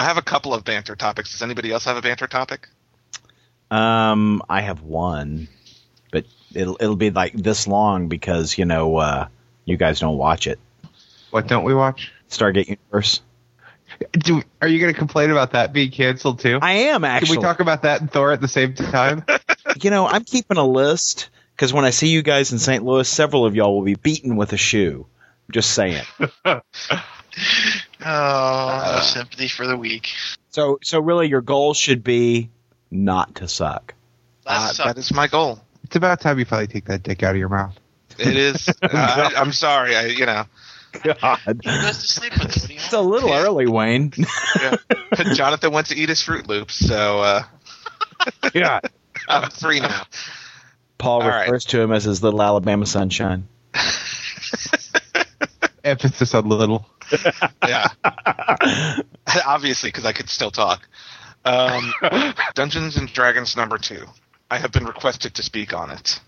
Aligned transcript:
I 0.00 0.04
have 0.04 0.16
a 0.16 0.22
couple 0.22 0.54
of 0.54 0.64
banter 0.64 0.96
topics. 0.96 1.32
Does 1.32 1.42
anybody 1.42 1.70
else 1.70 1.84
have 1.84 1.98
a 1.98 2.00
banter 2.00 2.26
topic? 2.26 2.68
Um, 3.70 4.42
I 4.48 4.62
have 4.62 4.80
one, 4.80 5.46
but 6.10 6.24
it'll 6.54 6.78
it'll 6.80 6.96
be 6.96 7.10
like 7.10 7.34
this 7.34 7.68
long 7.68 8.08
because 8.08 8.56
you 8.56 8.64
know 8.64 8.96
uh, 8.96 9.28
you 9.66 9.76
guys 9.76 10.00
don't 10.00 10.16
watch 10.16 10.46
it. 10.46 10.58
What 11.32 11.48
don't 11.48 11.64
we 11.64 11.74
watch? 11.74 12.12
Stargate 12.30 12.68
Universe. 12.68 13.20
Do, 14.12 14.42
are 14.62 14.68
you 14.68 14.80
going 14.80 14.90
to 14.90 14.98
complain 14.98 15.30
about 15.30 15.52
that 15.52 15.74
being 15.74 15.90
canceled 15.90 16.40
too? 16.40 16.58
I 16.62 16.72
am 16.72 17.04
actually. 17.04 17.36
Can 17.36 17.36
we 17.36 17.42
talk 17.42 17.60
about 17.60 17.82
that 17.82 18.00
and 18.00 18.10
Thor 18.10 18.32
at 18.32 18.40
the 18.40 18.48
same 18.48 18.72
time? 18.72 19.26
you 19.82 19.90
know, 19.90 20.06
I'm 20.06 20.24
keeping 20.24 20.56
a 20.56 20.66
list 20.66 21.28
because 21.54 21.74
when 21.74 21.84
I 21.84 21.90
see 21.90 22.08
you 22.08 22.22
guys 22.22 22.52
in 22.52 22.58
St. 22.58 22.82
Louis, 22.82 23.06
several 23.06 23.44
of 23.44 23.54
y'all 23.54 23.76
will 23.76 23.84
be 23.84 23.96
beaten 23.96 24.36
with 24.36 24.54
a 24.54 24.56
shoe. 24.56 25.06
I'm 25.46 25.52
just 25.52 25.72
saying. 25.72 26.04
Oh, 28.04 28.92
no 28.96 29.00
sympathy 29.02 29.48
for 29.48 29.66
the 29.66 29.76
weak. 29.76 30.08
So, 30.50 30.78
so 30.82 31.00
really, 31.00 31.28
your 31.28 31.42
goal 31.42 31.74
should 31.74 32.02
be 32.02 32.50
not 32.90 33.36
to 33.36 33.48
suck. 33.48 33.94
Uh, 34.46 34.72
That's 34.72 35.12
my 35.12 35.26
goal. 35.26 35.60
it's 35.84 35.96
about 35.96 36.20
time 36.20 36.38
you 36.38 36.44
finally 36.44 36.66
take 36.66 36.86
that 36.86 37.02
dick 37.02 37.22
out 37.22 37.32
of 37.32 37.38
your 37.38 37.48
mouth. 37.48 37.78
It 38.18 38.36
is. 38.36 38.68
uh, 38.68 38.72
I, 38.82 39.32
I'm 39.36 39.52
sorry. 39.52 39.94
I, 39.96 40.06
you 40.06 40.26
know, 40.26 40.44
God, 41.02 41.38
Who 41.46 41.54
goes 41.54 41.98
to 41.98 42.08
sleep 42.08 42.32
with 42.32 42.56
it? 42.56 42.60
What 42.60 42.66
do 42.66 42.74
you 42.74 42.80
it's 42.80 42.92
a 42.92 43.00
little 43.00 43.32
early, 43.32 43.66
Wayne. 43.66 44.12
yeah. 44.60 44.76
Jonathan 45.34 45.72
went 45.72 45.88
to 45.88 45.94
eat 45.96 46.08
his 46.08 46.22
Fruit 46.22 46.48
Loops, 46.48 46.74
so 46.74 47.20
uh, 47.20 47.42
yeah. 48.54 48.80
I'm 49.28 49.50
free 49.50 49.80
now. 49.80 50.02
Paul 50.98 51.22
All 51.22 51.28
right. 51.28 51.42
refers 51.42 51.64
to 51.66 51.80
him 51.80 51.92
as 51.92 52.04
his 52.04 52.22
little 52.22 52.42
Alabama 52.42 52.86
sunshine. 52.86 53.46
Emphasis 55.84 56.34
on 56.34 56.48
little. 56.48 56.86
Yeah, 57.66 57.88
obviously, 59.46 59.88
because 59.88 60.04
I 60.04 60.12
could 60.12 60.28
still 60.28 60.52
talk. 60.52 60.88
Um, 61.44 61.92
Dungeons 62.54 62.96
and 62.96 63.12
Dragons 63.12 63.56
number 63.56 63.78
two. 63.78 64.04
I 64.50 64.58
have 64.58 64.70
been 64.72 64.84
requested 64.84 65.34
to 65.34 65.42
speak 65.42 65.74
on 65.74 65.90
it. 65.90 66.20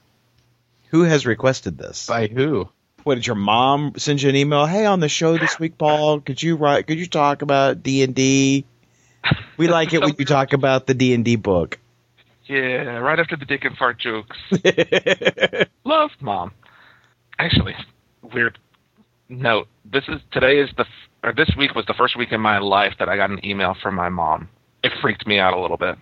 Who 0.88 1.02
has 1.02 1.24
requested 1.26 1.78
this? 1.78 2.06
By 2.06 2.26
who? 2.26 2.68
What 3.04 3.16
did 3.16 3.26
your 3.26 3.36
mom 3.36 3.94
send 3.96 4.22
you 4.22 4.28
an 4.28 4.36
email? 4.36 4.66
Hey, 4.66 4.86
on 4.86 5.00
the 5.00 5.08
show 5.08 5.38
this 5.38 5.58
week, 5.58 5.78
Paul, 5.78 6.20
could 6.20 6.42
you 6.42 6.56
write? 6.56 6.86
Could 6.86 6.98
you 6.98 7.06
talk 7.06 7.42
about 7.42 7.82
D 7.82 8.02
and 8.02 8.14
D? 8.14 8.64
We 9.56 9.68
like 9.68 9.92
it 9.92 10.00
when 10.00 10.14
you 10.18 10.24
talk 10.24 10.52
about 10.52 10.86
the 10.86 10.94
D 10.94 11.14
and 11.14 11.24
D 11.24 11.36
book. 11.36 11.78
Yeah, 12.46 12.98
right 12.98 13.18
after 13.18 13.36
the 13.36 13.44
dick 13.44 13.64
and 13.64 13.76
fart 13.76 13.98
jokes. 13.98 14.36
Love, 15.84 16.10
mom. 16.20 16.52
Actually, 17.38 17.74
weird 18.22 18.58
note. 19.40 19.68
This 19.84 20.04
is 20.08 20.20
today 20.32 20.58
is 20.58 20.70
the 20.76 20.82
f- 20.82 21.08
or 21.24 21.32
this 21.32 21.50
week 21.56 21.74
was 21.74 21.86
the 21.86 21.94
first 21.94 22.16
week 22.16 22.32
in 22.32 22.40
my 22.40 22.58
life 22.58 22.94
that 22.98 23.08
I 23.08 23.16
got 23.16 23.30
an 23.30 23.44
email 23.44 23.74
from 23.82 23.94
my 23.94 24.08
mom. 24.08 24.48
It 24.82 24.92
freaked 25.00 25.26
me 25.26 25.38
out 25.38 25.54
a 25.54 25.60
little 25.60 25.76
bit. 25.76 25.96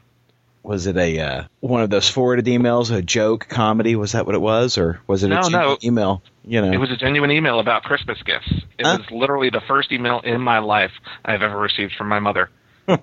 Was 0.62 0.86
it 0.86 0.97
a 0.98 1.19
uh, 1.20 1.45
one 1.61 1.83
of 1.83 1.89
those 1.91 2.08
forwarded 2.11 2.45
emails, 2.47 2.95
a 2.95 3.01
joke, 3.01 3.47
comedy? 3.48 3.97
Was 3.97 4.12
that 4.12 4.27
what 4.27 4.34
it 4.34 4.41
was, 4.41 4.77
or 4.77 5.01
was 5.06 5.23
it 5.23 5.28
No, 5.28 5.41
a 5.41 5.42
genuine 5.45 5.69
no. 5.69 5.78
email? 5.83 6.23
You 6.45 6.61
know, 6.62 6.73
It 6.73 6.77
was 6.78 6.91
a 6.91 6.97
genuine 6.97 7.31
email 7.31 7.61
about 7.61 7.83
Christmas 7.83 8.19
gifts. 8.23 8.51
It 8.78 8.84
Huh? 8.86 8.98
was 9.01 9.11
literally 9.11 9.48
the 9.51 9.62
first 9.67 9.91
email 9.92 10.20
in 10.20 10.41
my 10.41 10.58
life 10.58 10.91
I've 11.25 11.41
ever 11.42 11.58
received 11.58 11.95
from 11.97 12.08
my 12.08 12.19
mother. 12.19 12.51
it, 12.89 13.01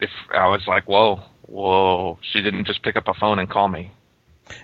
if 0.00 0.10
I 0.34 0.48
was 0.48 0.62
like, 0.66 0.84
"Whoa, 0.88 1.20
whoa!" 1.42 2.18
She 2.22 2.40
didn't 2.42 2.66
just 2.66 2.82
pick 2.82 2.96
up 2.96 3.08
a 3.08 3.14
phone 3.14 3.38
and 3.38 3.48
call 3.50 3.68
me. 3.68 3.90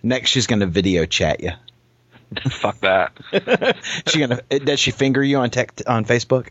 next 0.02 0.30
she's 0.30 0.46
going 0.46 0.60
to 0.60 0.66
video 0.66 1.04
chat 1.04 1.40
you. 1.40 1.50
Fuck 2.50 2.80
that. 2.80 3.12
she 4.06 4.20
gonna 4.20 4.42
does 4.42 4.80
she 4.80 4.90
finger 4.90 5.22
you 5.22 5.38
on 5.38 5.50
tech 5.50 5.72
on 5.86 6.04
Facebook? 6.04 6.48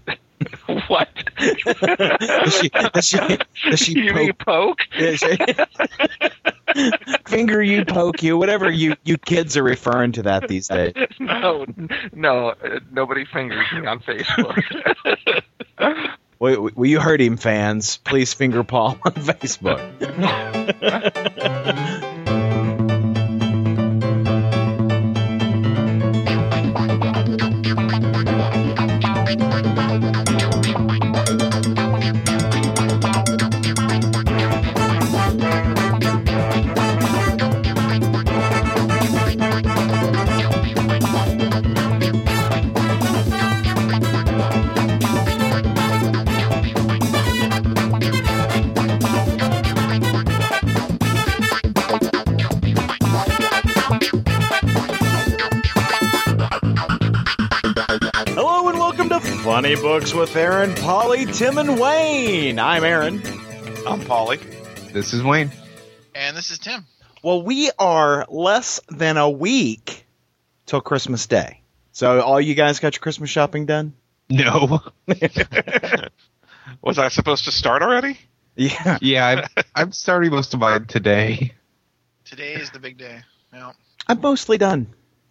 what? 0.88 1.10
Does 1.38 2.58
she 2.60 2.70
does 2.70 3.06
she, 3.08 3.18
does 3.70 3.80
she 3.80 4.00
you 4.00 4.34
poke, 4.34 4.80
poke? 4.80 4.82
she- 4.92 5.38
finger 7.28 7.62
you, 7.62 7.86
poke 7.86 8.24
you, 8.24 8.38
whatever 8.38 8.70
you 8.70 8.96
you 9.04 9.18
kids 9.18 9.58
are 9.58 9.64
referring 9.64 10.14
to 10.14 10.24
that 10.24 10.48
these 10.48 10.68
days. 10.68 10.94
no, 11.20 11.66
no, 12.12 12.56
nobody 12.92 13.26
fingers 13.26 13.66
me 13.74 13.86
on 13.86 14.00
Facebook. 14.00 15.44
Well, 16.42 16.70
well, 16.74 16.90
you 16.90 17.00
heard 17.00 17.22
him, 17.22 17.38
fans. 17.38 17.98
Please 17.98 18.34
finger 18.34 18.64
Paul 18.64 18.98
on 19.06 19.14
Facebook. 19.14 19.78
To 59.62 59.68
Funny 59.68 59.82
Books 59.82 60.14
with 60.14 60.36
Aaron, 60.36 60.74
Polly, 60.76 61.26
Tim, 61.26 61.58
and 61.58 61.80
Wayne. 61.80 62.58
I'm 62.58 62.84
Aaron. 62.84 63.22
I'm 63.86 64.04
Polly. 64.06 64.38
This 64.92 65.14
is 65.14 65.24
Wayne. 65.24 65.52
And 66.16 66.36
this 66.36 66.50
is 66.52 66.58
Tim. 66.58 66.86
Well, 67.22 67.44
we 67.44 67.70
are 67.78 68.26
less 68.30 68.80
than 68.90 69.18
a 69.18 69.30
week 69.30 70.06
till 70.66 70.82
Christmas 70.82 71.28
Day. 71.28 71.62
So, 71.92 72.22
all 72.22 72.42
you 72.42 72.56
guys 72.56 72.80
got 72.80 72.96
your 72.96 73.02
Christmas 73.02 73.30
shopping 73.30 73.66
done? 73.68 73.94
No. 74.30 74.80
Was 76.82 76.98
I 76.98 77.10
supposed 77.10 77.46
to 77.46 77.52
start 77.52 77.84
already? 77.84 78.18
Yeah. 78.56 78.98
Yeah, 79.02 79.28
I'm, 79.28 79.64
I'm 79.76 79.92
starting 79.92 80.32
most 80.32 80.54
of 80.54 80.60
mine 80.60 80.86
today. 80.86 81.54
Today 82.26 82.54
is 82.54 82.72
the 82.72 82.80
big 82.80 82.98
day. 82.98 83.22
Yeah. 83.54 83.74
I'm 84.08 84.22
mostly 84.22 84.58
done. 84.58 84.88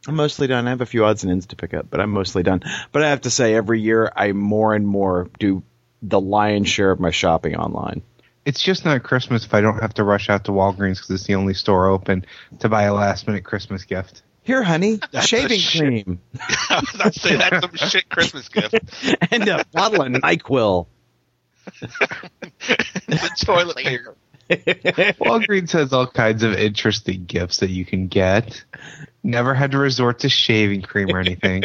I'm 0.09 0.17
mostly 0.17 0.47
done. 0.47 0.67
I 0.67 0.71
have 0.71 0.81
a 0.81 0.87
few 0.87 1.05
odds 1.05 1.23
and 1.25 1.31
ends 1.33 1.47
to 1.47 1.57
pick 1.57 1.75
up, 1.75 1.91
but 1.91 2.01
I'm 2.01 2.11
mostly 2.11 2.43
done. 2.43 2.63
But 2.93 3.03
I 3.05 3.11
have 3.11 3.23
to 3.23 3.31
say, 3.31 3.55
every 3.55 3.81
year 3.81 4.11
I 4.15 4.33
more 4.33 4.75
and 4.75 4.87
more 4.87 5.29
do 5.39 5.63
the 6.03 6.21
lion's 6.21 6.69
share 6.69 6.91
of 6.91 6.99
my 7.01 7.11
shopping 7.11 7.57
online. 7.57 8.03
It's 8.47 8.63
just 8.63 8.87
not 8.87 9.03
Christmas 9.03 9.45
if 9.45 9.53
I 9.53 9.61
don't 9.61 9.81
have 9.81 9.93
to 9.95 10.05
rush 10.05 10.31
out 10.31 10.45
to 10.45 10.53
Walgreens 10.53 10.97
because 10.97 11.11
it's 11.11 11.25
the 11.25 11.35
only 11.35 11.53
store 11.53 11.89
open 11.89 12.25
to 12.61 12.71
buy 12.71 12.85
a 12.85 12.95
last 12.95 13.27
minute 13.27 13.45
Christmas 13.45 13.85
gift. 13.85 14.23
Here, 14.43 14.63
honey, 14.63 14.99
That's 15.13 15.27
shaving 15.27 15.59
a 15.59 15.61
shit- 15.61 15.81
cream 15.83 16.21
I 16.71 16.81
was 16.81 16.95
about 16.95 17.13
to 17.13 17.21
say 17.21 17.37
that's 17.37 17.61
some 17.61 17.77
shit 17.91 18.09
Christmas 18.09 18.49
gift. 18.49 18.75
and 19.31 19.47
a 19.47 19.65
bottle 19.73 20.03
of 20.03 20.13
Nyquil. 20.13 20.87
the 21.81 23.31
toilet 23.45 23.77
paper. 23.77 24.17
Walgreens 24.51 25.73
has 25.73 25.93
all 25.93 26.07
kinds 26.07 26.43
of 26.43 26.55
interesting 26.55 27.25
gifts 27.27 27.59
that 27.59 27.71
you 27.71 27.85
can 27.85 28.09
get. 28.09 28.65
Never 29.23 29.55
had 29.55 29.73
to 29.73 29.79
resort 29.79 30.21
to 30.21 30.29
shaving 30.29 30.83
cream 30.83 31.11
or 31.15 31.19
anything. 31.21 31.65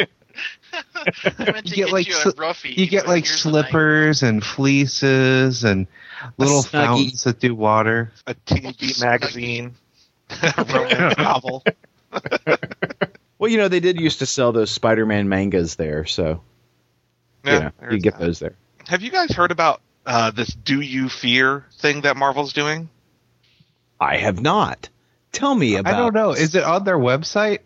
I 0.72 1.22
meant 1.38 1.66
to 1.66 1.70
You 1.70 1.76
get, 1.76 1.92
like, 1.92 2.06
you 2.06 2.14
sli- 2.14 2.76
You 2.76 2.86
get 2.86 3.06
like 3.06 3.24
here's 3.26 3.44
a 3.46 3.50
knife. 3.50 3.64
slippers 3.70 4.22
and 4.22 4.44
fleeces 4.44 5.64
and 5.64 5.86
little 6.36 6.62
fountains 6.62 7.24
that 7.24 7.40
do 7.40 7.54
water. 7.54 8.12
A 8.26 8.34
TV 8.34 9.00
magazine. 9.02 9.74
A 10.30 10.64
romance 10.64 11.16
novel. 11.18 11.62
Well, 13.38 13.50
you 13.50 13.58
know, 13.58 13.68
they 13.68 13.80
did 13.80 14.00
used 14.00 14.18
to 14.20 14.26
sell 14.26 14.52
those 14.52 14.70
Spider-Man 14.70 15.28
mangas 15.28 15.76
there, 15.76 16.04
so 16.06 16.42
Yeah, 17.44 17.70
you 17.80 17.86
know, 17.86 17.92
you 17.92 18.00
get 18.00 18.18
that. 18.18 18.24
those 18.24 18.38
there. 18.40 18.54
Have 18.88 19.02
you 19.02 19.10
guys 19.10 19.30
heard 19.32 19.50
about 19.52 19.80
uh, 20.04 20.30
this 20.32 20.48
"Do 20.48 20.80
You 20.80 21.08
Fear" 21.08 21.64
thing 21.78 22.00
that 22.02 22.16
Marvel's 22.16 22.52
doing? 22.52 22.88
I 24.00 24.16
have 24.16 24.40
not. 24.40 24.88
Tell 25.36 25.54
me 25.54 25.76
about. 25.76 25.94
I 25.94 25.96
don't 25.96 26.14
know. 26.14 26.32
Is 26.32 26.54
it 26.54 26.64
on 26.64 26.84
their 26.84 26.98
website? 26.98 27.60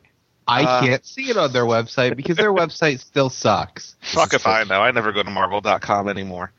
I 0.46 0.64
Uh, 0.64 0.80
can't 0.80 1.06
see 1.06 1.30
it 1.30 1.36
on 1.36 1.52
their 1.52 1.64
website 1.64 2.16
because 2.16 2.36
their 2.36 2.52
website 2.52 3.00
still 3.00 3.30
sucks. 3.30 3.94
Fuck 4.00 4.34
if 4.34 4.46
I 4.46 4.64
know. 4.64 4.80
I 4.82 4.90
never 4.90 5.12
go 5.12 5.22
to 5.22 5.30
Marvel.com 5.30 6.08
anymore. 6.08 6.52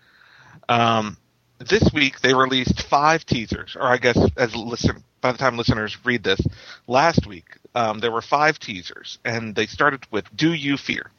Um, 0.70 1.18
this 1.60 1.84
week 1.94 2.22
they 2.22 2.34
released 2.34 2.84
five 2.84 3.26
teasers, 3.26 3.76
or 3.76 3.84
I 3.84 3.98
guess 3.98 4.18
as 4.38 4.56
listen 4.56 5.04
by 5.20 5.32
the 5.32 5.38
time 5.38 5.58
listeners 5.58 5.98
read 6.06 6.24
this, 6.24 6.40
last 6.88 7.28
week 7.28 7.46
um, 7.76 8.00
there 8.00 8.12
were 8.12 8.22
five 8.22 8.58
teasers, 8.60 9.20
and 9.26 9.54
they 9.56 9.66
started 9.68 10.06
with 10.12 10.26
"Do 10.36 10.54
You 10.54 10.78
Fear." 10.78 11.12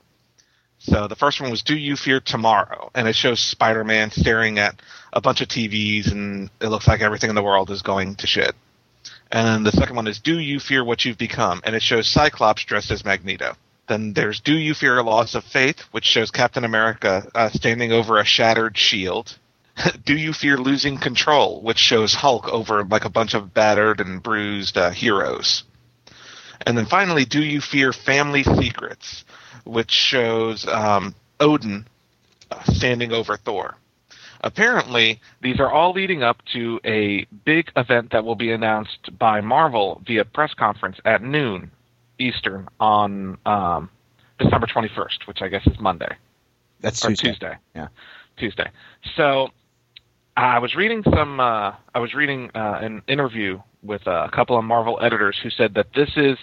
So 0.79 1.07
the 1.07 1.15
first 1.15 1.41
one 1.41 1.51
was 1.51 1.63
"Do 1.63 1.77
You 1.77 1.95
Fear 1.97 2.21
Tomorrow," 2.21 2.91
and 2.95 3.07
it 3.07 3.15
shows 3.15 3.39
Spider-Man 3.41 4.11
staring 4.11 4.59
at 4.59 4.81
a 5.13 5.21
bunch 5.21 5.41
of 5.43 5.49
TVs, 5.49 6.11
and 6.11 6.51
it 6.61 6.69
looks 6.69 6.89
like 6.89 7.03
everything 7.03 7.29
in 7.31 7.37
the 7.37 7.43
world 7.43 7.71
is 7.71 7.83
going 7.83 8.17
to 8.17 8.27
shit. 8.27 8.55
And 9.33 9.47
then 9.47 9.63
the 9.63 9.73
second 9.73 9.97
one 9.97 10.07
is 10.07 10.19
"Do 10.19 10.39
You 10.39 10.61
Fear 10.61 10.85
What 10.85 11.07
You've 11.07 11.17
Become," 11.17 11.63
and 11.65 11.75
it 11.75 11.83
shows 11.83 12.07
Cyclops 12.07 12.65
dressed 12.65 12.91
as 12.91 13.03
Magneto. 13.03 13.57
Then 13.89 14.13
there's 14.13 14.41
"Do 14.41 14.53
You 14.53 14.75
Fear 14.75 14.99
a 14.99 15.03
Loss 15.03 15.35
of 15.35 15.43
Faith," 15.43 15.81
which 15.91 16.05
shows 16.05 16.31
Captain 16.31 16.67
America 16.67 17.27
uh, 17.35 17.49
standing 17.49 17.93
over 17.93 18.19
a 18.19 18.27
shattered 18.27 18.77
shield. 18.77 19.39
Do 20.05 20.15
You 20.15 20.35
Fear 20.35 20.59
Losing 20.59 20.99
Control, 20.99 21.63
which 21.63 21.79
shows 21.79 22.13
Hulk 22.13 22.47
over 22.49 22.85
like 22.85 23.07
a 23.07 23.11
bunch 23.11 23.33
of 23.33 23.55
battered 23.55 24.01
and 24.01 24.23
bruised 24.23 24.77
uh, 24.77 24.91
heroes. 24.91 25.65
And 26.67 26.77
then 26.77 26.85
finally, 26.85 27.25
Do 27.25 27.43
You 27.43 27.63
Fear 27.63 27.95
Family 27.95 28.43
Secrets, 28.45 29.25
which 29.65 29.91
shows 29.91 30.69
um, 30.69 31.15
Odin 31.41 31.87
uh, 32.51 32.63
standing 32.65 33.13
over 33.13 33.39
Thor. 33.39 33.77
Apparently, 34.43 35.21
These 35.41 35.61
are 35.61 35.71
all 35.71 35.93
leading 35.93 36.23
up 36.23 36.39
to 36.53 36.81
a 36.85 37.27
big 37.45 37.71
event 37.77 38.11
that 38.13 38.25
will 38.25 38.35
be 38.35 38.51
announced 38.51 39.17
by 39.19 39.41
Marvel 39.41 40.03
via 40.07 40.25
press 40.25 40.53
conference 40.55 40.99
at 41.05 41.23
noon 41.23 41.71
Eastern 42.19 42.69
on 42.81 43.39
um, 43.47 43.91
December 44.39 44.67
21st, 44.67 45.27
which 45.27 45.43
I 45.43 45.49
guess 45.49 45.67
is 45.67 45.79
Monday 45.79 46.17
That's 46.81 47.01
Tuesday. 47.01 47.29
Tuesday. 47.29 47.55
Yeah. 47.75 47.89
Tuesday. 48.37 48.71
So 49.17 49.49
I 50.37 50.59
was 50.59 50.75
reading 50.75 51.03
some. 51.15 51.39
Uh, 51.41 51.75
I 51.95 51.99
was 51.99 52.15
reading 52.15 52.51
uh, 52.55 52.79
an 52.81 53.03
interview 53.07 53.61
with 53.83 54.07
a 54.07 54.31
couple 54.33 54.59
of 54.59 54.65
Marvel 54.65 54.99
editors 55.03 55.39
who 55.43 55.51
said 55.51 55.75
that 55.75 55.89
this 55.95 56.09
is, 56.17 56.39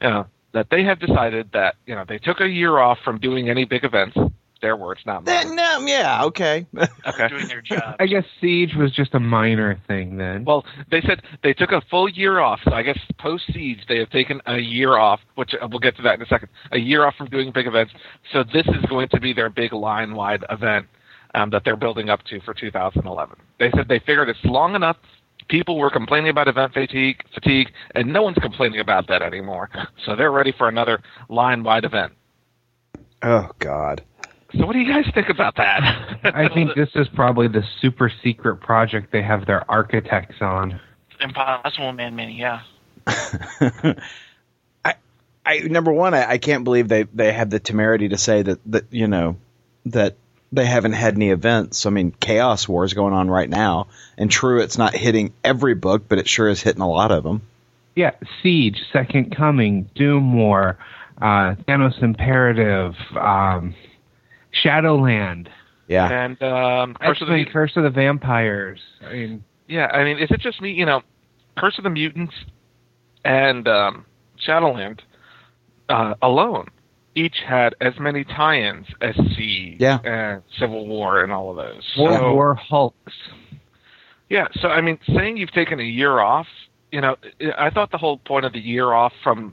you 0.00 0.08
know, 0.08 0.26
that 0.52 0.68
they 0.70 0.84
have 0.84 1.00
decided 1.00 1.50
that 1.52 1.76
you 1.86 1.94
know 1.94 2.04
they 2.06 2.18
took 2.18 2.40
a 2.40 2.48
year 2.48 2.78
off 2.78 2.98
from 3.04 3.18
doing 3.18 3.50
any 3.50 3.64
big 3.64 3.84
events. 3.84 4.16
Their 4.62 4.76
words, 4.76 5.00
not 5.04 5.28
Eh, 5.28 5.44
mine. 5.44 5.56
no, 5.56 5.80
yeah, 5.86 6.24
okay. 6.24 6.66
Okay. 7.04 7.28
Doing 7.28 7.48
their 7.48 7.60
job. 7.60 7.96
I 7.98 8.06
guess 8.06 8.24
Siege 8.40 8.74
was 8.76 8.92
just 8.92 9.12
a 9.12 9.18
minor 9.20 9.78
thing 9.88 10.16
then. 10.16 10.44
Well, 10.44 10.64
they 10.90 11.00
said 11.02 11.20
they 11.42 11.52
took 11.52 11.72
a 11.72 11.80
full 11.90 12.08
year 12.08 12.38
off. 12.38 12.60
So 12.64 12.72
I 12.72 12.82
guess 12.82 12.98
post 13.18 13.44
siege 13.52 13.80
they 13.88 13.98
have 13.98 14.10
taken 14.10 14.40
a 14.46 14.58
year 14.58 14.96
off, 14.96 15.18
which 15.34 15.52
uh, 15.60 15.66
we'll 15.68 15.80
get 15.80 15.96
to 15.96 16.02
that 16.02 16.14
in 16.14 16.22
a 16.22 16.26
second. 16.26 16.48
A 16.70 16.78
year 16.78 17.04
off 17.04 17.16
from 17.16 17.26
doing 17.28 17.50
big 17.52 17.66
events. 17.66 17.92
So 18.32 18.44
this 18.44 18.66
is 18.68 18.84
going 18.88 19.08
to 19.08 19.20
be 19.20 19.32
their 19.32 19.50
big 19.50 19.72
line 19.72 20.14
wide 20.14 20.44
event 20.48 20.86
um, 21.34 21.50
that 21.50 21.64
they're 21.64 21.76
building 21.76 22.08
up 22.08 22.22
to 22.26 22.40
for 22.42 22.54
2011. 22.54 23.36
They 23.58 23.70
said 23.72 23.88
they 23.88 23.98
figured 23.98 24.28
it's 24.28 24.44
long 24.44 24.76
enough. 24.76 24.96
People 25.48 25.76
were 25.76 25.90
complaining 25.90 26.30
about 26.30 26.46
event 26.46 26.72
fatigue, 26.72 27.20
fatigue, 27.34 27.72
and 27.96 28.12
no 28.12 28.22
one's 28.22 28.38
complaining 28.38 28.78
about 28.78 29.08
that 29.08 29.22
anymore. 29.22 29.70
So 30.06 30.14
they're 30.14 30.30
ready 30.30 30.52
for 30.56 30.68
another 30.68 31.02
line 31.28 31.64
wide 31.64 31.84
event. 31.84 32.12
oh 33.22 33.50
God. 33.58 34.02
So 34.56 34.66
what 34.66 34.74
do 34.74 34.80
you 34.80 34.92
guys 34.92 35.10
think 35.14 35.28
about 35.28 35.56
that? 35.56 36.20
I 36.34 36.48
think 36.48 36.74
this 36.74 36.90
is 36.94 37.08
probably 37.14 37.48
the 37.48 37.62
super 37.80 38.12
secret 38.22 38.56
project 38.56 39.12
they 39.12 39.22
have 39.22 39.46
their 39.46 39.68
architects 39.70 40.36
on. 40.40 40.80
Impossible 41.20 41.92
Man 41.92 42.16
Mini, 42.16 42.38
yeah. 42.38 42.62
I, 44.84 44.94
I 45.44 45.58
number 45.64 45.92
one, 45.92 46.14
I, 46.14 46.32
I 46.32 46.38
can't 46.38 46.64
believe 46.64 46.88
they 46.88 47.04
they 47.04 47.32
have 47.32 47.50
the 47.50 47.60
temerity 47.60 48.10
to 48.10 48.18
say 48.18 48.42
that 48.42 48.60
that 48.66 48.84
you 48.90 49.08
know 49.08 49.36
that 49.86 50.16
they 50.52 50.66
haven't 50.66 50.92
had 50.92 51.14
any 51.14 51.30
events. 51.30 51.86
I 51.86 51.90
mean, 51.90 52.12
Chaos 52.12 52.68
War 52.68 52.84
is 52.84 52.92
going 52.92 53.14
on 53.14 53.30
right 53.30 53.48
now, 53.48 53.86
and 54.18 54.30
true, 54.30 54.60
it's 54.60 54.78
not 54.78 54.94
hitting 54.94 55.32
every 55.42 55.74
book, 55.74 56.04
but 56.08 56.18
it 56.18 56.28
sure 56.28 56.48
is 56.48 56.60
hitting 56.60 56.82
a 56.82 56.88
lot 56.88 57.10
of 57.10 57.24
them. 57.24 57.42
Yeah, 57.94 58.12
Siege, 58.42 58.78
Second 58.92 59.36
Coming, 59.36 59.88
Doom 59.94 60.34
War, 60.34 60.78
uh, 61.20 61.56
Thanos 61.68 62.02
Imperative, 62.02 62.94
um, 63.16 63.74
Shadowland, 64.52 65.48
Yeah, 65.88 66.08
and 66.10 66.42
um, 66.42 66.94
Curse 67.00 67.20
of 67.20 67.28
the 67.28 67.34
X-Men 67.34 67.52
Curse 67.52 67.72
of 67.76 67.82
the 67.84 67.90
Vampires. 67.90 68.80
I 69.06 69.12
mean, 69.12 69.44
Yeah, 69.68 69.86
I 69.86 70.04
mean, 70.04 70.18
is 70.18 70.30
it 70.30 70.40
just 70.40 70.60
me? 70.60 70.72
You 70.72 70.86
know, 70.86 71.02
Curse 71.56 71.78
of 71.78 71.84
the 71.84 71.90
Mutants 71.90 72.34
and 73.24 73.66
um, 73.68 74.04
Shadowland 74.36 75.02
uh, 75.88 76.14
alone 76.22 76.66
each 77.14 77.36
had 77.46 77.74
as 77.82 77.92
many 78.00 78.24
tie-ins 78.24 78.86
as 79.02 79.14
Siege 79.36 79.76
Yeah. 79.78 79.98
and 80.02 80.42
Civil 80.58 80.86
War 80.86 81.22
and 81.22 81.30
all 81.30 81.50
of 81.50 81.56
those. 81.56 81.82
World 81.98 82.18
So- 82.20 82.32
War 82.34 82.54
Hulks. 82.54 83.12
Yeah, 84.30 84.46
so 84.60 84.68
I 84.68 84.80
mean, 84.80 84.98
saying 85.14 85.36
you've 85.36 85.50
taken 85.52 85.78
a 85.78 85.82
year 85.84 86.20
off, 86.20 86.46
you 86.90 87.02
know, 87.02 87.16
I 87.58 87.68
thought 87.68 87.90
the 87.90 87.98
whole 87.98 88.16
point 88.16 88.46
of 88.46 88.54
the 88.54 88.60
year 88.60 88.94
off 88.94 89.12
from 89.22 89.52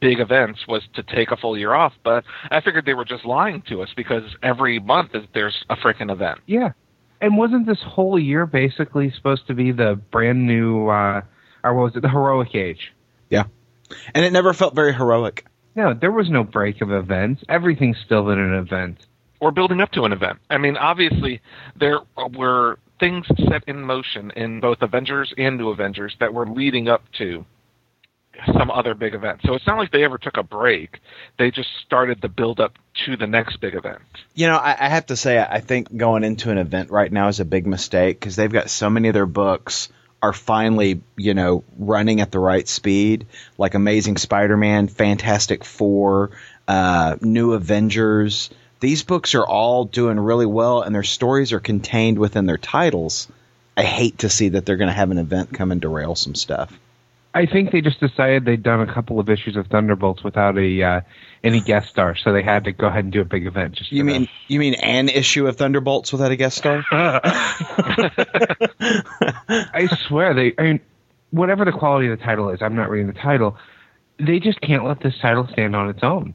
big 0.00 0.20
events 0.20 0.66
was 0.66 0.82
to 0.94 1.02
take 1.02 1.30
a 1.30 1.36
full 1.36 1.56
year 1.56 1.72
off, 1.74 1.92
but 2.04 2.24
I 2.50 2.60
figured 2.60 2.86
they 2.86 2.94
were 2.94 3.04
just 3.04 3.24
lying 3.24 3.62
to 3.68 3.82
us 3.82 3.88
because 3.96 4.24
every 4.42 4.78
month 4.78 5.12
there's 5.32 5.64
a 5.70 5.76
freaking 5.76 6.10
event. 6.10 6.40
Yeah. 6.46 6.70
And 7.20 7.38
wasn't 7.38 7.66
this 7.66 7.82
whole 7.82 8.18
year 8.18 8.46
basically 8.46 9.10
supposed 9.10 9.46
to 9.46 9.54
be 9.54 9.72
the 9.72 9.98
brand 10.10 10.46
new, 10.46 10.88
uh, 10.88 11.22
or 11.64 11.74
what 11.74 11.84
was 11.84 11.96
it, 11.96 12.02
the 12.02 12.10
Heroic 12.10 12.54
Age? 12.54 12.92
Yeah. 13.30 13.44
And 14.14 14.24
it 14.24 14.32
never 14.32 14.52
felt 14.52 14.74
very 14.74 14.92
heroic. 14.94 15.46
No, 15.74 15.94
there 15.94 16.10
was 16.12 16.28
no 16.28 16.42
break 16.44 16.80
of 16.82 16.90
events. 16.90 17.42
Everything's 17.48 17.98
still 18.04 18.24
been 18.24 18.38
an 18.38 18.54
event. 18.54 19.06
or 19.40 19.50
building 19.52 19.80
up 19.80 19.92
to 19.92 20.02
an 20.04 20.12
event. 20.12 20.38
I 20.50 20.58
mean, 20.58 20.76
obviously, 20.76 21.40
there 21.78 22.00
were 22.36 22.78
things 22.98 23.26
set 23.48 23.62
in 23.66 23.82
motion 23.82 24.30
in 24.34 24.60
both 24.60 24.78
Avengers 24.80 25.32
and 25.36 25.58
New 25.58 25.68
Avengers 25.68 26.16
that 26.20 26.32
were 26.32 26.46
leading 26.46 26.88
up 26.88 27.02
to 27.18 27.44
some 28.46 28.70
other 28.70 28.94
big 28.94 29.14
event. 29.14 29.40
So 29.44 29.54
it's 29.54 29.66
not 29.66 29.78
like 29.78 29.90
they 29.90 30.04
ever 30.04 30.18
took 30.18 30.36
a 30.36 30.42
break. 30.42 31.00
They 31.38 31.50
just 31.50 31.68
started 31.84 32.20
the 32.20 32.28
build 32.28 32.60
up 32.60 32.74
to 33.06 33.16
the 33.16 33.26
next 33.26 33.60
big 33.60 33.74
event. 33.74 34.02
You 34.34 34.48
know, 34.48 34.56
I, 34.56 34.76
I 34.78 34.88
have 34.88 35.06
to 35.06 35.16
say, 35.16 35.38
I 35.38 35.60
think 35.60 35.96
going 35.96 36.24
into 36.24 36.50
an 36.50 36.58
event 36.58 36.90
right 36.90 37.10
now 37.10 37.28
is 37.28 37.40
a 37.40 37.44
big 37.44 37.66
mistake 37.66 38.20
because 38.20 38.36
they've 38.36 38.52
got 38.52 38.70
so 38.70 38.90
many 38.90 39.08
of 39.08 39.14
their 39.14 39.26
books 39.26 39.88
are 40.22 40.32
finally, 40.32 41.02
you 41.16 41.34
know, 41.34 41.62
running 41.78 42.20
at 42.20 42.32
the 42.32 42.38
right 42.38 42.66
speed, 42.66 43.26
like 43.58 43.74
Amazing 43.74 44.16
Spider-Man, 44.16 44.88
Fantastic 44.88 45.64
Four, 45.64 46.30
uh, 46.66 47.16
New 47.20 47.52
Avengers. 47.52 48.50
These 48.80 49.04
books 49.04 49.34
are 49.34 49.46
all 49.46 49.84
doing 49.84 50.18
really 50.18 50.46
well, 50.46 50.82
and 50.82 50.94
their 50.94 51.02
stories 51.02 51.52
are 51.52 51.60
contained 51.60 52.18
within 52.18 52.46
their 52.46 52.58
titles. 52.58 53.28
I 53.76 53.82
hate 53.82 54.18
to 54.18 54.30
see 54.30 54.50
that 54.50 54.64
they're 54.64 54.76
going 54.76 54.88
to 54.88 54.94
have 54.94 55.10
an 55.10 55.18
event 55.18 55.52
come 55.52 55.70
and 55.70 55.80
derail 55.80 56.14
some 56.14 56.34
stuff. 56.34 56.76
I 57.36 57.44
think 57.44 57.70
they 57.70 57.82
just 57.82 58.00
decided 58.00 58.46
they'd 58.46 58.62
done 58.62 58.80
a 58.80 58.90
couple 58.90 59.20
of 59.20 59.28
issues 59.28 59.56
of 59.56 59.66
Thunderbolts 59.66 60.24
without 60.24 60.56
a 60.56 60.82
uh, 60.82 61.00
any 61.44 61.60
guest 61.60 61.90
star, 61.90 62.16
so 62.16 62.32
they 62.32 62.42
had 62.42 62.64
to 62.64 62.72
go 62.72 62.86
ahead 62.86 63.04
and 63.04 63.12
do 63.12 63.20
a 63.20 63.26
big 63.26 63.46
event. 63.46 63.74
Just 63.74 63.92
You 63.92 64.04
mean 64.04 64.22
them. 64.22 64.30
you 64.48 64.58
mean 64.58 64.72
an 64.72 65.10
issue 65.10 65.46
of 65.46 65.56
Thunderbolts 65.56 66.12
without 66.12 66.30
a 66.30 66.36
guest 66.36 66.56
star? 66.56 66.82
I 66.90 67.90
swear 70.08 70.32
they. 70.32 70.54
I 70.58 70.62
mean, 70.62 70.80
whatever 71.28 71.66
the 71.66 71.72
quality 71.72 72.08
of 72.08 72.18
the 72.18 72.24
title 72.24 72.48
is, 72.48 72.62
I'm 72.62 72.74
not 72.74 72.88
reading 72.88 73.08
the 73.08 73.20
title. 73.20 73.58
They 74.18 74.40
just 74.40 74.58
can't 74.62 74.86
let 74.86 75.00
this 75.00 75.18
title 75.20 75.46
stand 75.52 75.76
on 75.76 75.90
its 75.90 76.02
own. 76.02 76.32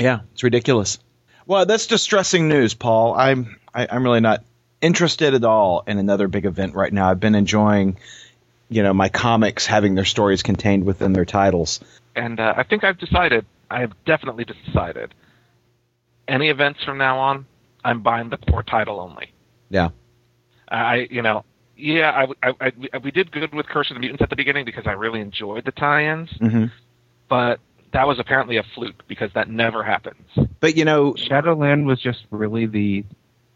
Yeah, 0.00 0.22
it's 0.32 0.42
ridiculous. 0.42 0.98
Well, 1.46 1.64
that's 1.64 1.86
distressing 1.86 2.48
news, 2.48 2.74
Paul. 2.74 3.14
I'm 3.14 3.60
I, 3.72 3.86
I'm 3.88 4.02
really 4.02 4.20
not 4.20 4.42
interested 4.80 5.34
at 5.34 5.44
all 5.44 5.84
in 5.86 5.98
another 5.98 6.26
big 6.26 6.44
event 6.44 6.74
right 6.74 6.92
now. 6.92 7.08
I've 7.08 7.20
been 7.20 7.36
enjoying, 7.36 7.98
you 8.70 8.82
know, 8.82 8.94
my 8.94 9.08
comics 9.08 9.66
having 9.66 9.94
their 9.94 10.04
stories 10.04 10.42
contained 10.42 10.84
within 10.84 11.12
their 11.12 11.26
titles. 11.26 11.80
And 12.16 12.40
uh, 12.40 12.54
I 12.56 12.62
think 12.62 12.84
I've 12.84 12.98
decided, 12.98 13.44
I 13.70 13.80
have 13.80 13.92
definitely 14.06 14.44
decided, 14.44 15.12
any 16.26 16.48
events 16.48 16.82
from 16.84 16.96
now 16.96 17.18
on, 17.18 17.46
I'm 17.84 18.02
buying 18.02 18.30
the 18.30 18.36
core 18.38 18.62
title 18.62 19.00
only. 19.00 19.32
Yeah. 19.68 19.88
I, 20.68 21.08
you 21.10 21.22
know, 21.22 21.44
yeah, 21.76 22.26
I, 22.42 22.48
I, 22.48 22.72
I, 22.92 22.98
we 22.98 23.10
did 23.10 23.32
good 23.32 23.52
with 23.52 23.66
Curse 23.66 23.90
of 23.90 23.96
the 23.96 24.00
Mutants 24.00 24.22
at 24.22 24.30
the 24.30 24.36
beginning 24.36 24.64
because 24.64 24.86
I 24.86 24.92
really 24.92 25.20
enjoyed 25.20 25.64
the 25.64 25.72
tie-ins, 25.72 26.30
hmm 26.38 26.66
but 27.28 27.60
that 27.92 28.08
was 28.08 28.18
apparently 28.18 28.56
a 28.56 28.64
fluke 28.74 29.06
because 29.06 29.30
that 29.34 29.48
never 29.48 29.84
happens. 29.84 30.26
But 30.58 30.76
you 30.76 30.84
know, 30.84 31.14
Shadowland 31.14 31.86
was 31.86 32.00
just 32.00 32.18
really 32.30 32.66
the 32.66 33.04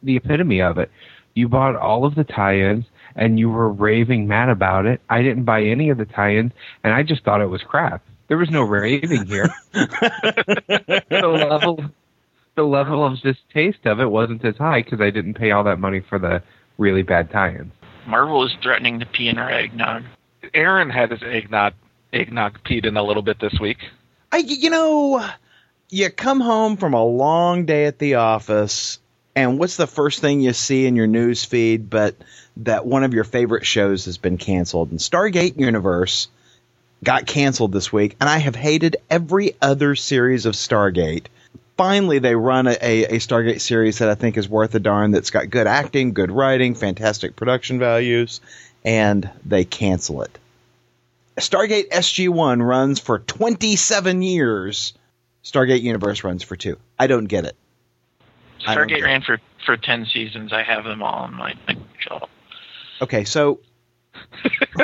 the 0.03 0.17
epitome 0.17 0.63
of 0.63 0.79
it. 0.79 0.91
You 1.35 1.49
bought 1.49 1.75
all 1.75 2.05
of 2.05 2.15
the 2.15 2.23
tie-ins 2.23 2.85
and 3.17 3.39
you 3.39 3.51
were 3.51 3.71
raving 3.71 4.27
mad 4.27 4.49
about 4.49 4.87
it. 4.87 5.01
I 5.09 5.23
didn't 5.23 5.45
buy 5.45 5.63
any 5.65 5.91
of 5.91 5.99
the 5.99 6.05
tie-ins 6.05 6.53
and 6.83 6.93
I 6.93 7.03
just 7.03 7.25
thought 7.25 7.41
it 7.41 7.51
was 7.51 7.63
crap. 7.63 8.03
There 8.29 8.37
was 8.37 8.51
no 8.51 8.63
raving 8.63 9.27
here. 9.27 9.49
the 9.73 11.47
level 11.51 11.85
the 12.55 12.63
level 12.63 13.05
of 13.05 13.21
distaste 13.21 13.85
of 13.85 14.01
it 14.01 14.11
wasn't 14.11 14.45
as 14.45 14.57
high 14.57 14.83
because 14.83 15.01
I 15.01 15.11
didn't 15.11 15.35
pay 15.35 15.51
all 15.51 15.65
that 15.65 15.79
money 15.79 16.01
for 16.01 16.19
the 16.19 16.43
really 16.79 17.03
bad 17.03 17.31
tie-ins. 17.31 17.73
Marvel 18.07 18.45
is 18.45 18.53
threatening 18.63 19.01
to 19.01 19.07
pee 19.07 19.29
in 19.29 19.39
our 19.39 19.51
eggnog. 19.51 20.05
Aaron 20.53 20.91
had 20.91 21.11
his 21.11 21.23
eggnog 21.23 21.75
eggnog 22.13 22.63
peed 22.65 22.87
in 22.87 22.97
a 22.97 23.03
little 23.03 23.23
bit 23.23 23.41
this 23.41 23.59
week. 23.61 23.79
I 24.31 24.39
you 24.39 24.71
know, 24.71 25.29
you 25.91 26.11
come 26.11 26.41
home 26.41 26.77
from 26.77 26.95
a 26.95 27.05
long 27.05 27.67
day 27.67 27.87
at 27.87 27.99
the 27.99 28.17
office, 28.17 28.99
and 29.37 29.59
what's 29.59 29.77
the 29.77 29.87
first 29.87 30.21
thing 30.21 30.41
you 30.41 30.53
see 30.53 30.87
in 30.87 30.97
your 30.97 31.07
news 31.07 31.45
feed? 31.45 31.91
But 31.91 32.15
that 32.59 32.87
one 32.87 33.05
of 33.05 33.15
your 33.15 33.25
favorite 33.25 33.67
shows 33.67 34.05
has 34.05 34.19
been 34.19 34.39
canceled, 34.39 34.91
and 34.91 35.01
Stargate 35.01 35.59
Universe 35.59 36.29
got 37.03 37.27
canceled 37.27 37.73
this 37.73 37.93
week, 37.93 38.17
and 38.21 38.29
I 38.29 38.39
have 38.39 38.57
hated 38.57 38.97
every 39.11 39.55
other 39.61 39.95
series 39.95 40.47
of 40.47 40.55
Stargate. 40.55 41.27
Finally, 41.77 42.21
they 42.21 42.37
run 42.37 42.69
a, 42.69 42.77
a, 42.81 43.19
Stargate 43.19 43.61
series 43.61 43.99
that 43.99 44.09
I 44.09 44.15
think 44.15 44.37
is 44.37 44.49
worth 44.49 44.75
a 44.77 44.81
darn. 44.81 45.11
That's 45.11 45.31
got 45.31 45.51
good 45.51 45.67
acting, 45.67 46.13
good 46.13 46.31
writing, 46.31 46.77
fantastic 46.77 47.35
production 47.35 47.81
values, 47.81 48.41
and 48.85 49.29
they 49.45 49.65
cancel 49.65 50.23
it. 50.23 50.39
Stargate 51.37 51.89
SG1 51.91 52.65
runs 52.65 53.01
for 53.01 53.19
27 53.19 54.23
years. 54.23 54.95
Stargate 55.43 55.83
Universe 55.83 56.23
runs 56.23 56.45
for 56.45 56.55
two. 56.55 56.79
I 56.97 57.09
don't 57.09 57.25
get 57.25 57.45
it. 57.45 57.57
Stargate 58.65 59.03
ran 59.03 59.23
for 59.23 59.41
for 59.67 59.77
ten 59.77 60.07
seasons. 60.07 60.53
I 60.53 60.63
have 60.63 60.85
them 60.85 61.03
all 61.03 61.15
on 61.25 61.35
my 61.35 61.55
shelf. 61.99 62.29
Okay, 63.03 63.25
so 63.25 63.61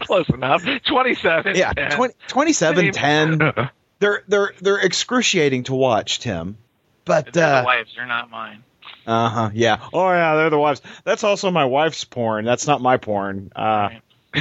Close 0.00 0.28
enough. 0.28 0.62
Twenty-seven. 0.86 1.56
yeah, 1.56 1.72
10. 1.72 1.90
20, 1.96 2.14
27, 2.28 2.92
Same. 2.92 3.38
10. 3.38 3.70
They're 4.00 4.22
they're 4.28 4.52
they're 4.60 4.78
excruciating 4.78 5.64
to 5.64 5.74
watch, 5.74 6.20
Tim. 6.20 6.56
But 7.04 7.36
uh 7.36 7.62
the 7.62 7.66
wives. 7.66 7.90
They're 7.96 8.06
not 8.06 8.30
mine. 8.30 8.62
uh 9.08 9.28
huh, 9.28 9.50
yeah. 9.52 9.84
Oh 9.92 10.08
yeah, 10.10 10.36
they're 10.36 10.50
the 10.50 10.58
wives. 10.58 10.82
That's 11.02 11.24
also 11.24 11.50
my 11.50 11.64
wife's 11.64 12.04
porn. 12.04 12.44
That's 12.44 12.68
not 12.68 12.80
my 12.80 12.96
porn. 12.98 13.50
Uh, 13.56 13.88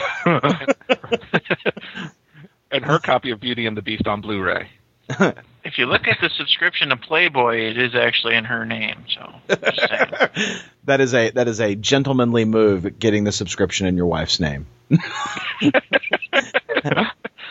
and 2.72 2.86
her 2.86 3.00
copy 3.00 3.32
of 3.32 3.39
Beauty 3.39 3.65
and 3.65 3.75
the 3.75 3.82
Beast 3.82 4.06
on 4.06 4.22
Blu-ray. 4.22 4.70
If 5.67 5.77
you 5.77 5.86
look 5.86 6.07
at 6.07 6.17
the 6.21 6.29
subscription 6.29 6.89
to 6.89 6.95
Playboy, 6.95 7.57
it 7.57 7.77
is 7.77 7.93
actually 7.93 8.36
in 8.36 8.45
her 8.45 8.65
name. 8.65 9.03
So 9.13 9.33
that 10.86 11.01
is 11.01 11.13
a 11.13 11.31
that 11.31 11.50
is 11.50 11.59
a 11.59 11.75
gentlemanly 11.75 12.45
move. 12.45 12.97
Getting 12.97 13.25
the 13.25 13.33
subscription 13.33 13.86
in 13.86 13.97
your 13.97 14.05
wife's 14.05 14.39
name. 14.39 14.65
that 14.89 15.83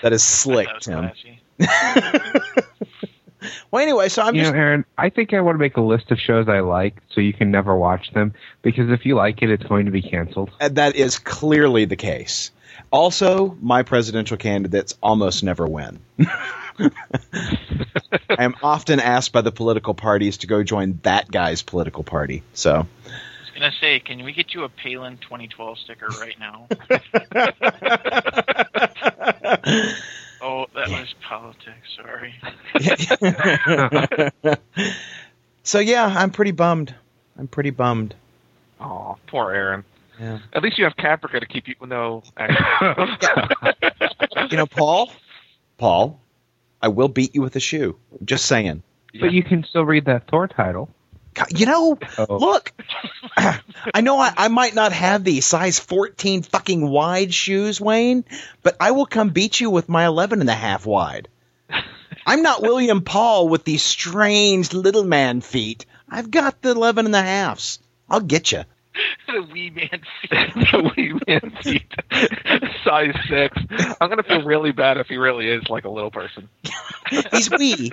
is 0.02 0.24
slick, 0.24 0.66
that 0.66 0.80
Tim. 0.80 1.12
Well, 3.70 3.82
anyway, 3.82 4.08
so 4.08 4.22
I'm 4.22 4.34
you 4.34 4.40
just 4.42 4.54
know, 4.54 4.58
Aaron, 4.58 4.84
I 4.96 5.10
think 5.10 5.34
I 5.34 5.40
want 5.40 5.56
to 5.56 5.58
make 5.58 5.76
a 5.76 5.82
list 5.82 6.10
of 6.10 6.18
shows 6.18 6.48
I 6.48 6.60
like 6.60 7.02
so 7.12 7.20
you 7.20 7.32
can 7.32 7.50
never 7.50 7.76
watch 7.76 8.10
them 8.12 8.32
because 8.62 8.90
if 8.90 9.04
you 9.04 9.14
like 9.14 9.42
it, 9.42 9.50
it's 9.50 9.64
going 9.64 9.86
to 9.86 9.92
be 9.92 10.02
canceled. 10.02 10.50
Uh, 10.60 10.70
that 10.70 10.96
is 10.96 11.18
clearly 11.18 11.84
the 11.84 11.96
case. 11.96 12.50
Also, 12.90 13.56
my 13.60 13.82
presidential 13.82 14.36
candidates 14.36 14.96
almost 15.02 15.44
never 15.44 15.66
win. 15.66 16.00
I 18.38 18.44
am 18.44 18.54
often 18.62 19.00
asked 19.00 19.32
by 19.32 19.40
the 19.40 19.52
political 19.52 19.94
parties 19.94 20.38
to 20.38 20.46
go 20.46 20.62
join 20.62 21.00
that 21.02 21.30
guy's 21.30 21.62
political 21.62 22.04
party. 22.04 22.42
So, 22.52 22.72
I 22.72 22.76
was 22.76 23.50
gonna 23.54 23.72
say, 23.80 24.00
can 24.00 24.24
we 24.24 24.32
get 24.32 24.52
you 24.54 24.64
a 24.64 24.68
Palin 24.68 25.18
2012 25.18 25.78
sticker 25.78 26.08
right 26.20 26.38
now? 26.38 26.66
oh, 30.42 30.66
that 30.74 30.88
was 30.88 31.14
politics. 31.26 31.88
Sorry. 31.96 32.34
so 35.62 35.78
yeah, 35.78 36.04
I'm 36.04 36.30
pretty 36.30 36.52
bummed. 36.52 36.94
I'm 37.38 37.48
pretty 37.48 37.70
bummed. 37.70 38.14
Oh, 38.80 39.16
poor 39.26 39.52
Aaron. 39.52 39.84
Yeah. 40.20 40.38
At 40.52 40.62
least 40.62 40.78
you 40.78 40.84
have 40.84 40.96
Caprica 40.96 41.40
to 41.40 41.46
keep 41.46 41.68
you. 41.68 41.74
No, 41.86 42.22
actually. 42.36 43.72
You 44.50 44.58
know, 44.58 44.66
Paul, 44.66 45.10
Paul, 45.76 46.20
I 46.82 46.88
will 46.88 47.08
beat 47.08 47.34
you 47.34 47.42
with 47.42 47.56
a 47.56 47.60
shoe. 47.60 47.96
Just 48.24 48.46
saying. 48.46 48.82
But 49.18 49.32
you 49.32 49.42
can 49.42 49.64
still 49.64 49.84
read 49.84 50.04
that 50.06 50.28
Thor 50.28 50.46
title. 50.48 50.90
You 51.50 51.66
know, 51.66 51.98
Oh. 52.18 52.36
look, 52.38 52.72
I 53.36 54.00
know 54.00 54.18
I, 54.18 54.32
I 54.36 54.48
might 54.48 54.74
not 54.74 54.92
have 54.92 55.22
the 55.22 55.40
size 55.42 55.78
14 55.78 56.42
fucking 56.42 56.88
wide 56.88 57.32
shoes, 57.34 57.78
Wayne, 57.80 58.24
but 58.62 58.76
I 58.80 58.92
will 58.92 59.04
come 59.06 59.30
beat 59.30 59.60
you 59.60 59.68
with 59.70 59.88
my 59.88 60.06
11 60.06 60.40
and 60.40 60.48
a 60.48 60.54
half 60.54 60.86
wide. 60.86 61.28
I'm 62.26 62.42
not 62.42 62.62
William 62.62 63.02
Paul 63.02 63.48
with 63.48 63.64
these 63.64 63.82
strange 63.82 64.72
little 64.72 65.04
man 65.04 65.40
feet. 65.42 65.84
I've 66.08 66.30
got 66.30 66.62
the 66.62 66.70
11 66.70 67.04
and 67.06 67.14
a 67.14 67.22
halves. 67.22 67.80
I'll 68.08 68.20
get 68.20 68.52
you. 68.52 68.64
the 69.26 69.42
wee 69.42 69.70
man 69.70 69.88
feet. 70.22 70.54
the 70.54 70.92
wee 70.96 71.20
man 71.26 71.52
feet, 71.62 71.94
size 72.84 73.14
six. 73.28 73.56
I'm 74.00 74.08
gonna 74.08 74.22
feel 74.22 74.42
really 74.42 74.72
bad 74.72 74.96
if 74.98 75.06
he 75.08 75.16
really 75.16 75.48
is 75.48 75.68
like 75.68 75.84
a 75.84 75.90
little 75.90 76.10
person. 76.10 76.48
He's 77.32 77.50
wee. 77.50 77.92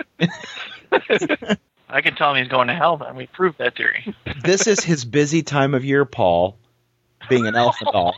I 1.89 2.01
can 2.01 2.15
tell 2.15 2.33
him 2.33 2.43
he's 2.43 2.51
going 2.51 2.67
to 2.69 2.73
hell. 2.73 2.97
Then 2.97 3.15
we 3.15 3.27
proved 3.27 3.59
that 3.59 3.75
theory. 3.75 4.15
This 4.43 4.65
is 4.65 4.79
his 4.79 5.05
busy 5.05 5.43
time 5.43 5.75
of 5.75 5.85
year, 5.85 6.05
Paul, 6.05 6.57
being 7.29 7.45
an 7.45 7.55
elf 7.55 7.75
doll. 7.91 8.15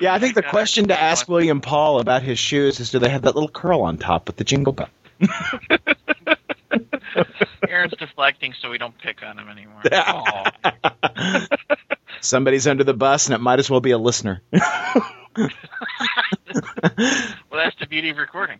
Yeah, 0.00 0.14
I 0.14 0.18
think 0.18 0.34
the 0.34 0.42
question 0.42 0.88
to 0.88 0.98
ask 0.98 1.28
William 1.28 1.60
Paul 1.60 2.00
about 2.00 2.22
his 2.22 2.38
shoes 2.38 2.80
is 2.80 2.90
do 2.90 2.98
they 2.98 3.08
have 3.08 3.22
that 3.22 3.34
little 3.34 3.50
curl 3.50 3.82
on 3.82 3.98
top 3.98 4.28
with 4.28 4.36
the 4.36 4.44
jingle 4.44 4.72
bell? 4.72 4.88
Aaron's 7.68 7.94
deflecting, 7.98 8.54
so 8.60 8.70
we 8.70 8.78
don't 8.78 8.96
pick 8.98 9.22
on 9.22 9.38
him 9.38 9.48
anymore. 9.48 9.82
Somebody's 12.20 12.66
under 12.66 12.84
the 12.84 12.94
bus 12.94 13.26
and 13.26 13.34
it 13.34 13.40
might 13.40 13.58
as 13.58 13.70
well 13.70 13.80
be 13.80 13.92
a 13.92 13.98
listener. 13.98 14.42
Well, 17.50 17.62
that's 17.62 17.76
the 17.78 17.86
beauty 17.86 18.08
of 18.08 18.16
recording. 18.16 18.58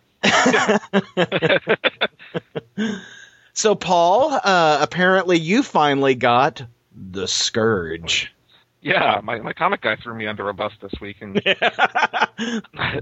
So, 3.57 3.73
Paul, 3.73 4.33
uh, 4.33 4.77
apparently 4.81 5.39
you 5.39 5.63
finally 5.63 6.13
got 6.13 6.63
the 6.95 7.27
Scourge. 7.27 8.31
Yeah, 8.81 9.19
my 9.23 9.39
my 9.39 9.53
comic 9.53 9.81
guy 9.81 9.95
threw 9.95 10.13
me 10.13 10.27
under 10.27 10.47
a 10.47 10.53
bus 10.53 10.73
this 10.79 10.93
week, 11.01 11.17
and 11.21 11.41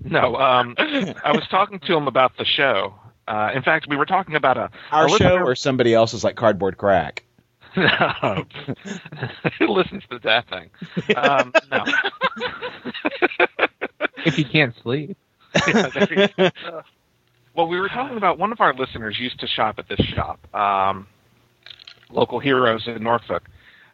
no, 0.06 0.38
um, 0.38 0.76
I 0.78 1.34
was 1.34 1.46
talking 1.52 1.80
to 1.80 1.98
him 1.98 2.08
about 2.08 2.38
the 2.38 2.46
show. 2.46 2.96
Uh, 3.28 3.52
in 3.54 3.64
fact, 3.64 3.88
we 3.90 3.96
were 3.96 4.06
talking 4.06 4.36
about 4.36 4.58
a 4.58 4.70
Our 4.92 5.08
a 5.08 5.10
show 5.10 5.38
or 5.38 5.56
somebody 5.56 5.94
else's 5.94 6.24
like 6.24 6.36
Cardboard 6.36 6.78
Crack? 6.78 7.24
Who 7.76 7.84
listens 9.68 10.04
to 10.10 10.20
that 10.24 10.46
thing? 10.50 10.70
Um, 11.16 11.52
no. 11.72 11.84
If 14.26 14.40
you 14.40 14.46
can't 14.46 14.74
sleep. 14.82 15.18
Yeah, 15.68 15.90
there 16.38 16.52
well, 17.54 17.68
we 17.68 17.80
were 17.80 17.88
talking 17.88 18.18
about 18.18 18.38
one 18.38 18.52
of 18.52 18.60
our 18.60 18.74
listeners 18.74 19.18
used 19.20 19.40
to 19.40 19.48
shop 19.48 19.80
at 19.80 19.88
this 19.88 20.00
shop, 20.08 20.40
um, 20.54 21.08
local 22.10 22.40
heroes 22.40 22.88
in 22.88 23.02
Norfolk, 23.04 23.48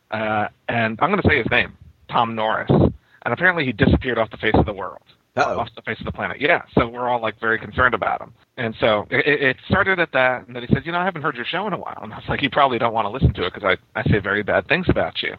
uh, 0.10 0.48
and 0.68 0.98
I'm 1.00 1.12
going 1.12 1.22
to 1.22 1.28
say 1.28 1.38
his 1.38 1.52
name, 1.52 1.78
Tom 2.10 2.34
Norris, 2.34 2.72
and 2.72 3.34
apparently 3.34 3.66
he 3.66 3.72
disappeared 3.72 4.18
off 4.18 4.32
the 4.32 4.38
face 4.38 4.56
of 4.56 4.66
the 4.66 4.74
world, 4.74 5.04
Uh-oh. 5.36 5.60
off 5.60 5.70
the 5.76 5.82
face 5.84 6.00
of 6.00 6.06
the 6.06 6.12
planet. 6.12 6.42
Yeah, 6.42 6.64
so 6.78 6.88
we're 6.88 7.08
all 7.08 7.22
like 7.22 7.40
very 7.40 7.58
concerned 7.58 7.94
about 7.94 8.22
him, 8.22 8.34
and 8.58 8.76
so 8.80 9.08
it, 9.10 9.26
it 9.42 9.58
started 9.68 10.00
at 10.00 10.12
that, 10.14 10.48
and 10.48 10.56
then 10.56 10.64
he 10.64 10.74
said, 10.74 10.86
you 10.86 10.92
know, 10.92 11.00
I 11.00 11.06
haven't 11.06 11.22
heard 11.22 11.36
your 11.36 11.46
show 11.46 11.66
in 11.68 11.74
a 11.74 11.78
while, 11.78 12.00
and 12.02 12.14
I 12.14 12.18
was 12.18 12.26
like, 12.28 12.42
you 12.42 12.50
probably 12.50 12.80
don't 12.80 12.94
want 12.94 13.06
to 13.06 13.10
listen 13.10 13.34
to 13.36 13.46
it 13.46 13.54
because 13.54 13.78
I 13.96 14.00
I 14.00 14.04
say 14.04 14.20
very 14.20 14.44
bad 14.44 14.68
things 14.68 14.88
about 14.90 15.22
you, 15.22 15.36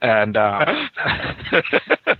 and. 0.00 0.36
Uh, 0.36 0.86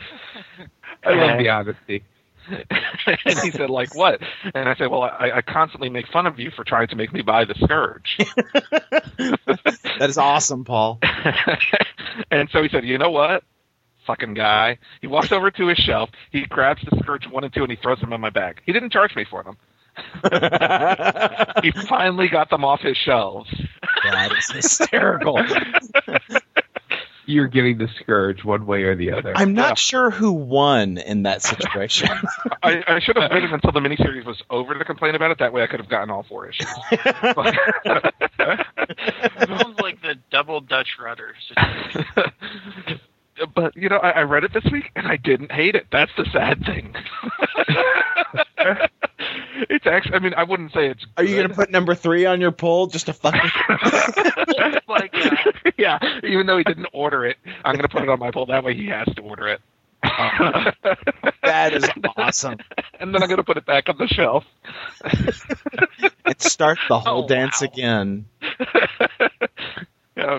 I 1.05 1.15
love 1.15 1.39
the 1.39 1.49
honesty. 1.49 2.03
and 2.49 3.39
he 3.43 3.51
said, 3.51 3.71
like 3.71 3.95
what? 3.95 4.21
And 4.55 4.69
I 4.69 4.75
said, 4.77 4.89
well, 4.91 5.03
I, 5.03 5.33
I 5.37 5.43
constantly 5.43 5.89
make 5.89 6.07
fun 6.09 6.27
of 6.27 6.39
you 6.39 6.51
for 6.51 6.65
trying 6.65 6.89
to 6.89 6.97
make 6.97 7.13
me 7.13 7.23
buy 7.23 7.45
the 7.45 7.55
Scourge. 7.55 8.19
That 9.99 10.11
is 10.11 10.19
awesome, 10.19 10.65
Paul. 10.65 10.99
and 12.31 12.51
so 12.51 12.63
he 12.63 12.69
said, 12.69 12.85
you 12.85 12.99
know 12.99 13.11
what? 13.11 13.45
Fucking 14.07 14.35
guy. 14.35 14.79
He 15.01 15.07
walks 15.07 15.33
over 15.33 15.51
to 15.51 15.67
his 15.69 15.79
shelf. 15.79 16.11
He 16.31 16.47
grabs 16.47 16.83
the 16.89 16.97
Scourge 17.03 17.27
one 17.29 17.45
and 17.45 17.53
two 17.53 17.63
and 17.63 17.71
he 17.71 17.77
throws 17.77 17.99
them 18.01 18.13
in 18.13 18.21
my 18.21 18.31
bag. 18.31 18.61
He 18.65 18.73
didn't 18.73 18.93
charge 18.93 19.15
me 19.17 19.25
for 19.29 19.43
them. 19.43 19.57
He 21.63 21.71
finally 21.89 22.29
got 22.29 22.51
them 22.51 22.65
off 22.65 22.81
his 22.81 22.97
shelves. 22.99 23.49
that 24.05 24.31
is 24.33 24.51
hysterical. 24.55 25.41
You're 27.29 27.49
getting 27.49 27.79
the 27.79 27.89
scourge 28.01 28.45
one 28.45 28.67
way 28.67 28.83
or 28.85 28.95
the 28.95 29.11
other. 29.13 29.33
I'm 29.37 29.55
not 29.55 29.71
Yeah. 29.71 29.75
sure 29.75 30.11
who 30.11 30.33
won 30.33 30.99
in 30.99 31.23
that 31.25 31.43
situation. 31.51 32.09
I, 32.63 32.85
I 32.87 33.01
should 33.01 33.17
have 33.17 33.31
waited 33.33 33.53
until 33.53 33.73
the 33.73 33.81
miniseries 33.81 34.25
was 34.25 34.41
over 34.51 34.75
to 34.79 34.85
complain 34.85 35.15
about 35.17 35.31
it. 35.33 35.39
That 35.41 35.53
way 35.53 35.63
I 35.63 35.67
could 35.67 35.81
have 35.81 35.89
gotten 35.89 36.11
all 36.11 36.23
four 36.23 36.47
issues. 36.49 36.69
Sounds 38.39 39.81
like 39.81 40.01
the 40.03 40.17
double 40.31 40.61
Dutch 40.61 40.99
rudder 41.01 41.35
situation. 41.49 43.01
But 43.55 43.77
you 43.77 43.89
know, 43.89 43.97
I, 43.99 44.11
I 44.11 44.23
read 44.23 44.45
it 44.45 44.53
this 44.53 44.65
week 44.71 44.91
and 44.97 45.07
I 45.07 45.17
didn't 45.17 45.53
hate 45.53 45.75
it. 45.75 45.87
That's 45.91 46.13
the 46.17 46.25
sad 46.33 46.65
thing. 46.65 46.95
it's 49.71 49.87
actually. 49.87 50.15
I 50.15 50.19
mean, 50.19 50.35
I 50.35 50.45
wouldn't 50.45 50.73
say 50.73 50.89
it's. 50.89 51.05
Are 51.17 51.25
you 51.25 51.37
going 51.37 51.49
to 51.49 51.55
put 51.55 51.71
number 51.71 51.95
three 51.95 52.27
on 52.27 52.41
your 52.41 52.53
poll 52.53 52.87
just 52.87 53.07
to 53.07 53.13
fuck 53.13 53.35
with 53.35 53.53
oh 54.89 54.99
yeah, 55.79 55.99
even 56.23 56.47
though 56.47 56.59
he 56.59 56.65
didn't 56.65 56.89
order 56.93 57.25
it, 57.25 57.37
I'm 57.65 57.75
going 57.75 57.83
to 57.83 57.89
put 57.89 58.03
it 58.03 58.09
on 58.09 58.19
my 58.19 58.31
poll. 58.31 58.47
That 58.47 58.65
way, 58.65 58.75
he 58.75 58.87
has 58.89 59.07
to 59.17 59.23
order 59.23 59.49
it. 59.49 59.61
Oh. 60.05 60.71
That 61.43 61.73
is 61.75 61.89
awesome. 62.17 62.59
And 63.01 63.15
then 63.15 63.23
I'm 63.23 63.29
going 63.29 63.39
to 63.39 63.45
put 63.45 63.57
it 63.57 63.67
back 63.67 63.89
on 63.89 63.97
the 63.99 64.07
shelf. 64.07 64.45
and 66.25 66.41
start 66.41 66.79
the 66.89 66.99
whole 66.99 67.25
Oh, 67.25 67.29
dance 67.29 67.61
wow. 67.61 67.69
again? 67.73 68.27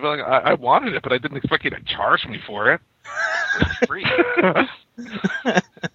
Yeah, 0.04 0.10
I, 0.10 0.16
like, 0.16 0.26
I, 0.26 0.52
I 0.52 0.54
wanted 0.56 0.94
it, 0.96 1.04
but 1.04 1.12
I 1.14 1.18
didn't 1.18 1.38
expect 1.38 1.64
you 1.64 1.70
to 1.72 1.80
charge 1.86 2.26
me 2.28 2.40
for 2.46 2.72
it. 2.74 2.82
Free. 3.88 4.06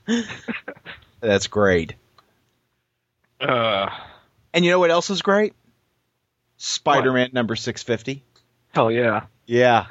That's 1.20 1.46
great. 1.46 1.94
Uh, 3.40 3.88
And 4.54 4.64
you 4.64 4.70
know 4.70 4.78
what 4.78 4.90
else 4.90 5.10
is 5.10 5.22
great? 5.22 5.54
Spider-Man 6.58 7.30
number 7.32 7.56
650. 7.56 8.22
hell 8.72 8.90
yeah. 8.90 9.24
Yeah. 9.46 9.86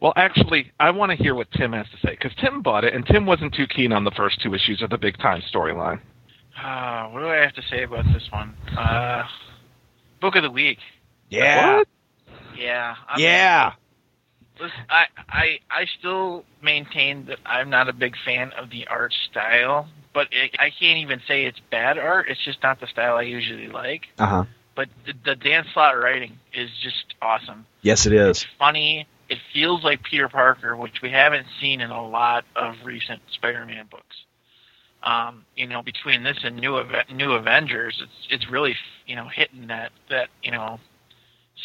Well, 0.00 0.12
actually, 0.16 0.72
I 0.80 0.90
want 0.90 1.10
to 1.12 1.16
hear 1.16 1.34
what 1.34 1.50
Tim 1.52 1.72
has 1.72 1.86
to 1.90 1.96
say 2.06 2.10
because 2.10 2.32
Tim 2.40 2.62
bought 2.62 2.84
it, 2.84 2.94
and 2.94 3.06
Tim 3.06 3.26
wasn't 3.26 3.54
too 3.54 3.66
keen 3.66 3.92
on 3.92 4.04
the 4.04 4.10
first 4.10 4.40
two 4.42 4.54
issues 4.54 4.82
of 4.82 4.90
the 4.90 4.98
Big 4.98 5.16
Time 5.18 5.42
storyline. 5.52 6.00
Uh, 6.62 7.08
what 7.08 7.20
do 7.20 7.26
I 7.28 7.36
have 7.36 7.54
to 7.54 7.62
say 7.70 7.82
about 7.84 8.04
this 8.12 8.22
one? 8.30 8.54
Uh, 8.76 9.24
book 10.20 10.36
of 10.36 10.42
the 10.42 10.50
week. 10.50 10.78
Yeah. 11.30 11.78
What? 11.78 11.88
Yeah. 12.56 12.94
I 13.08 13.16
mean, 13.16 13.24
Yeah. 13.26 13.72
Listen, 14.60 14.78
I, 14.88 15.06
I 15.28 15.58
I 15.68 15.86
still 15.98 16.44
maintain 16.62 17.26
that 17.26 17.38
I'm 17.44 17.70
not 17.70 17.88
a 17.88 17.92
big 17.92 18.14
fan 18.24 18.52
of 18.52 18.70
the 18.70 18.86
art 18.86 19.12
style, 19.28 19.88
but 20.12 20.28
it, 20.30 20.54
I 20.60 20.70
can't 20.70 20.98
even 20.98 21.20
say 21.26 21.44
it's 21.46 21.58
bad 21.72 21.98
art. 21.98 22.28
It's 22.28 22.42
just 22.44 22.62
not 22.62 22.78
the 22.78 22.86
style 22.86 23.16
I 23.16 23.22
usually 23.22 23.66
like. 23.66 24.02
Uh 24.16 24.26
huh. 24.26 24.44
But 24.76 24.88
the, 25.06 25.12
the 25.24 25.34
Dan 25.34 25.64
Slott 25.72 25.98
writing 25.98 26.38
is 26.52 26.70
just 26.82 27.14
awesome. 27.20 27.66
Yes, 27.82 28.06
it 28.06 28.12
is. 28.12 28.42
It's 28.42 28.46
funny. 28.56 29.08
It 29.28 29.38
feels 29.52 29.82
like 29.82 30.02
Peter 30.04 30.28
Parker, 30.28 30.76
which 30.76 31.02
we 31.02 31.10
haven't 31.10 31.46
seen 31.60 31.80
in 31.80 31.90
a 31.90 32.06
lot 32.06 32.44
of 32.54 32.76
recent 32.84 33.22
Spider-Man 33.32 33.86
books. 33.90 34.16
Um, 35.02 35.44
you 35.56 35.66
know, 35.66 35.82
between 35.82 36.22
this 36.22 36.38
and 36.44 36.56
New 36.56 36.80
New 37.12 37.32
Avengers, 37.32 38.00
it's 38.02 38.26
it's 38.30 38.50
really 38.50 38.76
you 39.06 39.16
know 39.16 39.28
hitting 39.28 39.66
that 39.66 39.90
that 40.10 40.28
you 40.42 40.52
know 40.52 40.78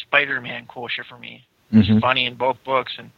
Spider-Man 0.02 0.66
quotient 0.66 1.06
for 1.08 1.18
me. 1.18 1.44
It's 1.72 1.88
Mhm. 1.88 2.00
funny 2.00 2.26
in 2.26 2.34
both 2.34 2.56
books, 2.64 2.92
and 2.98 3.10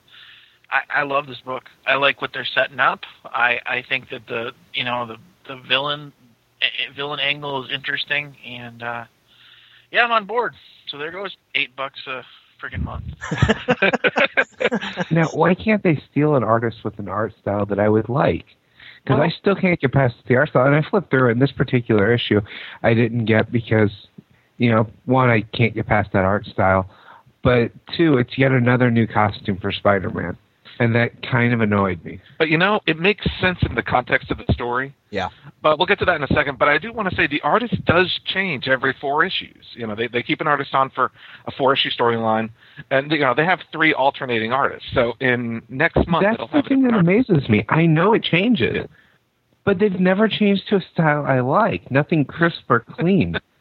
I, 0.71 1.01
I 1.01 1.03
love 1.03 1.27
this 1.27 1.41
book. 1.41 1.65
I 1.87 1.95
like 1.95 2.21
what 2.21 2.33
they're 2.33 2.45
setting 2.55 2.81
up. 2.81 3.01
I 3.25 3.61
I 3.67 3.83
think 3.89 4.09
that 4.11 4.27
the 4.27 4.53
you 4.75 4.85
know 4.85 5.07
the 5.07 5.17
the 5.49 5.57
villain 5.69 6.13
villain 6.95 7.21
angle 7.21 7.65
is 7.65 7.71
interesting, 7.73 8.37
and 8.47 8.83
uh, 8.83 9.05
yeah, 9.91 10.05
I'm 10.05 10.13
on 10.13 10.27
board. 10.27 10.55
So 10.89 10.99
there 10.99 11.11
goes 11.11 11.37
eight 11.55 11.75
bucks 11.77 12.01
a 12.07 12.23
freaking 12.63 12.83
month. 12.83 13.05
Now, 15.11 15.29
why 15.33 15.55
can't 15.55 15.83
they 15.83 16.01
steal 16.11 16.37
an 16.37 16.43
artist 16.45 16.79
with 16.85 16.99
an 16.99 17.09
art 17.09 17.35
style 17.41 17.67
that 17.67 17.79
I 17.79 17.89
would 17.89 18.09
like? 18.09 18.45
Because 19.05 19.21
I 19.21 19.29
still 19.41 19.55
can't 19.57 19.79
get 19.81 19.93
past 19.93 20.15
the 20.29 20.37
art 20.37 20.51
style, 20.51 20.67
and 20.67 20.75
I 20.75 20.89
flipped 20.89 21.11
through 21.11 21.29
it. 21.29 21.33
In 21.33 21.39
this 21.39 21.53
particular 21.53 22.13
issue, 22.13 22.41
I 22.83 22.95
didn't 22.95 23.25
get 23.25 23.51
because, 23.51 23.91
you 24.63 24.71
know, 24.71 24.87
one, 25.07 25.29
I 25.29 25.41
can't 25.41 25.75
get 25.75 25.89
past 25.89 26.11
that 26.13 26.25
art 26.25 26.47
style, 26.47 26.89
but 27.43 27.73
two, 27.97 28.19
it's 28.19 28.39
yet 28.39 28.53
another 28.53 28.93
new 28.93 29.09
costume 29.09 29.59
for 29.61 29.73
Spider-Man, 29.73 30.39
and 30.79 30.95
that 30.95 31.21
kind 31.29 31.53
of 31.53 31.61
annoyed 31.61 32.05
me. 32.05 32.21
But 32.39 32.49
you 32.49 32.59
know, 32.59 32.79
it 32.87 32.97
makes 32.97 33.27
sense 33.41 33.59
in 33.69 33.75
the 33.75 33.83
context 33.83 34.31
of 34.31 34.39
the 34.39 34.53
story. 34.53 34.95
Yeah. 35.11 35.31
But 35.63 35.79
we'll 35.79 35.87
get 35.87 35.99
to 35.99 36.05
that 36.05 36.15
in 36.15 36.23
a 36.23 36.29
second. 36.29 36.61
But 36.61 36.69
I 36.69 36.79
do 36.79 36.93
want 36.93 37.11
to 37.11 37.17
say 37.17 37.27
the 37.27 37.41
artist 37.41 37.85
does 37.87 38.09
change 38.25 38.69
every 38.69 38.95
four 39.01 39.25
issues. 39.25 39.65
You 39.75 39.89
know, 39.89 39.97
they 39.97 40.07
they 40.07 40.23
keep 40.23 40.41
an 40.41 40.47
artist 40.47 40.73
on 40.75 40.91
for 40.91 41.11
a 41.47 41.51
four 41.51 41.75
issue 41.75 41.91
storyline, 41.91 42.49
and 42.93 43.11
you 43.11 43.19
know 43.19 43.35
they 43.35 43.45
have 43.45 43.59
three 43.73 43.93
alternating 43.93 44.53
artists. 44.53 44.89
So 44.95 45.15
in 45.19 45.61
next 45.69 46.07
month, 46.07 46.23
That's 46.23 46.35
it'll 46.35 46.47
the 46.47 46.53
have 46.59 46.67
thing 46.67 46.83
that 46.83 46.91
different 46.91 47.09
artist. 47.09 47.31
amazes 47.31 47.49
me. 47.49 47.65
I 47.69 47.85
know 47.87 48.15
it 48.15 48.23
changes, 48.23 48.87
but 49.65 49.81
they've 49.81 49.99
never 49.99 50.29
changed 50.29 50.69
to 50.69 50.77
a 50.77 50.81
style 50.93 51.27
I 51.27 51.41
like. 51.41 51.91
Nothing 51.91 52.25
crisp 52.25 52.63
or 52.69 52.79
clean. 52.79 53.41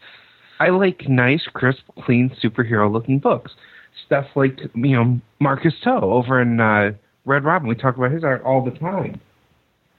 I 0.61 0.69
like 0.69 1.09
nice, 1.09 1.47
crisp, 1.51 1.81
clean 2.03 2.31
superhero-looking 2.43 3.17
books. 3.17 3.51
Stuff 4.05 4.27
like 4.35 4.59
you 4.75 4.95
know 4.95 5.19
Marcus 5.39 5.73
To 5.83 5.89
over 5.89 6.39
in 6.39 6.59
uh, 6.59 6.91
Red 7.25 7.43
Robin. 7.43 7.67
We 7.67 7.73
talk 7.73 7.97
about 7.97 8.11
his 8.11 8.23
art 8.23 8.43
all 8.43 8.63
the 8.63 8.69
time. 8.77 9.19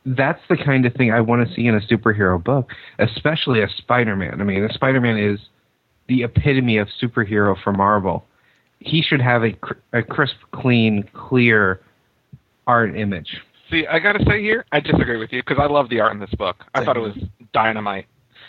That's 0.07 0.38
the 0.49 0.57
kind 0.57 0.87
of 0.87 0.95
thing 0.95 1.11
I 1.11 1.21
want 1.21 1.49
to 1.49 1.52
see 1.52 1.66
in 1.66 1.75
a 1.75 1.81
superhero 1.81 2.42
book, 2.42 2.71
especially 3.00 3.61
a 3.61 3.69
Spider-Man. 3.76 4.40
I 4.40 4.45
mean, 4.45 4.62
a 4.62 4.73
Spider-Man 4.73 5.19
is 5.19 5.40
the 6.07 6.23
epitome 6.23 6.78
of 6.78 6.87
superhero 7.02 7.61
for 7.61 7.73
Marvel. 7.73 8.25
He 8.78 9.02
should 9.02 9.21
have 9.21 9.42
a, 9.42 9.54
cr- 9.54 9.75
a 9.92 10.02
crisp, 10.04 10.37
clean, 10.52 11.09
clear 11.12 11.81
art 12.69 12.97
image. 12.97 13.37
See, 13.69 13.85
I 13.87 13.99
got 13.99 14.12
to 14.12 14.25
say 14.26 14.40
here, 14.42 14.64
I 14.71 14.78
disagree 14.78 15.16
with 15.16 15.33
you 15.33 15.42
because 15.42 15.59
I 15.61 15.66
love 15.66 15.88
the 15.88 15.99
art 15.99 16.12
in 16.12 16.21
this 16.21 16.35
book. 16.35 16.64
I 16.75 16.85
thought 16.85 16.97
it 16.97 17.00
was 17.00 17.16
dynamite, 17.52 18.07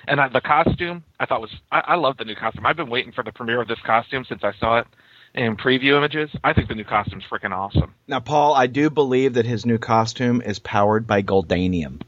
and 0.07 0.19
I, 0.19 0.27
the 0.29 0.41
costume 0.41 1.03
I 1.19 1.25
thought 1.25 1.41
was 1.41 1.51
I, 1.71 1.79
I 1.79 1.95
love 1.95 2.17
the 2.17 2.25
new 2.25 2.35
costume. 2.35 2.65
I've 2.65 2.77
been 2.77 2.89
waiting 2.89 3.11
for 3.11 3.23
the 3.23 3.31
premiere 3.31 3.61
of 3.61 3.67
this 3.67 3.79
costume 3.85 4.25
since 4.25 4.43
I 4.43 4.53
saw 4.59 4.79
it 4.79 4.87
in 5.33 5.57
preview 5.57 5.97
images. 5.97 6.29
I 6.43 6.53
think 6.53 6.67
the 6.67 6.75
new 6.75 6.83
costume's 6.83 7.23
freaking 7.29 7.51
awesome. 7.51 7.93
Now, 8.07 8.19
Paul, 8.19 8.53
I 8.53 8.67
do 8.67 8.89
believe 8.89 9.33
that 9.33 9.45
his 9.45 9.65
new 9.65 9.77
costume 9.77 10.41
is 10.41 10.59
powered 10.59 11.07
by 11.07 11.23
Goldanium. 11.23 12.01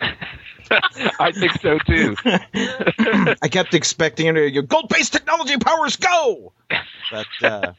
I 1.20 1.30
think 1.32 1.52
so 1.60 1.78
too. 1.86 2.16
I 3.42 3.48
kept 3.48 3.74
expecting 3.74 4.26
him 4.26 4.34
to 4.34 4.50
go, 4.50 4.62
gold-based 4.62 5.12
technology 5.12 5.56
powers 5.58 5.96
go! 5.96 6.52
But, 7.10 7.26
uh, 7.42 7.72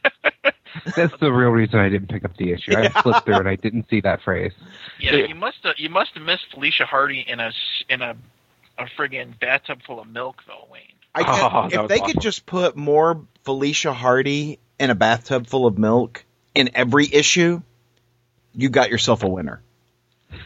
That's 0.96 1.16
the 1.18 1.32
real 1.32 1.50
reason 1.50 1.78
I 1.78 1.88
didn't 1.88 2.08
pick 2.08 2.24
up 2.24 2.36
the 2.36 2.52
issue. 2.52 2.76
I 2.76 2.88
flipped 2.88 3.24
through 3.24 3.40
it. 3.40 3.46
I 3.46 3.56
didn't 3.56 3.88
see 3.88 4.00
that 4.02 4.22
phrase. 4.22 4.52
Yeah, 5.00 5.26
you 5.26 5.34
must 5.34 5.58
have 5.64 5.74
you 5.78 5.88
must 5.88 6.12
have 6.14 6.22
missed 6.22 6.46
Felicia 6.52 6.84
Hardy 6.84 7.24
in 7.26 7.40
a 7.40 7.52
in 7.88 8.02
a 8.02 8.16
a 8.78 8.84
friggin' 8.98 9.38
bathtub 9.38 9.80
full 9.86 10.00
of 10.00 10.08
milk 10.08 10.42
though, 10.46 10.66
Wayne. 10.70 10.82
I 11.14 11.22
could, 11.70 11.78
Oh, 11.78 11.82
if 11.84 11.88
they 11.88 11.98
awesome. 12.00 12.12
could 12.12 12.20
just 12.22 12.46
put 12.46 12.76
more 12.76 13.22
Felicia 13.44 13.92
Hardy 13.92 14.58
in 14.78 14.90
a 14.90 14.94
bathtub 14.94 15.46
full 15.46 15.66
of 15.66 15.78
milk 15.78 16.24
in 16.54 16.70
every 16.74 17.06
issue, 17.12 17.62
you 18.54 18.68
got 18.68 18.90
yourself 18.90 19.22
a 19.22 19.28
winner. 19.28 19.62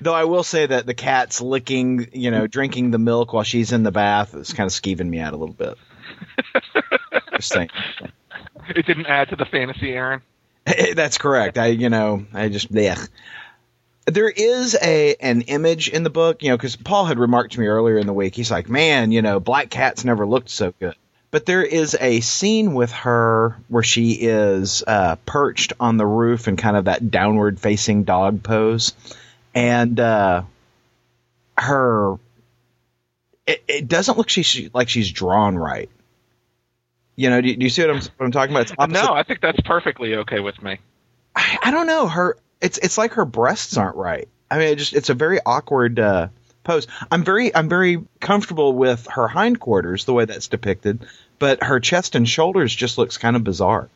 Though 0.00 0.14
I 0.14 0.24
will 0.24 0.42
say 0.44 0.66
that 0.66 0.84
the 0.86 0.92
cat's 0.94 1.40
licking, 1.40 2.08
you 2.12 2.30
know, 2.30 2.46
drinking 2.46 2.90
the 2.90 2.98
milk 2.98 3.32
while 3.32 3.44
she's 3.44 3.72
in 3.72 3.82
the 3.82 3.90
bath 3.90 4.34
is 4.34 4.52
kind 4.52 4.66
of 4.66 4.72
skeeving 4.72 5.08
me 5.08 5.18
out 5.20 5.32
a 5.32 5.36
little 5.36 5.54
bit. 5.54 5.78
Just 7.36 7.48
saying. 7.52 7.70
it 8.68 8.84
didn't 8.86 9.06
add 9.06 9.30
to 9.30 9.36
the 9.36 9.46
fantasy, 9.46 9.92
Aaron. 9.92 10.20
That's 10.94 11.16
correct. 11.16 11.56
I, 11.58 11.68
you 11.68 11.88
know, 11.88 12.26
I 12.34 12.48
just 12.50 12.72
blech. 12.72 13.08
There 14.06 14.28
is 14.30 14.76
a 14.80 15.16
an 15.16 15.42
image 15.42 15.88
in 15.88 16.02
the 16.04 16.10
book, 16.10 16.42
you 16.42 16.50
know, 16.50 16.56
because 16.56 16.76
Paul 16.76 17.06
had 17.06 17.18
remarked 17.18 17.54
to 17.54 17.60
me 17.60 17.66
earlier 17.66 17.98
in 17.98 18.06
the 18.06 18.12
week. 18.12 18.34
He's 18.36 18.50
like, 18.50 18.68
"Man, 18.68 19.10
you 19.10 19.20
know, 19.20 19.40
Black 19.40 19.68
Cat's 19.68 20.04
never 20.04 20.24
looked 20.26 20.48
so 20.50 20.72
good." 20.78 20.94
But 21.32 21.44
there 21.44 21.62
is 21.64 21.96
a 22.00 22.20
scene 22.20 22.72
with 22.74 22.92
her 22.92 23.56
where 23.68 23.82
she 23.82 24.12
is 24.12 24.84
uh, 24.86 25.16
perched 25.26 25.72
on 25.80 25.96
the 25.96 26.06
roof 26.06 26.46
in 26.46 26.56
kind 26.56 26.76
of 26.76 26.84
that 26.84 27.10
downward 27.10 27.58
facing 27.58 28.04
dog 28.04 28.44
pose, 28.44 28.92
and 29.54 29.98
uh, 29.98 30.44
her 31.58 32.14
it, 33.46 33.62
it 33.68 33.88
doesn't 33.88 34.16
look 34.18 34.28
she, 34.28 34.70
like 34.72 34.88
she's 34.88 35.10
drawn 35.10 35.56
right. 35.56 35.90
You 37.16 37.30
know, 37.30 37.40
do, 37.40 37.48
you- 37.48 37.56
do 37.56 37.64
you 37.64 37.70
see 37.70 37.82
what 37.82 37.90
I'm, 37.90 37.96
what 37.96 38.26
I'm 38.26 38.30
talking 38.32 38.54
about? 38.54 38.90
No, 38.90 39.12
I 39.14 39.22
think 39.24 39.40
that's 39.40 39.60
perfectly 39.62 40.14
okay 40.16 40.40
with 40.40 40.62
me. 40.62 40.78
I, 41.34 41.58
I 41.64 41.70
don't 41.70 41.86
know 41.86 42.06
her. 42.08 42.36
It's 42.60 42.78
it's 42.78 42.98
like 42.98 43.14
her 43.14 43.24
breasts 43.24 43.76
aren't 43.76 43.96
right. 43.96 44.28
I 44.50 44.58
mean, 44.58 44.68
it 44.68 44.76
just 44.76 44.94
it's 44.94 45.10
a 45.10 45.14
very 45.14 45.40
awkward 45.44 45.98
uh, 45.98 46.28
pose. 46.64 46.86
I'm 47.10 47.24
very 47.24 47.54
I'm 47.54 47.68
very 47.68 48.04
comfortable 48.20 48.72
with 48.72 49.06
her 49.08 49.28
hindquarters 49.28 50.04
the 50.04 50.12
way 50.12 50.24
that's 50.24 50.48
depicted, 50.48 51.06
but 51.38 51.62
her 51.62 51.80
chest 51.80 52.14
and 52.14 52.28
shoulders 52.28 52.74
just 52.74 52.98
looks 52.98 53.18
kind 53.18 53.36
of 53.36 53.44
bizarre. 53.44 53.88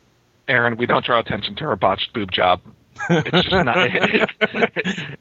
Aaron, 0.47 0.77
we 0.77 0.85
don't 0.85 1.05
draw 1.05 1.19
attention 1.19 1.55
to 1.55 1.63
her 1.65 1.75
botched 1.75 2.13
boob 2.13 2.31
job. 2.31 2.61
It's 3.09 3.47
just 3.47 3.51
not. 3.51 3.89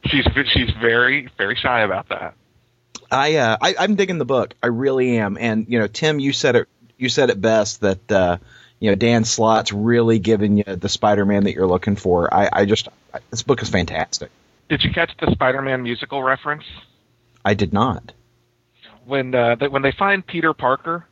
she's 0.06 0.26
she's 0.52 0.70
very 0.80 1.28
very 1.38 1.56
shy 1.56 1.80
about 1.82 2.08
that. 2.08 2.34
I, 3.10 3.36
uh, 3.36 3.56
I 3.60 3.74
I'm 3.78 3.96
digging 3.96 4.18
the 4.18 4.24
book. 4.24 4.54
I 4.62 4.68
really 4.68 5.18
am. 5.18 5.36
And 5.38 5.66
you 5.68 5.78
know, 5.78 5.86
Tim, 5.86 6.18
you 6.18 6.32
said 6.32 6.56
it 6.56 6.68
you 6.98 7.08
said 7.08 7.30
it 7.30 7.40
best 7.40 7.80
that 7.80 8.12
uh, 8.12 8.36
you 8.80 8.90
know 8.90 8.96
Dan 8.96 9.24
Slott's 9.24 9.72
really 9.72 10.18
giving 10.18 10.58
you 10.58 10.64
the 10.64 10.88
Spider-Man 10.88 11.44
that 11.44 11.54
you're 11.54 11.68
looking 11.68 11.94
for. 11.94 12.32
I, 12.32 12.48
I 12.52 12.64
just 12.64 12.88
I, 13.14 13.20
this 13.30 13.42
book 13.42 13.62
is 13.62 13.68
fantastic. 13.68 14.30
Did 14.68 14.82
you 14.82 14.92
catch 14.92 15.12
the 15.20 15.30
Spider-Man 15.30 15.82
musical 15.82 16.22
reference 16.22 16.64
I 17.44 17.54
did 17.54 17.72
not. 17.72 18.12
when 19.04 19.34
uh, 19.34 19.54
they, 19.54 19.68
when 19.68 19.82
they 19.82 19.92
find 19.92 20.26
Peter 20.26 20.52
Parker 20.52 21.06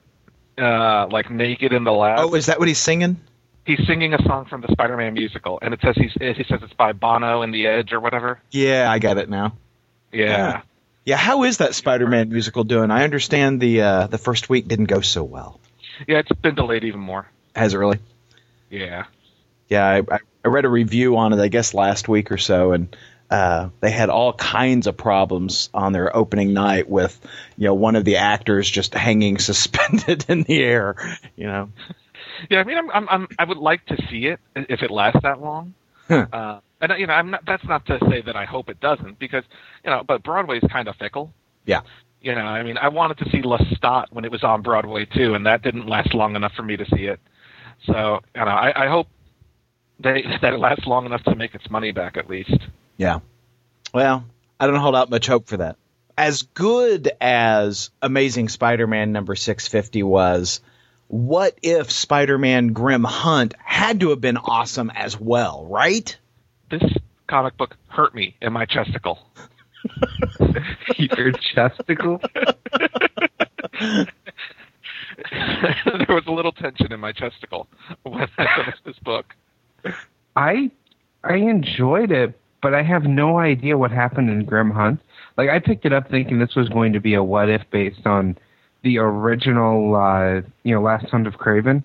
uh, 0.58 1.06
like 1.08 1.30
naked 1.30 1.72
in 1.72 1.84
the 1.84 1.92
lab? 1.92 2.18
Oh, 2.18 2.34
is 2.34 2.46
that 2.46 2.58
what 2.58 2.66
he's 2.66 2.78
singing? 2.78 3.20
he's 3.68 3.86
singing 3.86 4.14
a 4.14 4.22
song 4.24 4.46
from 4.46 4.62
the 4.62 4.68
Spider-Man 4.72 5.12
musical, 5.12 5.60
and 5.62 5.72
it 5.72 5.80
says 5.82 5.94
he's 5.94 6.12
he 6.14 6.44
says 6.44 6.60
it's 6.62 6.72
by 6.72 6.92
Bono 6.92 7.42
and 7.42 7.54
the 7.54 7.66
Edge 7.66 7.92
or 7.92 8.00
whatever. 8.00 8.40
Yeah, 8.50 8.90
I 8.90 8.98
got 8.98 9.18
it 9.18 9.28
now. 9.28 9.52
Yeah. 10.10 10.62
Yeah, 11.04 11.16
how 11.16 11.44
is 11.44 11.58
that 11.58 11.74
Spider-Man 11.74 12.28
musical 12.28 12.64
doing? 12.64 12.90
I 12.90 13.04
understand 13.04 13.60
the 13.60 13.82
uh, 13.82 14.06
the 14.08 14.18
first 14.18 14.48
week 14.48 14.66
didn't 14.66 14.86
go 14.86 15.00
so 15.00 15.22
well. 15.22 15.60
yeah, 16.08 16.18
it's 16.18 16.32
been 16.40 16.54
delayed 16.54 16.84
even 16.84 17.00
more. 17.00 17.26
Has 17.54 17.74
it 17.74 17.78
really? 17.78 17.98
Yeah. 18.70 19.04
Yeah, 19.68 19.86
I, 19.86 19.98
I- 20.14 20.48
read 20.48 20.64
a 20.64 20.68
review 20.68 21.16
on 21.18 21.34
it, 21.34 21.40
I 21.40 21.48
guess 21.48 21.74
last 21.74 22.08
week 22.08 22.32
or 22.32 22.38
so, 22.38 22.72
and 22.72 22.96
uh, 23.30 23.68
they 23.80 23.90
had 23.90 24.08
all 24.08 24.32
kinds 24.32 24.86
of 24.86 24.96
problems 24.96 25.68
on 25.74 25.92
their 25.92 26.16
opening 26.16 26.54
night 26.54 26.88
with, 26.88 27.20
you 27.58 27.66
know, 27.66 27.74
one 27.74 27.96
of 27.96 28.06
the 28.06 28.16
actors 28.16 28.70
just 28.70 28.94
hanging 28.94 29.36
suspended 29.38 30.24
in 30.28 30.44
the 30.44 30.62
air. 30.62 30.96
You 31.36 31.46
know, 31.48 31.70
Yeah, 32.50 32.60
I 32.60 32.64
mean, 32.64 32.78
I'm, 32.78 32.90
I'm, 32.90 33.08
I'm, 33.08 33.28
I 33.38 33.44
would 33.44 33.58
like 33.58 33.84
to 33.86 33.96
see 34.08 34.26
it 34.26 34.40
if 34.54 34.82
it 34.82 34.90
lasts 34.90 35.20
that 35.22 35.40
long. 35.40 35.74
Huh. 36.06 36.26
Uh, 36.32 36.60
and 36.80 36.92
you 36.98 37.06
know, 37.06 37.12
I'm 37.12 37.30
not. 37.30 37.44
That's 37.44 37.64
not 37.64 37.84
to 37.86 37.98
say 38.08 38.22
that 38.22 38.36
I 38.36 38.44
hope 38.44 38.70
it 38.70 38.80
doesn't, 38.80 39.18
because 39.18 39.42
you 39.84 39.90
know, 39.90 40.04
but 40.06 40.22
Broadway's 40.22 40.62
kind 40.70 40.86
of 40.88 40.94
fickle. 40.96 41.32
Yeah. 41.66 41.80
You 42.22 42.34
know, 42.34 42.40
I 42.42 42.62
mean, 42.62 42.78
I 42.78 42.88
wanted 42.88 43.18
to 43.18 43.30
see 43.30 43.42
Lestat 43.42 44.06
when 44.10 44.24
it 44.24 44.30
was 44.30 44.44
on 44.44 44.62
Broadway 44.62 45.04
too, 45.04 45.34
and 45.34 45.46
that 45.46 45.62
didn't 45.62 45.86
last 45.88 46.14
long 46.14 46.36
enough 46.36 46.52
for 46.54 46.62
me 46.62 46.76
to 46.76 46.84
see 46.86 47.06
it. 47.06 47.20
So, 47.84 48.20
you 48.34 48.44
know, 48.44 48.50
I, 48.50 48.84
I 48.84 48.88
hope 48.88 49.08
they, 50.00 50.24
that 50.42 50.54
it 50.54 50.58
lasts 50.58 50.86
long 50.86 51.06
enough 51.06 51.22
to 51.24 51.34
make 51.34 51.54
its 51.54 51.70
money 51.70 51.92
back 51.92 52.16
at 52.16 52.28
least. 52.28 52.56
Yeah. 52.96 53.20
Well, 53.92 54.24
I 54.60 54.66
don't 54.66 54.76
hold 54.76 54.96
out 54.96 55.10
much 55.10 55.26
hope 55.26 55.46
for 55.46 55.58
that. 55.58 55.76
As 56.16 56.42
good 56.42 57.10
as 57.20 57.90
Amazing 58.02 58.48
Spider-Man 58.48 59.12
number 59.12 59.36
650 59.36 60.02
was, 60.02 60.60
what 61.06 61.56
if 61.62 61.90
Spider-Man 61.92 62.72
Grim 62.72 63.04
Hunt 63.04 63.54
had 63.64 64.00
to 64.00 64.10
have 64.10 64.20
been 64.20 64.36
awesome 64.36 64.90
as 64.90 65.18
well, 65.18 65.64
right? 65.66 66.16
This 66.70 66.82
comic 67.28 67.56
book 67.56 67.76
hurt 67.86 68.14
me 68.14 68.36
in 68.42 68.52
my 68.52 68.66
chesticle. 68.66 69.20
Your 70.96 71.32
chesticle? 71.32 72.20
there 75.32 76.06
was 76.14 76.24
a 76.26 76.32
little 76.32 76.52
tension 76.52 76.92
in 76.92 77.00
my 77.00 77.12
chesticle 77.12 77.66
when 78.04 78.22
I 78.22 78.26
finished 78.36 78.84
this 78.84 78.98
book. 79.00 79.34
I 80.36 80.70
I 81.24 81.34
enjoyed 81.34 82.12
it, 82.12 82.38
but 82.62 82.74
I 82.74 82.82
have 82.82 83.04
no 83.04 83.38
idea 83.38 83.76
what 83.76 83.90
happened 83.90 84.30
in 84.30 84.44
Grim 84.44 84.70
Hunt. 84.70 85.00
Like 85.36 85.50
I 85.50 85.58
picked 85.58 85.84
it 85.84 85.92
up 85.92 86.10
thinking 86.10 86.38
this 86.38 86.54
was 86.54 86.68
going 86.68 86.92
to 86.92 87.00
be 87.00 87.14
a 87.14 87.22
what 87.22 87.48
if 87.48 87.62
based 87.70 88.06
on 88.06 88.36
the 88.82 88.98
original, 88.98 89.96
uh, 89.96 90.42
you 90.62 90.74
know, 90.74 90.80
Last 90.80 91.06
Hunt 91.06 91.26
of 91.26 91.34
Kraven. 91.34 91.82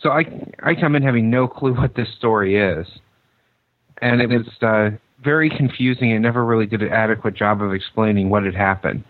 So 0.00 0.10
I 0.10 0.24
I 0.62 0.74
come 0.74 0.96
in 0.96 1.02
having 1.02 1.30
no 1.30 1.48
clue 1.48 1.74
what 1.74 1.96
this 1.96 2.08
story 2.16 2.56
is, 2.56 2.86
and 4.00 4.22
it 4.22 4.28
was 4.28 4.46
uh, 4.62 4.96
very 5.22 5.50
confusing 5.50 6.12
and 6.12 6.22
never 6.22 6.44
really 6.44 6.66
did 6.66 6.82
an 6.82 6.92
adequate 6.92 7.34
job 7.34 7.60
of 7.60 7.74
explaining 7.74 8.30
what 8.30 8.44
had 8.44 8.54
happened. 8.54 9.04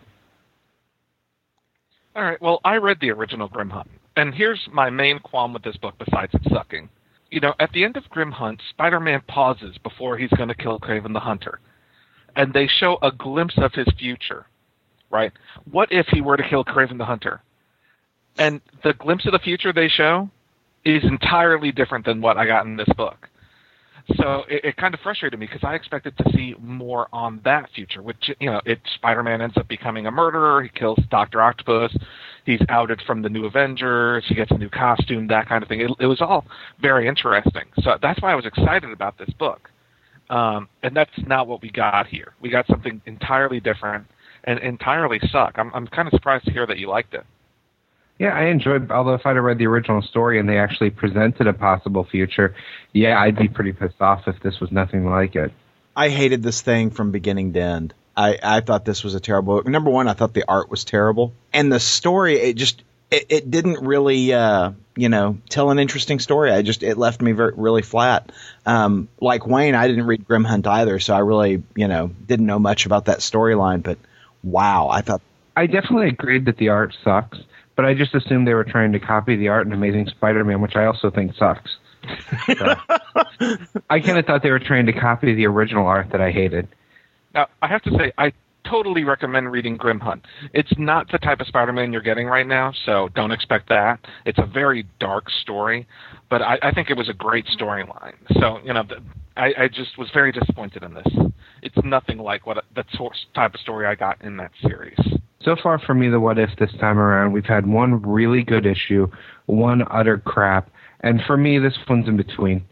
All 2.18 2.24
right. 2.24 2.42
Well, 2.42 2.61
I 2.64 2.78
read 2.78 2.98
the 3.00 3.12
original 3.12 3.46
Grim 3.46 3.70
Hunt, 3.70 3.88
and 4.16 4.35
here's 4.35 4.59
my 4.72 4.90
main 4.90 5.20
qualm 5.20 5.52
with 5.52 5.62
this 5.62 5.76
book 5.76 5.94
besides 6.00 6.35
it 6.35 6.42
sucking. 6.52 6.88
You 7.31 7.38
know, 7.38 7.54
at 7.61 7.70
the 7.70 7.85
end 7.85 7.96
of 7.96 8.11
Grim 8.11 8.33
Hunt, 8.33 8.61
Spider-Man 8.70 9.22
pauses 9.28 9.78
before 9.85 10.18
he's 10.18 10.31
going 10.31 10.48
to 10.48 10.54
kill 10.57 10.81
Kraven 10.81 11.12
the 11.12 11.20
Hunter, 11.20 11.61
and 12.35 12.52
they 12.52 12.66
show 12.66 12.98
a 13.02 13.12
glimpse 13.12 13.54
of 13.59 13.72
his 13.72 13.87
future. 14.00 14.46
Right? 15.11 15.31
What 15.70 15.92
if 15.92 16.09
he 16.09 16.20
were 16.20 16.37
to 16.37 16.48
kill 16.48 16.64
Kraven 16.64 16.98
the 16.98 17.04
Hunter? 17.04 17.40
And 18.37 18.61
the 18.83 18.94
glimpse 18.94 19.24
of 19.26 19.33
the 19.33 19.38
future 19.38 19.72
they 19.72 19.88
show 19.88 20.28
is 20.85 21.04
entirely 21.04 21.70
different 21.70 22.04
than 22.04 22.20
what 22.20 22.37
I 22.37 22.46
got 22.46 22.66
in 22.66 22.76
this 22.76 22.88
book. 22.96 23.28
So 24.16 24.44
it, 24.49 24.64
it 24.64 24.77
kind 24.77 24.94
of 24.94 25.01
frustrated 25.01 25.38
me 25.38 25.47
because 25.47 25.62
I 25.62 25.75
expected 25.75 26.16
to 26.18 26.25
see 26.35 26.55
more 26.59 27.09
on 27.12 27.40
that 27.44 27.68
future. 27.75 28.03
Which 28.03 28.31
you 28.40 28.51
know, 28.51 28.61
it 28.64 28.81
Spider-Man 28.94 29.42
ends 29.42 29.57
up 29.57 29.68
becoming 29.68 30.07
a 30.07 30.11
murderer. 30.11 30.62
He 30.62 30.71
kills 30.71 30.99
Doctor 31.11 31.42
Octopus. 31.42 31.94
He's 32.47 32.61
outed 32.71 33.03
from 33.07 33.21
the 33.21 33.29
New 33.29 33.44
Avengers. 33.44 34.25
He 34.27 34.35
gets 34.35 34.51
a 34.51 34.59
new 34.59 34.71
costume. 34.71 35.27
That 35.29 35.49
kind 35.49 35.62
of 35.62 35.68
thing. 35.68 35.81
It, 35.81 35.90
it 36.01 36.07
was 36.07 36.21
all 36.21 36.47
very 36.81 37.07
interesting. 37.07 37.64
So 37.83 37.99
that's 38.01 38.23
why 38.23 38.33
I 38.33 38.35
was 38.35 38.47
excited 38.47 38.90
about 38.90 39.18
this 39.18 39.31
book. 39.38 39.68
Um, 40.31 40.68
and 40.83 40.97
that's 40.97 41.11
not 41.27 41.47
what 41.47 41.62
we 41.62 41.71
got 41.71 42.07
here. 42.07 42.35
We 42.40 42.51
got 42.51 42.66
something 42.66 43.01
entirely 43.07 43.61
different 43.61 44.07
and 44.44 44.59
entirely 44.61 45.21
suck. 45.31 45.55
I'm 45.57 45.71
I'm 45.75 45.87
kind 45.87 46.09
of 46.09 46.12
surprised 46.12 46.44
to 46.47 46.53
hear 46.53 46.66
that 46.66 46.79
you 46.79 46.88
liked 46.88 47.14
it. 47.14 47.25
Yeah, 48.18 48.35
I 48.35 48.46
enjoyed. 48.46 48.90
Although 48.90 49.14
if 49.14 49.24
I'd 49.26 49.37
have 49.37 49.44
read 49.44 49.59
the 49.59 49.66
original 49.66 50.02
story 50.02 50.40
and 50.40 50.48
they 50.48 50.59
actually 50.59 50.90
presented 50.90 51.46
a 51.46 51.52
possible 51.52 52.04
future, 52.04 52.54
yeah, 52.92 53.18
I'd 53.20 53.37
be 53.37 53.48
pretty 53.48 53.72
pissed 53.72 54.00
off 54.00 54.26
if 54.26 54.40
this 54.42 54.59
was 54.61 54.72
nothing 54.72 55.07
like 55.07 55.37
it. 55.37 55.52
I 55.94 56.09
hated 56.09 56.42
this 56.42 56.61
thing 56.62 56.90
from 56.90 57.12
beginning 57.12 57.52
to 57.54 57.61
end. 57.61 57.94
I, 58.16 58.38
I 58.42 58.61
thought 58.61 58.85
this 58.85 59.04
was 59.04 59.14
a 59.14 59.20
terrible 59.20 59.57
book. 59.57 59.68
Number 59.68 59.90
one, 59.90 60.09
I 60.09 60.12
thought 60.14 60.35
the 60.35 60.44
art 60.48 60.70
was 60.70 60.85
terrible, 60.85 61.33
and 61.52 61.72
the 61.72 61.78
story 61.78 62.37
it 62.37 62.54
just 62.54 62.83
it, 63.11 63.26
it 63.28 63.50
didn't 63.50 63.85
really 63.87 64.33
uh, 64.33 64.72
you 64.96 65.09
know 65.09 65.38
tell 65.48 65.70
an 65.70 65.78
interesting 65.78 66.18
story. 66.18 66.50
I 66.50 66.62
just 66.62 66.83
it 66.83 66.98
left 66.98 67.22
me 67.22 67.33
very 67.33 67.52
really 67.57 67.83
flat. 67.83 68.33
Um, 68.66 69.09
like 69.20 69.46
Wayne, 69.46 69.76
I 69.76 69.87
didn't 69.87 70.07
read 70.07 70.26
Grim 70.26 70.42
Hunt 70.42 70.66
either, 70.66 70.98
so 70.98 71.14
I 71.14 71.20
really 71.20 71.62
you 71.76 71.87
know 71.87 72.09
didn't 72.26 72.46
know 72.46 72.59
much 72.59 72.87
about 72.87 73.04
that 73.04 73.18
storyline. 73.18 73.85
But 73.85 73.98
wow, 74.42 74.88
I 74.88 75.02
thought 75.02 75.22
I 75.57 75.66
definitely 75.66 76.09
agreed 76.09 76.46
that 76.46 76.57
the 76.57 76.70
art 76.70 76.96
sucks, 77.04 77.38
but 77.79 77.85
I 77.85 77.95
just 77.95 78.12
assumed 78.12 78.45
they 78.49 78.55
were 78.55 78.64
trying 78.64 78.91
to 78.91 78.99
copy 78.99 79.37
the 79.37 79.47
art 79.47 79.64
in 79.64 79.73
Amazing 79.73 80.09
Spider-Man, 80.09 80.61
which 80.61 80.75
I 80.75 80.87
also 80.87 81.12
think 81.12 81.33
sucks. 81.37 81.77
So, 82.59 82.75
I 83.88 84.01
kind 84.01 84.19
of 84.19 84.27
thought 84.27 84.43
they 84.43 84.51
were 84.51 84.59
trying 84.59 84.87
to 84.87 84.93
copy 84.93 85.33
the 85.33 85.47
original 85.47 85.87
art 85.87 86.09
that 86.11 86.21
I 86.21 86.33
hated. 86.33 86.67
Now, 87.35 87.47
I 87.62 87.69
have 87.69 87.81
to 87.83 87.93
say, 87.93 88.11
I 88.19 88.33
totally 88.69 89.05
recommend 89.05 89.53
reading 89.53 89.77
Grim 89.77 90.01
Hunt. 90.01 90.25
It's 90.53 90.77
not 90.77 91.09
the 91.12 91.19
type 91.19 91.38
of 91.38 91.47
Spider-Man 91.47 91.93
you're 91.93 92.03
getting 92.03 92.27
right 92.27 92.49
now, 92.49 92.73
so 92.85 93.11
don't 93.14 93.31
expect 93.31 93.69
that. 93.69 94.01
It's 94.27 94.41
a 94.41 94.47
very 94.47 94.85
dark 94.99 95.31
story, 95.31 95.87
but 96.29 96.43
I, 96.43 96.59
I 96.61 96.73
think 96.73 96.91
it 96.91 96.97
was 96.97 97.09
a 97.09 97.14
great 97.14 97.47
storyline. 97.47 98.17
So, 98.41 98.59
you 98.64 98.73
know, 98.73 98.83
the, 98.83 99.01
I, 99.38 99.53
I 99.57 99.68
just 99.68 99.96
was 99.96 100.09
very 100.12 100.33
disappointed 100.33 100.83
in 100.83 100.94
this. 100.94 101.07
It's 101.62 101.77
nothing 101.85 102.18
like 102.18 102.44
what 102.46 102.64
the 102.74 102.85
type 103.35 103.55
of 103.55 103.61
story 103.61 103.87
I 103.87 103.94
got 103.94 104.20
in 104.20 104.37
that 104.38 104.51
series. 104.61 104.98
So 105.40 105.57
far 105.62 105.79
for 105.79 105.94
me, 105.94 106.09
the 106.09 106.18
what 106.18 106.38
if 106.38 106.51
this 106.59 106.72
time 106.81 106.98
around, 106.98 107.33
we've 107.33 107.44
had 107.44 107.66
one 107.66 108.03
really 108.03 108.42
good 108.42 108.66
issue, 108.66 109.07
one 109.46 109.85
utter 109.90 110.18
crap, 110.18 110.70
and 111.01 111.22
for 111.27 111.37
me, 111.37 111.61
this 111.61 111.79
one's 111.88 112.09
in 112.09 112.16
between. 112.16 112.64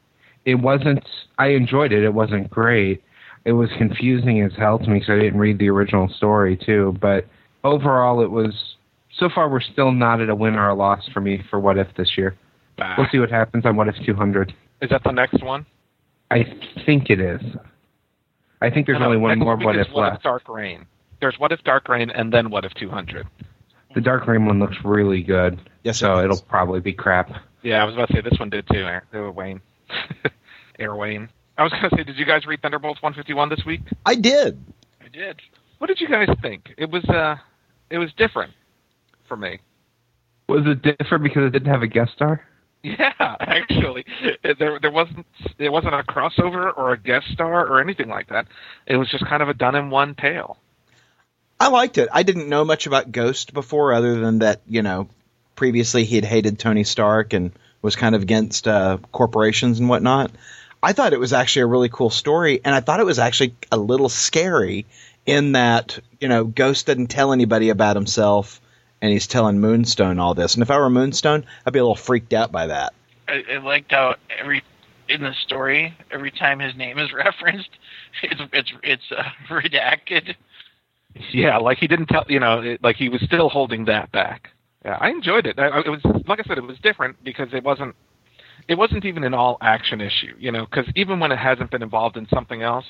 It 0.44 0.56
wasn't. 0.56 1.04
I 1.38 1.48
enjoyed 1.48 1.92
it. 1.92 2.02
It 2.02 2.12
wasn't 2.12 2.50
great. 2.50 3.02
It 3.44 3.52
was 3.52 3.70
confusing 3.78 4.42
as 4.42 4.52
hell 4.58 4.78
to 4.78 4.88
me 4.88 4.98
because 4.98 5.10
I 5.10 5.18
didn't 5.18 5.38
read 5.38 5.60
the 5.60 5.70
original 5.70 6.08
story 6.08 6.56
too. 6.56 6.96
But 7.00 7.26
overall, 7.62 8.20
it 8.22 8.30
was. 8.30 8.52
So 9.18 9.30
far, 9.32 9.48
we're 9.48 9.60
still 9.60 9.92
not 9.92 10.20
at 10.20 10.28
a 10.28 10.34
win 10.34 10.56
or 10.56 10.68
a 10.68 10.74
loss 10.74 11.08
for 11.14 11.20
me 11.20 11.42
for 11.48 11.60
what 11.60 11.78
if 11.78 11.86
this 11.96 12.18
year. 12.18 12.36
Bah. 12.76 12.96
We'll 12.98 13.06
see 13.10 13.18
what 13.18 13.30
happens 13.30 13.64
on 13.64 13.76
what 13.76 13.88
if 13.88 13.94
200. 14.04 14.52
Is 14.82 14.90
that 14.90 15.02
the 15.04 15.12
next 15.12 15.42
one? 15.42 15.64
I 16.30 16.44
think 16.84 17.10
it 17.10 17.20
is. 17.20 17.40
I 18.60 18.70
think 18.70 18.86
there's 18.86 18.96
No, 18.96 19.00
no, 19.00 19.06
only 19.06 19.18
one 19.18 19.30
next 19.38 19.44
more 19.44 19.56
week 19.56 19.66
what 19.66 19.76
is 19.76 19.86
if 19.86 19.92
What 19.92 20.02
left. 20.02 20.16
if 20.16 20.22
Dark 20.22 20.48
Reign? 20.48 20.86
There's 21.20 21.38
What 21.38 21.52
if 21.52 21.62
Dark 21.64 21.88
Reign 21.88 22.10
and 22.10 22.32
then 22.32 22.50
What 22.50 22.64
if 22.64 22.74
200. 22.74 23.26
The 23.94 24.00
Dark 24.00 24.26
Reign 24.26 24.44
one 24.46 24.58
looks 24.58 24.76
really 24.84 25.22
good. 25.22 25.58
Yes, 25.82 25.98
so 25.98 26.18
it 26.18 26.24
it'll 26.24 26.40
probably 26.42 26.80
be 26.80 26.92
crap. 26.92 27.30
Yeah, 27.62 27.82
I 27.82 27.84
was 27.84 27.94
about 27.94 28.08
to 28.08 28.14
say 28.14 28.20
this 28.20 28.38
one 28.38 28.50
did 28.50 28.66
too. 28.70 28.80
Air, 28.80 29.04
uh, 29.14 29.30
Wayne, 29.32 29.60
Air 30.78 30.94
Wayne. 30.94 31.28
I 31.58 31.62
was 31.62 31.72
going 31.72 31.88
to 31.88 31.96
say, 31.96 32.04
did 32.04 32.18
you 32.18 32.26
guys 32.26 32.44
read 32.44 32.60
Thunderbolts 32.60 33.00
151 33.02 33.48
this 33.48 33.64
week? 33.64 33.80
I 34.04 34.14
did. 34.14 34.62
I 35.02 35.08
did. 35.08 35.40
What 35.78 35.86
did 35.86 36.00
you 36.00 36.08
guys 36.08 36.28
think? 36.42 36.74
It 36.76 36.90
was 36.90 37.04
uh, 37.06 37.36
it 37.90 37.98
was 37.98 38.10
different 38.18 38.52
for 39.28 39.36
me. 39.36 39.60
Was 40.48 40.64
it 40.66 40.82
different 40.98 41.24
because 41.24 41.44
it 41.46 41.50
didn't 41.50 41.72
have 41.72 41.82
a 41.82 41.86
guest 41.86 42.12
star? 42.12 42.42
Yeah, 42.86 43.12
actually, 43.18 44.04
there 44.42 44.78
there 44.78 44.92
wasn't 44.92 45.26
it 45.58 45.70
wasn't 45.72 45.94
a 45.94 46.04
crossover 46.04 46.72
or 46.76 46.92
a 46.92 46.98
guest 46.98 47.26
star 47.32 47.66
or 47.66 47.80
anything 47.80 48.08
like 48.08 48.28
that. 48.28 48.46
It 48.86 48.96
was 48.96 49.10
just 49.10 49.26
kind 49.26 49.42
of 49.42 49.48
a 49.48 49.54
done 49.54 49.74
in 49.74 49.90
one 49.90 50.14
tale. 50.14 50.56
I 51.58 51.68
liked 51.68 51.98
it. 51.98 52.08
I 52.12 52.22
didn't 52.22 52.48
know 52.48 52.64
much 52.64 52.86
about 52.86 53.10
Ghost 53.10 53.52
before, 53.52 53.92
other 53.92 54.20
than 54.20 54.38
that, 54.38 54.60
you 54.68 54.82
know, 54.82 55.08
previously 55.56 56.04
he 56.04 56.14
had 56.14 56.24
hated 56.24 56.60
Tony 56.60 56.84
Stark 56.84 57.32
and 57.32 57.50
was 57.82 57.96
kind 57.96 58.14
of 58.14 58.22
against 58.22 58.68
uh, 58.68 58.98
corporations 59.10 59.80
and 59.80 59.88
whatnot. 59.88 60.30
I 60.80 60.92
thought 60.92 61.12
it 61.12 61.18
was 61.20 61.32
actually 61.32 61.62
a 61.62 61.66
really 61.66 61.88
cool 61.88 62.10
story, 62.10 62.60
and 62.64 62.72
I 62.72 62.80
thought 62.80 63.00
it 63.00 63.06
was 63.06 63.18
actually 63.18 63.56
a 63.72 63.76
little 63.76 64.08
scary 64.08 64.86
in 65.24 65.52
that, 65.52 65.98
you 66.20 66.28
know, 66.28 66.44
Ghost 66.44 66.86
didn't 66.86 67.08
tell 67.08 67.32
anybody 67.32 67.70
about 67.70 67.96
himself, 67.96 68.60
and 69.02 69.12
he's 69.12 69.26
telling 69.26 69.60
Moonstone 69.60 70.18
all 70.18 70.34
this. 70.34 70.54
And 70.54 70.62
if 70.62 70.70
I 70.70 70.78
were 70.78 70.90
Moonstone, 70.90 71.44
I'd 71.66 71.72
be 71.72 71.78
a 71.78 71.82
little 71.82 71.94
freaked 71.96 72.32
out 72.32 72.52
by 72.52 72.66
that. 72.68 72.92
I, 73.28 73.42
I 73.54 73.56
liked 73.58 73.92
how 73.92 74.16
every 74.38 74.62
in 75.08 75.22
the 75.22 75.32
story, 75.34 75.96
every 76.10 76.30
time 76.32 76.58
his 76.58 76.74
name 76.76 76.98
is 76.98 77.12
referenced, 77.14 77.70
it's 78.22 78.40
it's 78.52 78.72
it's 78.82 79.12
uh, 79.16 79.22
redacted. 79.48 80.34
Yeah, 81.32 81.56
like 81.58 81.78
he 81.78 81.86
didn't 81.86 82.06
tell 82.06 82.24
you 82.28 82.40
know, 82.40 82.60
it, 82.60 82.82
like 82.82 82.96
he 82.96 83.08
was 83.08 83.22
still 83.22 83.48
holding 83.48 83.86
that 83.86 84.12
back. 84.12 84.50
Yeah, 84.84 84.98
I 85.00 85.08
enjoyed 85.10 85.46
it. 85.46 85.58
I, 85.58 85.68
I- 85.68 85.80
it 85.80 85.88
was 85.88 86.00
like 86.26 86.40
I 86.40 86.42
said, 86.46 86.58
it 86.58 86.64
was 86.64 86.78
different 86.78 87.22
because 87.24 87.48
it 87.52 87.64
wasn't 87.64 87.94
it 88.68 88.74
wasn't 88.76 89.04
even 89.04 89.24
an 89.24 89.32
all 89.34 89.58
action 89.60 90.00
issue, 90.00 90.34
you 90.38 90.50
know, 90.52 90.66
because 90.66 90.86
even 90.96 91.20
when 91.20 91.30
it 91.32 91.38
hasn't 91.38 91.70
been 91.70 91.82
involved 91.82 92.16
in 92.16 92.26
something 92.28 92.62
else, 92.62 92.84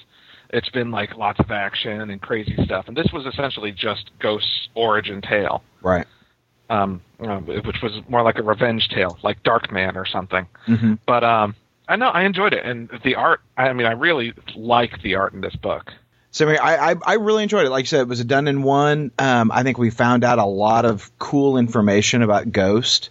it's 0.50 0.68
been 0.70 0.90
like 0.90 1.16
lots 1.16 1.40
of 1.40 1.50
action 1.50 2.10
and 2.10 2.20
crazy 2.20 2.56
stuff. 2.64 2.88
And 2.88 2.96
this 2.96 3.12
was 3.12 3.26
essentially 3.26 3.72
just 3.72 4.10
Ghost's 4.18 4.68
origin 4.74 5.20
tale, 5.22 5.62
Right. 5.82 6.06
um, 6.70 7.00
know, 7.20 7.38
which 7.40 7.82
was 7.82 8.00
more 8.08 8.22
like 8.22 8.38
a 8.38 8.42
revenge 8.42 8.88
tale, 8.88 9.18
like 9.22 9.42
Darkman 9.42 9.96
or 9.96 10.06
something. 10.06 10.46
Mm-hmm. 10.66 10.94
But 11.06 11.24
um, 11.24 11.54
I 11.88 11.96
know 11.96 12.08
I 12.08 12.22
enjoyed 12.24 12.52
it, 12.52 12.64
and 12.64 12.88
the 13.04 13.14
art. 13.14 13.40
I 13.56 13.72
mean, 13.72 13.86
I 13.86 13.92
really 13.92 14.34
like 14.54 15.02
the 15.02 15.16
art 15.16 15.32
in 15.32 15.40
this 15.40 15.54
book. 15.56 15.92
So 16.32 16.48
I, 16.48 16.92
I 16.92 16.96
I 17.02 17.14
really 17.14 17.44
enjoyed 17.44 17.64
it. 17.66 17.70
Like 17.70 17.84
you 17.84 17.88
said, 17.88 18.00
it 18.00 18.08
was 18.08 18.20
a 18.20 18.24
done 18.24 18.46
in 18.48 18.62
one. 18.62 19.10
Um, 19.18 19.50
I 19.50 19.62
think 19.62 19.78
we 19.78 19.90
found 19.90 20.22
out 20.22 20.38
a 20.38 20.44
lot 20.44 20.84
of 20.84 21.10
cool 21.18 21.56
information 21.56 22.22
about 22.22 22.52
Ghost. 22.52 23.10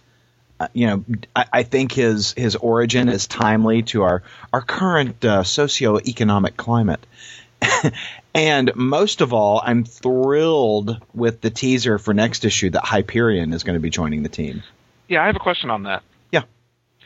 Uh, 0.58 0.68
you 0.72 0.86
know, 0.86 1.04
I, 1.34 1.44
I 1.52 1.62
think 1.64 1.92
his 1.92 2.32
his 2.32 2.56
origin 2.56 3.08
is 3.08 3.26
timely 3.26 3.82
to 3.84 4.02
our 4.02 4.22
our 4.52 4.62
current 4.62 5.24
uh, 5.24 5.42
socioeconomic 5.42 6.56
climate. 6.56 7.04
and 8.34 8.74
most 8.74 9.20
of 9.20 9.32
all, 9.32 9.60
I'm 9.64 9.84
thrilled 9.84 11.00
with 11.14 11.40
the 11.40 11.50
teaser 11.50 11.98
for 11.98 12.14
next 12.14 12.44
issue 12.44 12.70
that 12.70 12.84
Hyperion 12.84 13.52
is 13.52 13.64
going 13.64 13.74
to 13.74 13.80
be 13.80 13.90
joining 13.90 14.22
the 14.22 14.28
team. 14.28 14.62
Yeah, 15.08 15.22
I 15.22 15.26
have 15.26 15.36
a 15.36 15.40
question 15.40 15.70
on 15.70 15.84
that. 15.84 16.02
Yeah. 16.32 16.42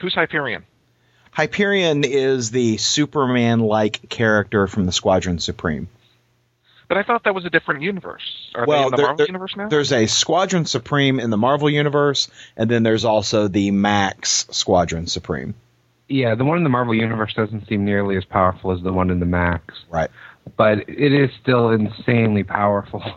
Who's 0.00 0.14
Hyperion? 0.14 0.64
Hyperion 1.32 2.04
is 2.04 2.50
the 2.50 2.76
Superman 2.76 3.60
like 3.60 4.08
character 4.08 4.66
from 4.66 4.84
the 4.84 4.92
Squadron 4.92 5.38
Supreme. 5.38 5.88
But 6.90 6.98
I 6.98 7.04
thought 7.04 7.22
that 7.22 7.36
was 7.36 7.44
a 7.44 7.50
different 7.50 7.82
universe. 7.82 8.50
Are 8.56 8.66
Well, 8.66 8.80
they 8.80 8.84
in 8.86 8.90
the 8.90 8.96
there- 8.96 9.06
Marvel 9.06 9.16
there- 9.18 9.26
universe 9.28 9.56
now? 9.56 9.68
There's 9.68 9.92
a 9.92 10.06
Squadron 10.08 10.64
Supreme 10.64 11.20
in 11.20 11.30
the 11.30 11.36
Marvel 11.36 11.70
universe, 11.70 12.28
and 12.56 12.68
then 12.68 12.82
there's 12.82 13.04
also 13.04 13.46
the 13.46 13.70
Max 13.70 14.48
Squadron 14.50 15.06
Supreme. 15.06 15.54
Yeah, 16.08 16.34
the 16.34 16.44
one 16.44 16.58
in 16.58 16.64
the 16.64 16.68
Marvel 16.68 16.92
universe 16.92 17.32
doesn't 17.34 17.68
seem 17.68 17.84
nearly 17.84 18.16
as 18.16 18.24
powerful 18.24 18.72
as 18.72 18.82
the 18.82 18.92
one 18.92 19.10
in 19.10 19.20
the 19.20 19.24
Max, 19.26 19.72
Right. 19.88 20.10
but 20.56 20.78
it 20.88 21.12
is 21.12 21.30
still 21.40 21.70
insanely 21.70 22.42
powerful. 22.42 23.02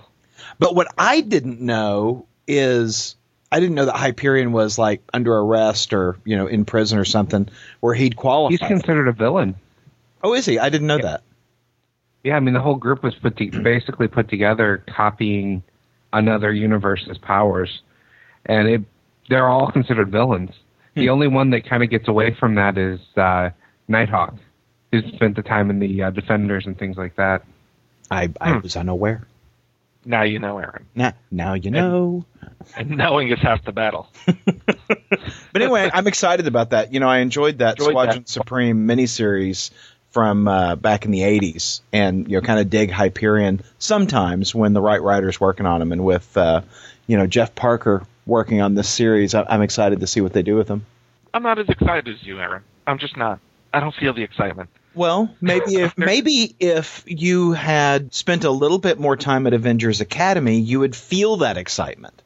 But 0.59 0.75
what 0.75 0.88
I 0.95 1.21
didn't 1.21 1.59
know 1.62 2.27
is 2.47 3.15
I 3.51 3.59
didn't 3.59 3.73
know 3.73 3.86
that 3.86 3.95
Hyperion 3.95 4.51
was 4.51 4.77
like 4.77 5.01
under 5.12 5.36
arrest 5.36 5.93
or 5.93 6.17
you 6.25 6.38
know 6.38 6.45
in 6.45 6.63
prison 6.65 6.99
or 6.99 7.05
something 7.05 7.49
where 7.79 7.95
he'd 7.95 8.15
qualify. 8.15 8.51
He's 8.51 8.59
considered 8.59 9.07
a 9.07 9.13
villain. 9.13 9.55
oh, 10.23 10.36
is 10.36 10.45
he? 10.45 10.59
I 10.59 10.69
didn't 10.69 10.86
know 10.86 10.97
Yeah. 10.97 11.01
that. 11.03 11.23
Yeah, 12.23 12.36
I 12.36 12.39
mean 12.39 12.53
the 12.53 12.62
whole 12.62 12.75
group 12.75 13.03
was 13.03 13.13
put 13.15 13.36
to, 13.38 13.51
basically 13.63 14.07
put 14.07 14.29
together 14.29 14.83
copying 14.95 15.63
another 16.13 16.51
universe's 16.53 17.17
powers, 17.17 17.81
and 18.45 18.67
it 18.67 18.81
they're 19.29 19.47
all 19.47 19.71
considered 19.71 20.09
villains. 20.12 20.51
The 20.95 21.09
only 21.09 21.27
one 21.27 21.49
that 21.51 21.67
kind 21.67 21.81
of 21.83 21.89
gets 21.89 22.07
away 22.07 22.36
from 22.39 22.55
that 22.55 22.77
is 22.77 22.99
uh, 23.17 23.49
Nighthawk, 23.88 24.36
who 24.91 25.01
spent 25.15 25.36
the 25.36 25.41
time 25.41 25.69
in 25.71 25.79
the 25.79 26.03
uh, 26.03 26.09
Defenders 26.12 26.65
and 26.67 26.77
things 26.77 26.97
like 26.97 27.15
that. 27.15 27.43
I 28.12 28.29
I 28.39 28.51
Hmm. 28.53 28.59
was 28.62 28.75
unaware. 28.75 29.25
now 30.05 30.21
you 30.23 30.38
know, 30.39 30.57
Aaron. 30.59 30.86
Now, 30.93 31.13
now 31.31 31.53
you 31.55 31.71
know. 31.71 32.25
And 32.77 32.91
knowing 32.91 33.29
is 33.31 33.39
half 33.39 33.63
the 33.65 33.71
battle. 33.71 34.07
But 35.53 35.62
anyway, 35.62 35.89
I'm 35.93 36.07
excited 36.07 36.47
about 36.47 36.71
that. 36.71 36.93
You 36.93 36.99
know, 36.99 37.07
I 37.07 37.19
enjoyed 37.19 37.59
that 37.59 37.77
Enjoyed 37.77 37.91
Squadron 37.91 38.17
that. 38.23 38.29
Supreme 38.29 38.88
miniseries 38.88 39.69
from 40.13 40.47
uh, 40.47 40.76
back 40.76 41.06
in 41.06 41.12
the 41.12 41.21
80s 41.21 41.82
and, 41.91 42.30
you 42.30 42.38
know, 42.38 42.41
kind 42.41 42.60
of 42.60 42.69
dig 42.69 42.91
Hyperion 42.91 43.62
sometimes 43.80 44.54
when 44.56 44.73
the 44.73 44.82
right 44.82 45.02
writer's 45.02 45.39
working 45.41 45.65
on 45.65 45.80
them. 45.80 45.91
And 45.91 46.06
with, 46.06 46.38
uh, 46.38 46.62
you 47.08 47.17
know, 47.17 47.26
Jeff 47.28 47.56
Parker 47.56 48.06
working 48.26 48.62
on 48.62 48.76
this 48.76 48.88
series, 48.88 49.34
I- 49.34 49.45
I'm 49.49 49.62
excited 49.63 49.99
to 50.02 50.08
see 50.08 50.21
what 50.21 50.32
they 50.34 50.43
do 50.43 50.56
with 50.56 50.67
them. 50.67 50.86
I'm 51.34 51.41
not 51.43 51.58
as 51.58 51.67
excited 51.67 52.08
as 52.08 52.23
you, 52.23 52.39
Aaron. 52.39 52.62
I'm 52.86 52.99
just 52.99 53.17
not. 53.17 53.39
I 53.73 53.80
don't 53.80 53.95
feel 53.95 54.13
the 54.13 54.21
excitement. 54.21 54.69
Well, 54.93 55.34
maybe 55.41 55.78
if 55.78 55.97
maybe 55.97 56.56
if 56.60 57.04
you 57.08 57.54
had 57.54 58.13
spent 58.13 58.43
a 58.43 58.52
little 58.52 58.78
bit 58.78 58.99
more 58.99 59.17
time 59.17 59.47
at 59.47 59.54
Avengers 59.54 59.99
Academy, 59.99 60.60
you 60.60 60.80
would 60.82 60.95
feel 60.95 61.38
that 61.38 61.58
excitement 61.58 62.21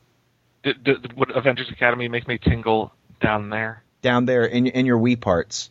D- 0.64 0.74
d- 0.84 0.96
would 1.16 1.32
Avengers 1.32 1.70
Academy 1.72 2.10
make 2.10 2.28
me 2.28 2.38
tingle 2.38 2.92
down 3.22 3.50
there 3.50 3.82
down 4.02 4.26
there 4.26 4.44
in 4.44 4.68
in 4.68 4.86
your 4.86 4.98
wee 4.98 5.16
parts. 5.16 5.70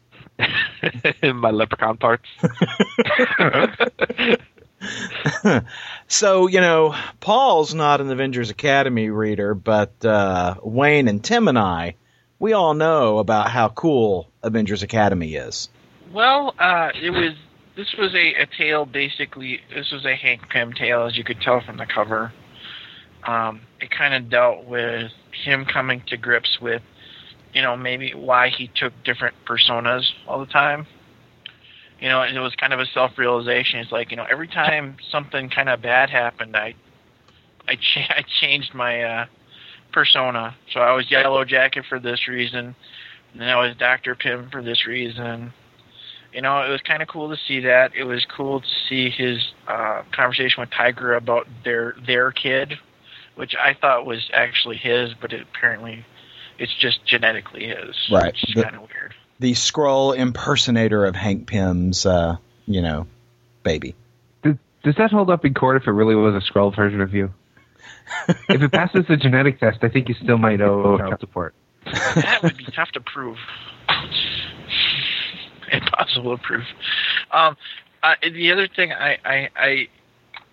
In 1.23 1.37
my 1.37 1.51
leprechaun 1.51 1.97
parts? 1.97 2.29
So, 6.09 6.47
you 6.47 6.61
know, 6.61 6.95
Paul's 7.21 7.75
not 7.75 8.01
an 8.01 8.11
Avengers 8.11 8.51
Academy 8.51 9.11
reader, 9.11 9.55
but 9.55 10.05
uh, 10.05 10.57
Wayne 10.63 11.09
and 11.09 11.23
Tim 11.23 11.49
and 11.49 11.59
I, 11.59 11.97
we 12.39 12.53
all 12.53 12.75
know 12.75 13.19
about 13.19 13.51
how 13.51 13.71
cool 13.71 14.31
Avengers 14.43 14.83
Academy 14.83 15.35
is. 15.35 15.69
Well, 16.13 16.55
uh, 16.59 16.91
it 16.95 17.11
was. 17.11 17.35
This 17.77 17.93
was 17.99 18.15
a, 18.15 18.43
a 18.43 18.47
tale, 18.47 18.87
basically. 18.87 19.61
This 19.75 19.91
was 19.91 20.07
a 20.07 20.15
Hank 20.15 20.49
Pym 20.49 20.73
tale, 20.73 21.05
as 21.05 21.19
you 21.19 21.25
could 21.25 21.43
tell 21.43 21.61
from 21.61 21.77
the 21.77 21.85
cover. 21.85 22.33
Um, 23.27 23.61
it 23.81 23.91
kind 23.91 24.15
of 24.15 24.31
dealt 24.31 24.65
with 24.65 25.11
him 25.45 25.67
coming 25.67 26.03
to 26.07 26.17
grips 26.17 26.59
with, 26.59 26.81
you 27.53 27.63
know, 27.63 27.77
maybe 27.77 28.13
why 28.15 28.49
he 28.49 28.71
took 28.75 28.93
different 29.05 29.35
personas 29.47 30.03
all 30.27 30.41
the 30.41 30.53
time. 30.53 30.87
You 32.01 32.09
know, 32.09 32.23
it 32.23 32.39
was 32.39 32.55
kind 32.57 32.73
of 32.73 32.81
a 32.81 32.87
self-realization. 32.87 33.81
It's 33.81 33.93
like, 33.93 34.11
you 34.11 34.17
know, 34.17 34.27
every 34.31 34.49
time 34.49 34.97
something 35.11 35.49
kind 35.49 35.69
of 35.69 35.81
bad 35.81 36.11
happened, 36.11 36.57
I, 36.57 36.75
I, 37.67 37.77
cha- 37.77 38.11
I 38.17 38.25
changed 38.41 38.75
my 38.75 39.03
uh, 39.03 39.27
persona. 39.93 40.55
So 40.73 40.81
I 40.81 40.93
was 40.93 41.11
Yellow 41.11 41.45
Jacket 41.45 41.85
for 41.89 41.99
this 41.99 42.29
reason, 42.29 42.75
and 43.33 43.41
then 43.41 43.49
I 43.49 43.57
was 43.57 43.75
Doctor 43.79 44.15
Pym 44.15 44.51
for 44.51 44.63
this 44.63 44.87
reason 44.87 45.53
you 46.37 46.43
know, 46.43 46.61
it 46.63 46.69
was 46.69 46.83
kind 46.83 47.03
of 47.03 47.09
cool 47.09 47.31
to 47.31 47.37
see 47.49 47.61
that. 47.61 47.93
It 47.97 48.05
was 48.05 48.25
cool 48.37 48.61
to 48.61 48.67
see 48.91 49.09
his 49.09 49.39
uh, 49.67 50.03
conversation 50.13 50.61
with 50.61 50.69
Tigra 50.69 51.17
about 51.17 51.47
their 51.65 51.97
their 52.07 52.31
kid, 52.31 52.75
which 53.37 53.55
I 53.59 53.73
thought 53.73 54.05
was 54.05 54.29
actually 54.35 54.77
his, 54.77 55.15
but 55.19 55.33
it, 55.33 55.47
apparently 55.55 56.05
it's 56.59 56.75
just 56.75 57.05
genetically 57.05 57.69
his. 57.69 57.97
Right. 58.11 58.27
Which 58.27 58.49
is 58.49 58.55
The- 58.55 58.63
kind 58.63 58.77
of 58.77 58.83
weird. 58.83 59.15
The 59.39 59.53
Skrull 59.53 60.17
impersonator 60.17 61.05
of 61.05 61.15
Hank 61.15 61.47
Pym's, 61.47 62.07
uh, 62.07 62.37
you 62.67 62.81
know, 62.81 63.07
baby. 63.63 63.95
Does, 64.43 64.55
does 64.83 64.95
that 64.97 65.11
hold 65.11 65.29
up 65.29 65.45
in 65.45 65.53
court 65.53 65.77
if 65.77 65.87
it 65.87 65.91
really 65.91 66.15
was 66.15 66.35
a 66.35 66.53
Skrull 66.53 66.75
version 66.75 67.03
of 67.03 67.13
you? 67.13 67.35
if 68.49 68.63
it 68.63 68.73
passes 68.73 69.05
the 69.09 69.17
genetic 69.17 69.61
test, 69.61 69.79
I 69.83 69.89
think 69.91 70.09
you 70.09 70.15
still 70.15 70.39
might 70.39 70.61
owe 70.63 70.97
child 70.97 71.21
support. 71.21 71.55
that 71.85 72.41
would 72.43 72.57
be 72.57 72.65
tough 72.65 72.91
to 72.93 73.01
prove. 73.01 73.37
Impossible 75.71 76.37
to 76.39 76.43
prove. 76.43 76.65
Um, 77.31 77.57
uh, 78.03 78.15
the 78.23 78.53
other 78.53 78.69
thing 78.69 78.93
I, 78.93 79.19
I, 79.25 79.49
I, 79.57 79.89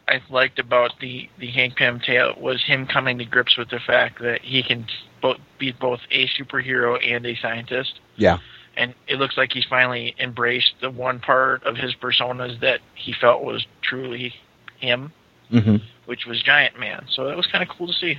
I 0.07 0.21
liked 0.29 0.59
about 0.59 0.99
the, 0.99 1.29
the 1.39 1.51
Hank 1.51 1.75
Pym 1.75 1.99
tale 1.99 2.33
was 2.37 2.63
him 2.63 2.87
coming 2.87 3.19
to 3.19 3.25
grips 3.25 3.57
with 3.57 3.69
the 3.69 3.79
fact 3.79 4.21
that 4.21 4.41
he 4.41 4.63
can 4.63 4.87
both 5.23 5.37
be 5.57 5.71
both 5.71 6.01
a 6.11 6.27
superhero 6.27 6.99
and 7.03 7.25
a 7.25 7.35
scientist. 7.35 7.99
Yeah. 8.17 8.39
And 8.75 8.93
it 9.07 9.15
looks 9.15 9.37
like 9.37 9.53
he's 9.53 9.65
finally 9.65 10.13
embraced 10.19 10.73
the 10.81 10.91
one 10.91 11.19
part 11.19 11.63
of 11.63 11.77
his 11.77 11.95
personas 11.95 12.59
that 12.59 12.81
he 12.93 13.13
felt 13.13 13.43
was 13.43 13.65
truly 13.81 14.35
him, 14.77 15.11
hmm 15.49 15.77
which 16.05 16.25
was 16.25 16.43
Giant 16.43 16.77
Man. 16.77 17.05
So 17.09 17.27
that 17.27 17.37
was 17.37 17.47
kind 17.47 17.63
of 17.63 17.69
cool 17.69 17.87
to 17.87 17.93
see. 17.93 18.17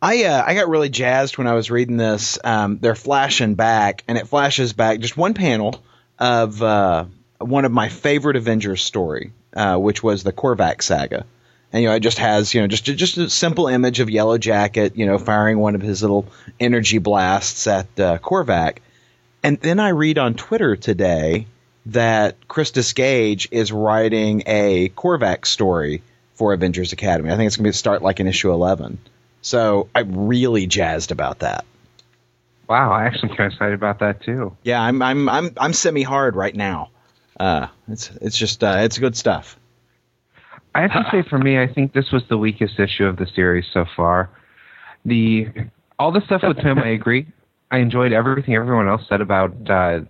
I 0.00 0.24
uh, 0.24 0.42
I 0.46 0.54
got 0.54 0.68
really 0.68 0.88
jazzed 0.88 1.36
when 1.36 1.46
I 1.46 1.52
was 1.52 1.70
reading 1.70 1.98
this. 1.98 2.38
Um, 2.42 2.78
they're 2.78 2.94
flashing 2.94 3.56
back, 3.56 4.04
and 4.08 4.16
it 4.16 4.26
flashes 4.26 4.72
back 4.72 5.00
just 5.00 5.18
one 5.18 5.34
panel 5.34 5.84
of 6.18 6.62
uh, 6.62 7.04
one 7.38 7.66
of 7.66 7.72
my 7.72 7.90
favorite 7.90 8.36
Avengers 8.36 8.82
story, 8.82 9.32
uh, 9.54 9.76
which 9.76 10.02
was 10.02 10.22
the 10.22 10.32
Korvac 10.32 10.80
saga. 10.80 11.26
And 11.72 11.82
you 11.82 11.88
know, 11.88 11.94
it 11.94 12.00
just 12.00 12.18
has 12.18 12.54
you 12.54 12.60
know 12.60 12.66
just 12.66 12.84
just 12.84 13.18
a 13.18 13.28
simple 13.28 13.68
image 13.68 14.00
of 14.00 14.10
Yellow 14.10 14.38
Jacket, 14.38 14.96
you 14.96 15.06
know, 15.06 15.18
firing 15.18 15.58
one 15.58 15.74
of 15.74 15.82
his 15.82 16.02
little 16.02 16.26
energy 16.60 16.98
blasts 16.98 17.66
at 17.66 17.86
uh, 17.98 18.18
Korvac. 18.18 18.78
And 19.42 19.58
then 19.60 19.78
I 19.78 19.90
read 19.90 20.18
on 20.18 20.34
Twitter 20.34 20.76
today 20.76 21.46
that 21.86 22.48
Christos 22.48 22.92
Gage 22.92 23.48
is 23.50 23.70
writing 23.72 24.42
a 24.46 24.88
Korvac 24.90 25.46
story 25.46 26.02
for 26.34 26.52
Avengers 26.52 26.92
Academy. 26.92 27.30
I 27.30 27.36
think 27.36 27.46
it's 27.46 27.56
going 27.56 27.70
to 27.70 27.72
start 27.72 28.02
like 28.02 28.20
in 28.20 28.26
issue 28.26 28.52
eleven. 28.52 28.98
So 29.42 29.88
I'm 29.94 30.26
really 30.26 30.66
jazzed 30.66 31.12
about 31.12 31.40
that. 31.40 31.64
Wow, 32.68 32.90
I 32.92 33.04
actually 33.04 33.28
kind 33.28 33.40
of 33.42 33.52
excited 33.52 33.74
about 33.74 34.00
that 34.00 34.22
too. 34.22 34.56
Yeah, 34.64 34.80
I'm 34.80 35.00
I'm 35.00 35.28
I'm 35.28 35.50
I'm 35.56 35.72
semi 35.72 36.02
hard 36.02 36.34
right 36.34 36.54
now. 36.54 36.90
Uh, 37.38 37.68
it's 37.88 38.10
it's 38.20 38.36
just 38.36 38.64
uh, 38.64 38.78
it's 38.80 38.98
good 38.98 39.16
stuff. 39.16 39.56
I 40.76 40.82
have 40.82 40.92
to 40.92 41.10
say, 41.10 41.22
for 41.28 41.38
me, 41.38 41.58
I 41.58 41.72
think 41.72 41.94
this 41.94 42.12
was 42.12 42.22
the 42.28 42.36
weakest 42.36 42.78
issue 42.78 43.06
of 43.06 43.16
the 43.16 43.26
series 43.34 43.64
so 43.72 43.86
far. 43.96 44.28
The 45.06 45.48
all 45.98 46.12
the 46.12 46.20
stuff 46.26 46.42
with 46.42 46.58
Tim, 46.58 46.78
I 46.78 46.88
agree. 46.88 47.26
I 47.70 47.78
enjoyed 47.78 48.12
everything 48.12 48.54
everyone 48.54 48.86
else 48.86 49.02
said 49.08 49.22
about 49.22 49.54
uh, 49.70 50.00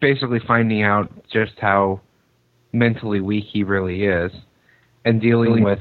basically 0.00 0.40
finding 0.40 0.82
out 0.82 1.12
just 1.30 1.52
how 1.58 2.00
mentally 2.72 3.20
weak 3.20 3.44
he 3.44 3.62
really 3.62 4.04
is 4.04 4.32
and 5.04 5.20
dealing 5.20 5.62
with 5.62 5.80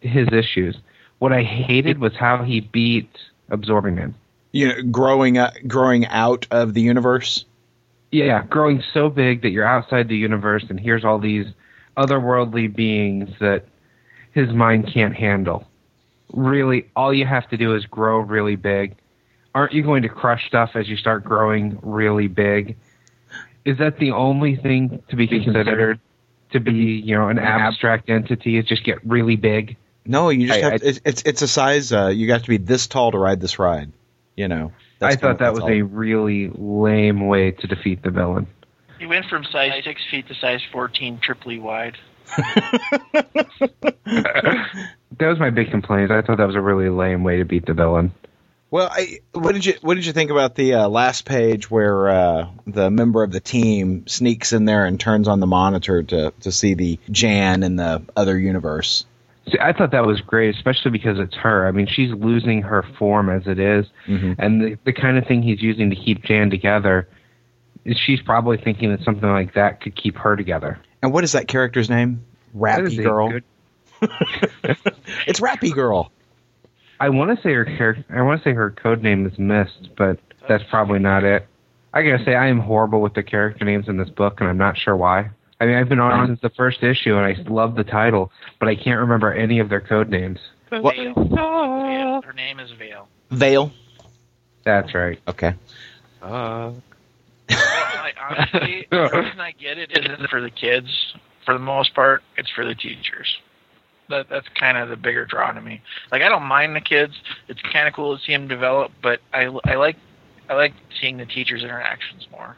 his 0.00 0.26
issues. 0.32 0.76
What 1.20 1.32
I 1.32 1.44
hated 1.44 2.00
was 2.00 2.12
how 2.18 2.42
he 2.42 2.60
beat 2.60 3.10
Absorbing 3.50 3.94
Man. 3.94 4.16
You 4.50 4.68
know, 4.68 4.82
growing 4.90 5.38
up, 5.38 5.54
growing 5.68 6.06
out 6.06 6.46
of 6.50 6.74
the 6.74 6.80
universe. 6.80 7.44
Yeah, 8.10 8.44
growing 8.46 8.82
so 8.92 9.10
big 9.10 9.42
that 9.42 9.50
you're 9.50 9.66
outside 9.66 10.08
the 10.08 10.16
universe, 10.16 10.64
and 10.68 10.80
here's 10.80 11.04
all 11.04 11.20
these 11.20 11.46
otherworldly 11.96 12.74
beings 12.74 13.30
that 13.40 13.64
his 14.36 14.52
mind 14.54 14.90
can't 14.92 15.14
handle. 15.16 15.66
Really, 16.32 16.88
all 16.94 17.12
you 17.12 17.24
have 17.26 17.48
to 17.48 17.56
do 17.56 17.74
is 17.74 17.86
grow 17.86 18.18
really 18.18 18.56
big. 18.56 18.96
Aren't 19.54 19.72
you 19.72 19.82
going 19.82 20.02
to 20.02 20.08
crush 20.10 20.46
stuff 20.46 20.72
as 20.74 20.86
you 20.88 20.96
start 20.96 21.24
growing 21.24 21.78
really 21.82 22.28
big? 22.28 22.76
Is 23.64 23.78
that 23.78 23.98
the 23.98 24.10
only 24.10 24.54
thing 24.54 25.02
to 25.08 25.16
be 25.16 25.26
considered 25.26 25.98
to 26.52 26.60
be, 26.60 26.72
you 26.72 27.16
know, 27.16 27.28
an 27.28 27.38
abstract 27.38 28.10
entity? 28.10 28.58
Is 28.58 28.66
just 28.66 28.84
get 28.84 28.98
really 29.04 29.36
big? 29.36 29.76
No, 30.04 30.28
you 30.28 30.46
just 30.48 30.62
I- 30.62 30.70
have. 30.70 30.82
it's, 30.82 31.00
it's 31.04 31.22
it's 31.22 31.42
a 31.42 31.48
size. 31.48 31.92
Uh, 31.92 32.08
you 32.08 32.26
got 32.26 32.42
to 32.44 32.48
be 32.48 32.58
this 32.58 32.86
tall 32.86 33.10
to 33.12 33.18
ride 33.18 33.40
this 33.40 33.58
ride. 33.58 33.90
You 34.36 34.48
know. 34.48 34.72
I 35.00 35.10
That's 35.10 35.14
thought 35.16 35.38
kinda- 35.38 35.44
that 35.44 35.52
was 35.54 35.62
all. 35.62 35.70
a 35.70 35.80
really 35.82 36.50
lame 36.54 37.26
way 37.26 37.52
to 37.52 37.66
defeat 37.66 38.02
the 38.02 38.10
villain. 38.10 38.46
He 38.98 39.06
went 39.06 39.26
from 39.26 39.44
size 39.44 39.82
six 39.84 40.00
feet 40.10 40.28
to 40.28 40.34
size 40.34 40.60
fourteen, 40.70 41.18
triply 41.18 41.58
wide. 41.58 41.96
That 45.18 45.28
was 45.28 45.38
my 45.38 45.48
big 45.50 45.70
complaint. 45.70 46.10
I 46.10 46.20
thought 46.20 46.36
that 46.36 46.46
was 46.46 46.56
a 46.56 46.60
really 46.60 46.90
lame 46.90 47.22
way 47.24 47.38
to 47.38 47.44
beat 47.46 47.64
the 47.64 47.72
villain. 47.72 48.12
Well, 48.70 48.88
I, 48.92 49.20
what 49.32 49.52
did 49.52 49.64
you 49.64 49.74
what 49.80 49.94
did 49.94 50.04
you 50.04 50.12
think 50.12 50.30
about 50.30 50.56
the 50.56 50.74
uh, 50.74 50.88
last 50.88 51.24
page 51.24 51.70
where 51.70 52.10
uh, 52.10 52.48
the 52.66 52.90
member 52.90 53.22
of 53.22 53.32
the 53.32 53.40
team 53.40 54.06
sneaks 54.08 54.52
in 54.52 54.66
there 54.66 54.84
and 54.84 55.00
turns 55.00 55.26
on 55.28 55.40
the 55.40 55.46
monitor 55.46 56.02
to 56.02 56.32
to 56.40 56.52
see 56.52 56.74
the 56.74 56.98
Jan 57.10 57.62
in 57.62 57.76
the 57.76 58.02
other 58.14 58.38
universe? 58.38 59.06
See, 59.50 59.58
I 59.58 59.72
thought 59.72 59.92
that 59.92 60.04
was 60.04 60.20
great, 60.20 60.54
especially 60.56 60.90
because 60.90 61.18
it's 61.18 61.36
her. 61.36 61.66
I 61.66 61.70
mean, 61.70 61.86
she's 61.86 62.12
losing 62.12 62.60
her 62.62 62.82
form 62.98 63.30
as 63.30 63.46
it 63.46 63.58
is, 63.60 63.86
Mhm. 64.08 64.34
and 64.38 64.60
the, 64.60 64.78
the 64.84 64.92
kind 64.92 65.16
of 65.16 65.26
thing 65.26 65.42
he's 65.42 65.62
using 65.62 65.88
to 65.88 65.96
keep 65.96 66.24
Jan 66.24 66.50
together, 66.50 67.08
she's 68.04 68.20
probably 68.20 68.58
thinking 68.58 68.90
that 68.90 69.02
something 69.04 69.30
like 69.30 69.54
that 69.54 69.80
could 69.80 69.94
keep 69.96 70.16
her 70.16 70.36
together. 70.36 70.78
And 71.02 71.12
what 71.12 71.24
is 71.24 71.32
that 71.32 71.48
character's 71.48 71.88
name? 71.90 72.24
Rappy 72.56 73.02
Girl. 73.02 73.30
good- 73.30 73.44
it's 75.26 75.40
Rappy 75.40 75.72
Girl. 75.72 76.10
I 76.98 77.10
want 77.10 77.36
to 77.36 77.42
say 77.42 77.52
her 77.52 77.64
character. 77.64 78.04
I 78.10 78.22
want 78.22 78.42
to 78.42 78.48
say 78.48 78.54
her 78.54 78.70
code 78.70 79.02
name 79.02 79.26
is 79.26 79.38
Mist, 79.38 79.90
but 79.96 80.18
that's 80.48 80.64
probably 80.70 80.98
not 80.98 81.24
it. 81.24 81.46
I 81.92 82.02
gotta 82.02 82.24
say, 82.24 82.34
I 82.34 82.48
am 82.48 82.58
horrible 82.60 83.00
with 83.00 83.14
the 83.14 83.22
character 83.22 83.64
names 83.64 83.88
in 83.88 83.96
this 83.96 84.08
book, 84.10 84.40
and 84.40 84.48
I'm 84.48 84.58
not 84.58 84.76
sure 84.76 84.96
why. 84.96 85.30
I 85.60 85.64
mean, 85.66 85.76
I've 85.76 85.88
been 85.88 86.00
on 86.00 86.26
since 86.28 86.40
the 86.42 86.50
first 86.50 86.82
issue, 86.82 87.16
and 87.16 87.24
I 87.24 87.34
love 87.50 87.74
the 87.74 87.84
title, 87.84 88.30
but 88.58 88.68
I 88.68 88.74
can't 88.76 89.00
remember 89.00 89.32
any 89.32 89.58
of 89.60 89.68
their 89.70 89.80
code 89.80 90.10
names. 90.10 90.38
What- 90.68 90.94
Veil. 90.96 91.14
Veil. 91.14 92.22
Her 92.22 92.32
name 92.34 92.60
is 92.60 92.70
Veil. 92.72 93.08
Veil. 93.30 93.72
That's 94.64 94.94
right. 94.94 95.18
Okay. 95.28 95.54
Uh, 96.20 96.72
Like, 97.48 98.16
honestly, 98.20 98.86
the 98.90 99.10
reason 99.12 99.40
I 99.40 99.52
get 99.52 99.78
it 99.78 99.96
isn't 99.96 100.28
for 100.30 100.40
the 100.40 100.50
kids. 100.50 101.14
For 101.44 101.54
the 101.54 101.60
most 101.60 101.94
part, 101.94 102.22
it's 102.36 102.50
for 102.50 102.64
the 102.64 102.74
teachers. 102.74 103.38
That 104.08 104.28
that's 104.28 104.46
kind 104.58 104.76
of 104.78 104.88
the 104.88 104.96
bigger 104.96 105.24
draw 105.24 105.50
to 105.52 105.60
me. 105.60 105.82
Like 106.12 106.22
I 106.22 106.28
don't 106.28 106.44
mind 106.44 106.76
the 106.76 106.80
kids. 106.80 107.14
It's 107.48 107.60
kind 107.72 107.88
of 107.88 107.94
cool 107.94 108.16
to 108.16 108.24
see 108.24 108.32
them 108.32 108.48
develop, 108.48 108.92
but 109.02 109.20
I, 109.32 109.44
I 109.64 109.74
like 109.74 109.96
I 110.48 110.54
like 110.54 110.74
seeing 111.00 111.16
the 111.16 111.26
teachers' 111.26 111.62
interactions 111.62 112.26
more. 112.30 112.56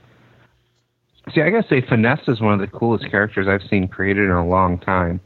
See, 1.35 1.42
I 1.42 1.51
gotta 1.51 1.68
say, 1.68 1.81
Finesse 1.83 2.29
is 2.29 2.40
one 2.40 2.55
of 2.55 2.61
the 2.61 2.66
coolest 2.66 3.11
characters 3.11 3.48
I've 3.48 3.66
seen 3.68 3.88
created 3.88 4.24
in 4.24 4.31
a 4.31 4.46
long 4.46 4.79
time. 4.79 5.20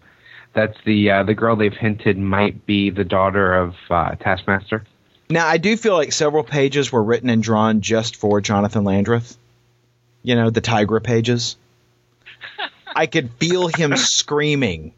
That's 0.55 0.77
the 0.85 1.11
uh, 1.11 1.23
the 1.23 1.35
girl 1.35 1.57
they've 1.57 1.73
hinted 1.73 2.19
might 2.19 2.67
be 2.67 2.91
the 2.91 3.05
daughter 3.05 3.55
of 3.55 3.75
uh, 3.91 4.15
Taskmaster. 4.17 4.85
Now, 5.31 5.47
I 5.47 5.57
do 5.57 5.77
feel 5.77 5.95
like 5.95 6.13
several 6.13 6.45
pages 6.45 6.93
were 6.93 7.03
written 7.03 7.31
and 7.31 7.43
drawn 7.43 7.81
just 7.81 8.17
for 8.17 8.41
Jonathan 8.41 8.85
Landreth. 8.85 9.39
You 10.23 10.35
know, 10.37 10.51
the 10.51 10.61
Tigra 10.61 11.03
pages. 11.03 11.57
I 12.95 13.07
could 13.07 13.31
feel 13.41 13.69
him 13.69 13.97
screaming 13.97 14.93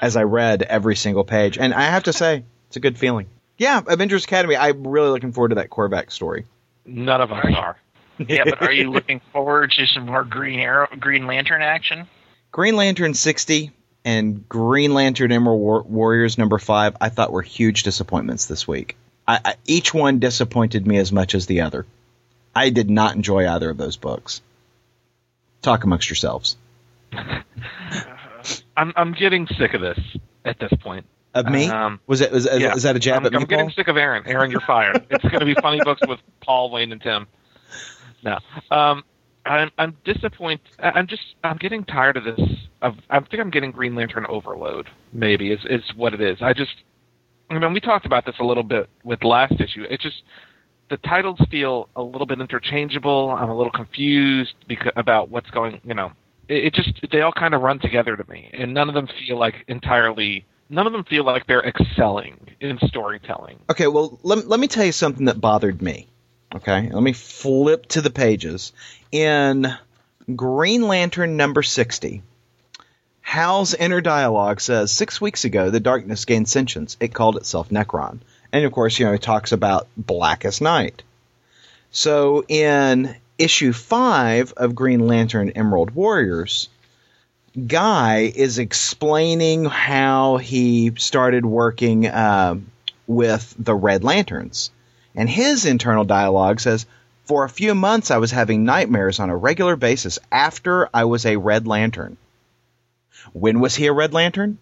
as 0.00 0.16
I 0.16 0.24
read 0.24 0.62
every 0.62 0.96
single 0.96 1.24
page. 1.24 1.58
And 1.58 1.72
I 1.72 1.82
have 1.82 2.04
to 2.04 2.12
say, 2.12 2.44
it's 2.68 2.76
a 2.76 2.80
good 2.80 2.98
feeling. 2.98 3.26
Yeah, 3.58 3.80
Avengers 3.86 4.24
Academy. 4.24 4.56
I'm 4.56 4.86
really 4.86 5.08
looking 5.10 5.32
forward 5.32 5.48
to 5.50 5.54
that 5.56 5.70
Korvac 5.70 6.10
story. 6.10 6.44
none 6.84 7.20
of 7.20 7.32
us 7.32 7.46
are. 7.56 7.76
Yeah, 8.18 8.44
but 8.44 8.62
are 8.62 8.72
you 8.72 8.90
looking 8.90 9.20
forward 9.32 9.72
to 9.72 9.86
some 9.86 10.06
more 10.06 10.24
Green 10.24 10.58
Arrow, 10.60 10.88
Green 10.98 11.26
Lantern 11.26 11.62
action? 11.62 12.06
Green 12.52 12.76
Lantern 12.76 13.14
60 13.14 13.72
and 14.04 14.48
Green 14.48 14.92
Lantern 14.94 15.32
Emerald 15.32 15.60
War- 15.60 15.82
Warriors 15.82 16.38
number 16.38 16.58
5 16.58 16.96
I 17.00 17.08
thought 17.10 17.32
were 17.32 17.42
huge 17.42 17.82
disappointments 17.82 18.46
this 18.46 18.66
week. 18.68 18.96
I, 19.28 19.40
I, 19.44 19.54
each 19.66 19.92
one 19.92 20.18
disappointed 20.18 20.86
me 20.86 20.98
as 20.98 21.12
much 21.12 21.34
as 21.34 21.46
the 21.46 21.62
other. 21.62 21.86
I 22.54 22.70
did 22.70 22.88
not 22.88 23.16
enjoy 23.16 23.48
either 23.48 23.68
of 23.70 23.76
those 23.76 23.96
books. 23.96 24.40
Talk 25.66 25.82
amongst 25.82 26.08
yourselves. 26.08 26.56
I'm 28.76 28.92
I'm 28.94 29.12
getting 29.14 29.48
sick 29.58 29.74
of 29.74 29.80
this 29.80 29.98
at 30.44 30.60
this 30.60 30.72
point. 30.80 31.06
Of 31.34 31.46
me? 31.46 31.68
Um, 31.68 31.98
was 32.06 32.20
it 32.20 32.30
was, 32.30 32.44
yeah. 32.44 32.76
is 32.76 32.84
that 32.84 32.94
a 32.94 33.00
jab 33.00 33.22
I'm, 33.22 33.26
at 33.26 33.32
me, 33.32 33.38
I'm 33.38 33.44
getting 33.46 33.66
Paul? 33.66 33.74
sick 33.74 33.88
of 33.88 33.96
Aaron. 33.96 34.22
Aaron, 34.28 34.52
you're 34.52 34.60
fired. 34.60 35.04
it's 35.10 35.24
going 35.24 35.40
to 35.40 35.44
be 35.44 35.56
funny 35.60 35.80
books 35.82 36.02
with 36.06 36.20
Paul, 36.40 36.70
Wayne, 36.70 36.92
and 36.92 37.02
Tim. 37.02 37.26
No, 38.22 38.38
um, 38.70 39.02
I'm 39.44 39.72
I'm 39.76 39.96
disappointed. 40.04 40.60
I'm 40.78 41.08
just 41.08 41.22
I'm 41.42 41.56
getting 41.56 41.84
tired 41.84 42.16
of 42.16 42.22
this. 42.22 42.48
Of 42.80 42.94
I 43.10 43.18
think 43.18 43.40
I'm 43.40 43.50
getting 43.50 43.72
Green 43.72 43.96
Lantern 43.96 44.24
overload. 44.28 44.86
Maybe 45.12 45.50
is 45.50 45.64
is 45.68 45.82
what 45.96 46.14
it 46.14 46.20
is. 46.20 46.42
I 46.42 46.52
just 46.52 46.76
I 47.50 47.58
mean 47.58 47.72
we 47.72 47.80
talked 47.80 48.06
about 48.06 48.24
this 48.24 48.36
a 48.38 48.44
little 48.44 48.62
bit 48.62 48.88
with 49.02 49.24
last 49.24 49.54
issue. 49.60 49.82
It 49.82 50.00
just 50.00 50.22
the 50.88 50.96
titles 50.98 51.38
feel 51.50 51.88
a 51.96 52.02
little 52.02 52.26
bit 52.26 52.40
interchangeable. 52.40 53.30
I'm 53.30 53.50
a 53.50 53.56
little 53.56 53.72
confused 53.72 54.54
because, 54.68 54.92
about 54.96 55.30
what's 55.30 55.50
going. 55.50 55.80
You 55.84 55.94
know, 55.94 56.12
it, 56.48 56.66
it 56.66 56.74
just 56.74 56.92
they 57.10 57.20
all 57.20 57.32
kind 57.32 57.54
of 57.54 57.62
run 57.62 57.78
together 57.78 58.16
to 58.16 58.30
me, 58.30 58.50
and 58.52 58.74
none 58.74 58.88
of 58.88 58.94
them 58.94 59.08
feel 59.26 59.38
like 59.38 59.64
entirely. 59.68 60.44
None 60.68 60.86
of 60.86 60.92
them 60.92 61.04
feel 61.04 61.24
like 61.24 61.46
they're 61.46 61.64
excelling 61.64 62.40
in 62.60 62.78
storytelling. 62.88 63.60
Okay, 63.70 63.86
well, 63.86 64.18
let, 64.24 64.48
let 64.48 64.58
me 64.58 64.66
tell 64.66 64.84
you 64.84 64.90
something 64.90 65.26
that 65.26 65.40
bothered 65.40 65.80
me. 65.80 66.08
Okay, 66.56 66.90
let 66.90 67.02
me 67.02 67.12
flip 67.12 67.86
to 67.88 68.00
the 68.00 68.10
pages. 68.10 68.72
In 69.12 69.72
Green 70.34 70.82
Lantern 70.82 71.36
number 71.36 71.62
60, 71.62 72.22
Hal's 73.20 73.74
inner 73.74 74.00
dialogue 74.00 74.60
says 74.60 74.90
Six 74.90 75.20
weeks 75.20 75.44
ago, 75.44 75.70
the 75.70 75.80
darkness 75.80 76.24
gained 76.24 76.48
sentience. 76.48 76.96
It 76.98 77.14
called 77.14 77.36
itself 77.36 77.68
Nekron. 77.68 78.20
And 78.56 78.64
of 78.64 78.72
course, 78.72 78.98
you 78.98 79.04
know, 79.04 79.12
it 79.12 79.20
talks 79.20 79.52
about 79.52 79.86
Blackest 79.98 80.62
Night. 80.62 81.02
So 81.90 82.42
in 82.48 83.14
issue 83.36 83.74
5 83.74 84.54
of 84.56 84.74
Green 84.74 85.06
Lantern 85.06 85.50
Emerald 85.50 85.90
Warriors, 85.90 86.70
Guy 87.66 88.32
is 88.34 88.58
explaining 88.58 89.66
how 89.66 90.38
he 90.38 90.92
started 90.96 91.44
working 91.44 92.08
um, 92.08 92.70
with 93.06 93.54
the 93.58 93.74
Red 93.74 94.04
Lanterns. 94.04 94.70
And 95.14 95.28
his 95.28 95.66
internal 95.66 96.04
dialogue 96.04 96.60
says, 96.60 96.86
For 97.24 97.44
a 97.44 97.50
few 97.50 97.74
months, 97.74 98.10
I 98.10 98.16
was 98.16 98.30
having 98.30 98.64
nightmares 98.64 99.20
on 99.20 99.28
a 99.28 99.36
regular 99.36 99.76
basis 99.76 100.18
after 100.32 100.88
I 100.94 101.04
was 101.04 101.26
a 101.26 101.36
Red 101.36 101.66
Lantern. 101.66 102.16
When 103.34 103.60
was 103.60 103.74
he 103.74 103.86
a 103.86 103.92
Red 103.92 104.14
Lantern? 104.14 104.56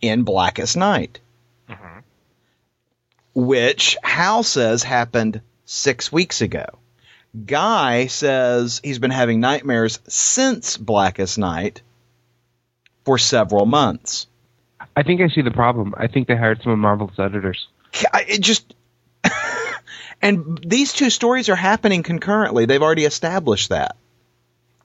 In 0.00 0.22
Blackest 0.22 0.78
Night. 0.78 1.18
Mhm. 1.68 1.95
Which 3.36 3.98
Hal 4.02 4.42
says 4.42 4.82
happened 4.82 5.42
six 5.66 6.10
weeks 6.10 6.40
ago. 6.40 6.64
Guy 7.44 8.06
says 8.06 8.80
he's 8.82 8.98
been 8.98 9.10
having 9.10 9.40
nightmares 9.40 9.98
since 10.08 10.78
Blackest 10.78 11.36
Night 11.36 11.82
for 13.04 13.18
several 13.18 13.66
months. 13.66 14.26
I 14.96 15.02
think 15.02 15.20
I 15.20 15.28
see 15.28 15.42
the 15.42 15.50
problem. 15.50 15.94
I 15.98 16.06
think 16.06 16.28
they 16.28 16.34
hired 16.34 16.62
some 16.62 16.72
of 16.72 16.78
Marvel's 16.78 17.18
editors. 17.18 17.68
It 18.14 18.40
just 18.40 18.74
and 20.22 20.58
these 20.66 20.94
two 20.94 21.10
stories 21.10 21.50
are 21.50 21.56
happening 21.56 22.02
concurrently 22.02 22.64
they've 22.64 22.82
already 22.82 23.04
established 23.04 23.68
that 23.68 23.96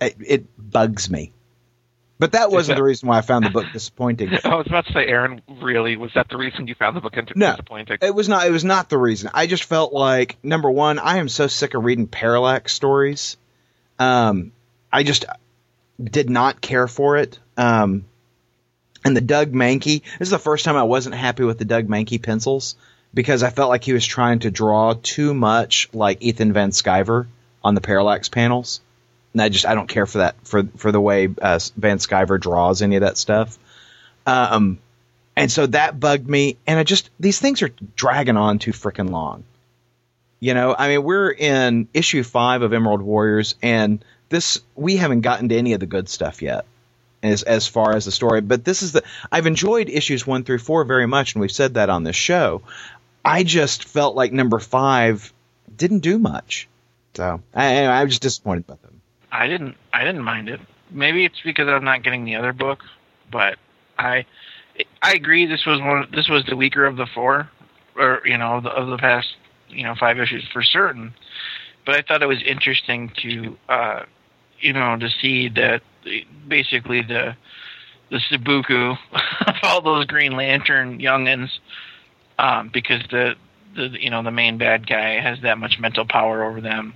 it, 0.01 0.17
it 0.19 0.45
bugs 0.57 1.09
me 1.09 1.31
but 2.21 2.31
that 2.33 2.51
wasn't 2.51 2.75
that- 2.75 2.81
the 2.81 2.83
reason 2.83 3.09
why 3.09 3.17
i 3.17 3.21
found 3.21 3.45
the 3.45 3.49
book 3.49 3.65
disappointing 3.73 4.29
I 4.45 4.55
was 4.55 4.67
about 4.67 4.85
to 4.85 4.93
say, 4.93 5.05
Aaron, 5.07 5.41
really 5.61 5.97
was 5.97 6.11
that 6.15 6.29
the 6.29 6.37
reason 6.37 6.67
you 6.67 6.75
found 6.75 6.95
the 6.95 7.01
book 7.01 7.17
inter- 7.17 7.33
No. 7.35 7.51
disappointing? 7.51 7.97
it 8.01 8.13
was 8.15 8.29
not 8.29 8.47
it 8.47 8.51
was 8.51 8.63
not 8.63 8.89
the 8.89 8.97
reason 8.97 9.29
i 9.33 9.47
just 9.47 9.63
felt 9.65 9.91
like 9.91 10.37
number 10.43 10.69
one 10.71 10.99
i 10.99 11.17
am 11.17 11.27
so 11.27 11.47
sick 11.47 11.73
of 11.73 11.83
reading 11.83 12.07
parallax 12.07 12.73
stories 12.73 13.37
um 13.99 14.51
i 14.91 15.03
just 15.03 15.25
did 16.01 16.29
not 16.29 16.61
care 16.61 16.87
for 16.87 17.17
it 17.17 17.39
um 17.57 18.05
and 19.03 19.17
the 19.17 19.21
doug 19.21 19.51
mahnke 19.51 20.01
this 20.19 20.27
is 20.27 20.29
the 20.29 20.39
first 20.39 20.63
time 20.65 20.75
i 20.77 20.83
wasn't 20.83 21.15
happy 21.15 21.43
with 21.43 21.57
the 21.57 21.65
doug 21.65 21.87
mahnke 21.87 22.21
pencils 22.21 22.75
because 23.13 23.43
i 23.43 23.49
felt 23.49 23.69
like 23.69 23.83
he 23.83 23.93
was 23.93 24.05
trying 24.05 24.39
to 24.39 24.51
draw 24.51 24.93
too 25.01 25.33
much 25.33 25.89
like 25.93 26.17
ethan 26.21 26.53
van 26.53 26.69
sciver 26.71 27.25
on 27.63 27.75
the 27.75 27.81
parallax 27.81 28.29
panels 28.29 28.79
and 29.33 29.41
i 29.41 29.49
just 29.49 29.65
i 29.65 29.75
don't 29.75 29.87
care 29.87 30.05
for 30.05 30.19
that 30.19 30.35
for 30.45 30.63
for 30.77 30.91
the 30.91 31.01
way 31.01 31.29
uh, 31.41 31.59
van 31.77 31.97
sciver 31.97 32.39
draws 32.39 32.81
any 32.81 32.95
of 32.95 33.01
that 33.01 33.17
stuff 33.17 33.57
um 34.25 34.79
and 35.35 35.51
so 35.51 35.65
that 35.67 35.99
bugged 35.99 36.27
me. 36.27 36.57
And 36.67 36.77
I 36.77 36.83
just, 36.83 37.09
these 37.19 37.39
things 37.39 37.61
are 37.61 37.71
dragging 37.95 38.37
on 38.37 38.59
too 38.59 38.71
freaking 38.71 39.09
long. 39.09 39.43
You 40.39 40.53
know, 40.53 40.75
I 40.77 40.89
mean, 40.89 41.03
we're 41.03 41.31
in 41.31 41.87
issue 41.93 42.23
five 42.23 42.63
of 42.63 42.73
Emerald 42.73 43.01
Warriors, 43.01 43.55
and 43.61 44.03
this, 44.29 44.59
we 44.75 44.97
haven't 44.97 45.21
gotten 45.21 45.49
to 45.49 45.55
any 45.55 45.73
of 45.73 45.79
the 45.79 45.85
good 45.85 46.09
stuff 46.09 46.41
yet 46.41 46.65
as, 47.21 47.43
as 47.43 47.67
far 47.67 47.95
as 47.95 48.05
the 48.05 48.11
story. 48.11 48.41
But 48.41 48.65
this 48.65 48.81
is 48.81 48.91
the, 48.91 49.03
I've 49.31 49.45
enjoyed 49.45 49.89
issues 49.89 50.25
one 50.25 50.43
through 50.43 50.59
four 50.59 50.83
very 50.83 51.05
much, 51.05 51.35
and 51.35 51.41
we've 51.41 51.51
said 51.51 51.75
that 51.75 51.89
on 51.89 52.03
this 52.03 52.15
show. 52.15 52.63
I 53.23 53.43
just 53.43 53.83
felt 53.85 54.15
like 54.15 54.33
number 54.33 54.57
five 54.57 55.31
didn't 55.75 55.99
do 55.99 56.17
much. 56.17 56.67
So 57.13 57.41
I, 57.53 57.85
I'm 57.85 58.09
just 58.09 58.23
disappointed 58.23 58.65
about 58.67 58.81
them. 58.81 59.00
I 59.31 59.47
didn't 59.47 59.75
I 59.93 60.03
didn't 60.03 60.23
mind 60.23 60.49
it. 60.49 60.59
Maybe 60.91 61.25
it's 61.25 61.41
because 61.43 61.67
I'm 61.67 61.83
not 61.83 62.03
getting 62.03 62.25
the 62.25 62.35
other 62.35 62.53
book, 62.53 62.79
but 63.31 63.57
I 63.97 64.25
I 65.01 65.13
agree 65.13 65.45
this 65.45 65.65
was 65.65 65.79
one 65.79 66.07
this 66.13 66.27
was 66.27 66.43
the 66.47 66.55
weaker 66.55 66.85
of 66.85 66.97
the 66.97 67.07
four 67.13 67.49
or 67.95 68.21
you 68.25 68.37
know, 68.37 68.61
the, 68.61 68.69
of 68.69 68.89
the 68.89 68.97
past, 68.97 69.27
you 69.69 69.83
know, 69.83 69.95
five 69.99 70.19
issues 70.19 70.47
for 70.51 70.61
certain. 70.61 71.13
But 71.85 71.95
I 71.95 72.01
thought 72.01 72.21
it 72.21 72.27
was 72.27 72.43
interesting 72.45 73.11
to 73.21 73.57
uh 73.69 74.03
you 74.59 74.73
know, 74.73 74.97
to 74.97 75.09
see 75.21 75.49
that 75.49 75.81
basically 76.47 77.01
the 77.01 77.35
the 78.09 78.19
Sabuku 78.29 78.97
of 79.47 79.55
all 79.63 79.81
those 79.81 80.05
Green 80.05 80.33
Lantern 80.33 80.99
youngins 80.99 81.49
um 82.37 82.69
because 82.73 83.01
the 83.11 83.35
the 83.75 83.95
you 83.97 84.09
know 84.09 84.23
the 84.23 84.31
main 84.31 84.57
bad 84.57 84.87
guy 84.87 85.21
has 85.21 85.39
that 85.43 85.57
much 85.57 85.77
mental 85.79 86.05
power 86.05 86.43
over 86.43 86.59
them 86.59 86.93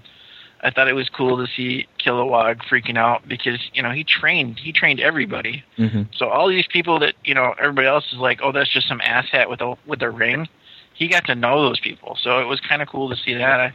I 0.66 0.72
thought 0.72 0.88
it 0.88 0.94
was 0.94 1.10
cool 1.10 1.38
to 1.38 1.46
see 1.56 1.88
Kilowog 2.04 2.58
freaking 2.68 2.98
out 2.98 3.28
because 3.28 3.60
you 3.74 3.84
know 3.84 3.92
he 3.92 4.04
trained 4.04 4.60
he 4.60 4.74
trained 4.74 5.00
everybody. 5.00 5.64
Mm-hmm. 5.78 6.04
So 6.18 6.28
all 6.28 6.50
these 6.50 6.66
people 6.66 6.98
that 7.00 7.14
you 7.24 7.36
know 7.36 7.54
everybody 7.60 7.88
else 7.88 8.06
is 8.12 8.18
like, 8.18 8.40
oh, 8.42 8.52
that's 8.52 8.74
just 8.74 8.88
some 8.88 9.00
asshat 9.00 9.48
with 9.48 9.62
a 9.62 9.76
with 9.86 10.02
a 10.02 10.10
ring. 10.10 10.48
He 10.96 11.08
got 11.08 11.26
to 11.26 11.36
know 11.36 11.62
those 11.62 11.80
people, 11.80 12.18
so 12.20 12.40
it 12.40 12.46
was 12.46 12.60
kind 12.62 12.82
of 12.82 12.88
cool 12.88 13.10
to 13.10 13.16
see 13.16 13.36
that. 13.36 13.60
I, 13.60 13.74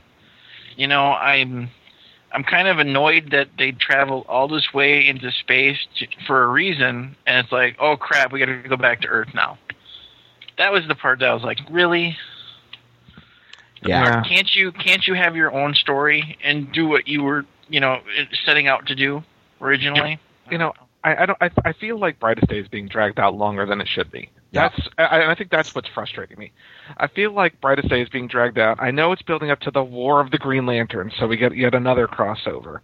you 0.77 0.89
know, 0.89 1.13
I'm 1.13 1.71
I'm 2.33 2.43
kind 2.43 2.67
of 2.67 2.81
annoyed 2.81 3.31
that 3.31 3.51
they 3.57 3.71
traveled 3.71 4.27
all 4.29 4.49
this 4.49 4.75
way 4.75 5.07
into 5.07 5.31
space 5.31 5.79
to, 5.99 6.09
for 6.27 6.43
a 6.43 6.49
reason, 6.49 7.15
and 7.25 7.45
it's 7.45 7.53
like, 7.53 7.77
oh 7.79 7.97
crap, 7.97 8.33
we 8.33 8.41
got 8.41 8.47
to 8.47 8.69
go 8.69 8.77
back 8.77 9.03
to 9.03 9.09
Earth 9.09 9.29
now. 9.33 9.59
That 10.59 10.73
was 10.73 10.83
the 10.89 10.97
part 10.97 11.21
that 11.21 11.29
I 11.29 11.35
was 11.35 11.45
like, 11.45 11.59
really? 11.71 12.17
Yeah. 13.83 14.23
Can't 14.23 14.55
you 14.55 14.73
can't 14.73 15.07
you 15.07 15.15
have 15.15 15.37
your 15.37 15.53
own 15.53 15.75
story 15.75 16.39
and 16.43 16.71
do 16.73 16.87
what 16.87 17.09
you 17.09 17.23
were 17.23 17.47
you 17.69 17.81
know 17.81 18.01
setting 18.45 18.67
out 18.67 18.87
to 18.87 18.95
do 18.95 19.23
originally? 19.61 20.19
You 20.51 20.59
know, 20.59 20.73
I, 21.03 21.23
I 21.23 21.27
don't. 21.27 21.39
I, 21.41 21.51
I 21.65 21.73
feel 21.73 21.99
like 21.99 22.19
Brightest 22.19 22.49
Day 22.49 22.59
is 22.59 22.69
being 22.69 22.89
dragged 22.89 23.19
out 23.19 23.35
longer 23.35 23.65
than 23.65 23.81
it 23.81 23.89
should 23.89 24.11
be. 24.11 24.29
Yeah. 24.51 24.69
That's. 24.69 24.89
I, 24.99 25.31
I 25.31 25.35
think 25.35 25.51
that's 25.51 25.75
what's 25.75 25.89
frustrating 25.89 26.39
me. 26.39 26.53
I 26.97 27.07
feel 27.07 27.33
like 27.33 27.61
Brightest 27.61 27.89
Day 27.89 28.03
is 28.03 28.09
being 28.09 28.29
dragged 28.29 28.59
out. 28.59 28.83
I 28.83 28.91
know 28.91 29.13
it's 29.13 29.23
building 29.23 29.51
up 29.51 29.61
to 29.61 29.71
the 29.71 29.83
War 29.83 30.21
of 30.21 30.31
the 30.31 30.39
Green 30.39 30.67
Lantern, 30.67 31.11
so 31.19 31.27
we 31.27 31.37
get 31.37 31.57
yet 31.57 31.75
another 31.75 32.07
crossover. 32.07 32.81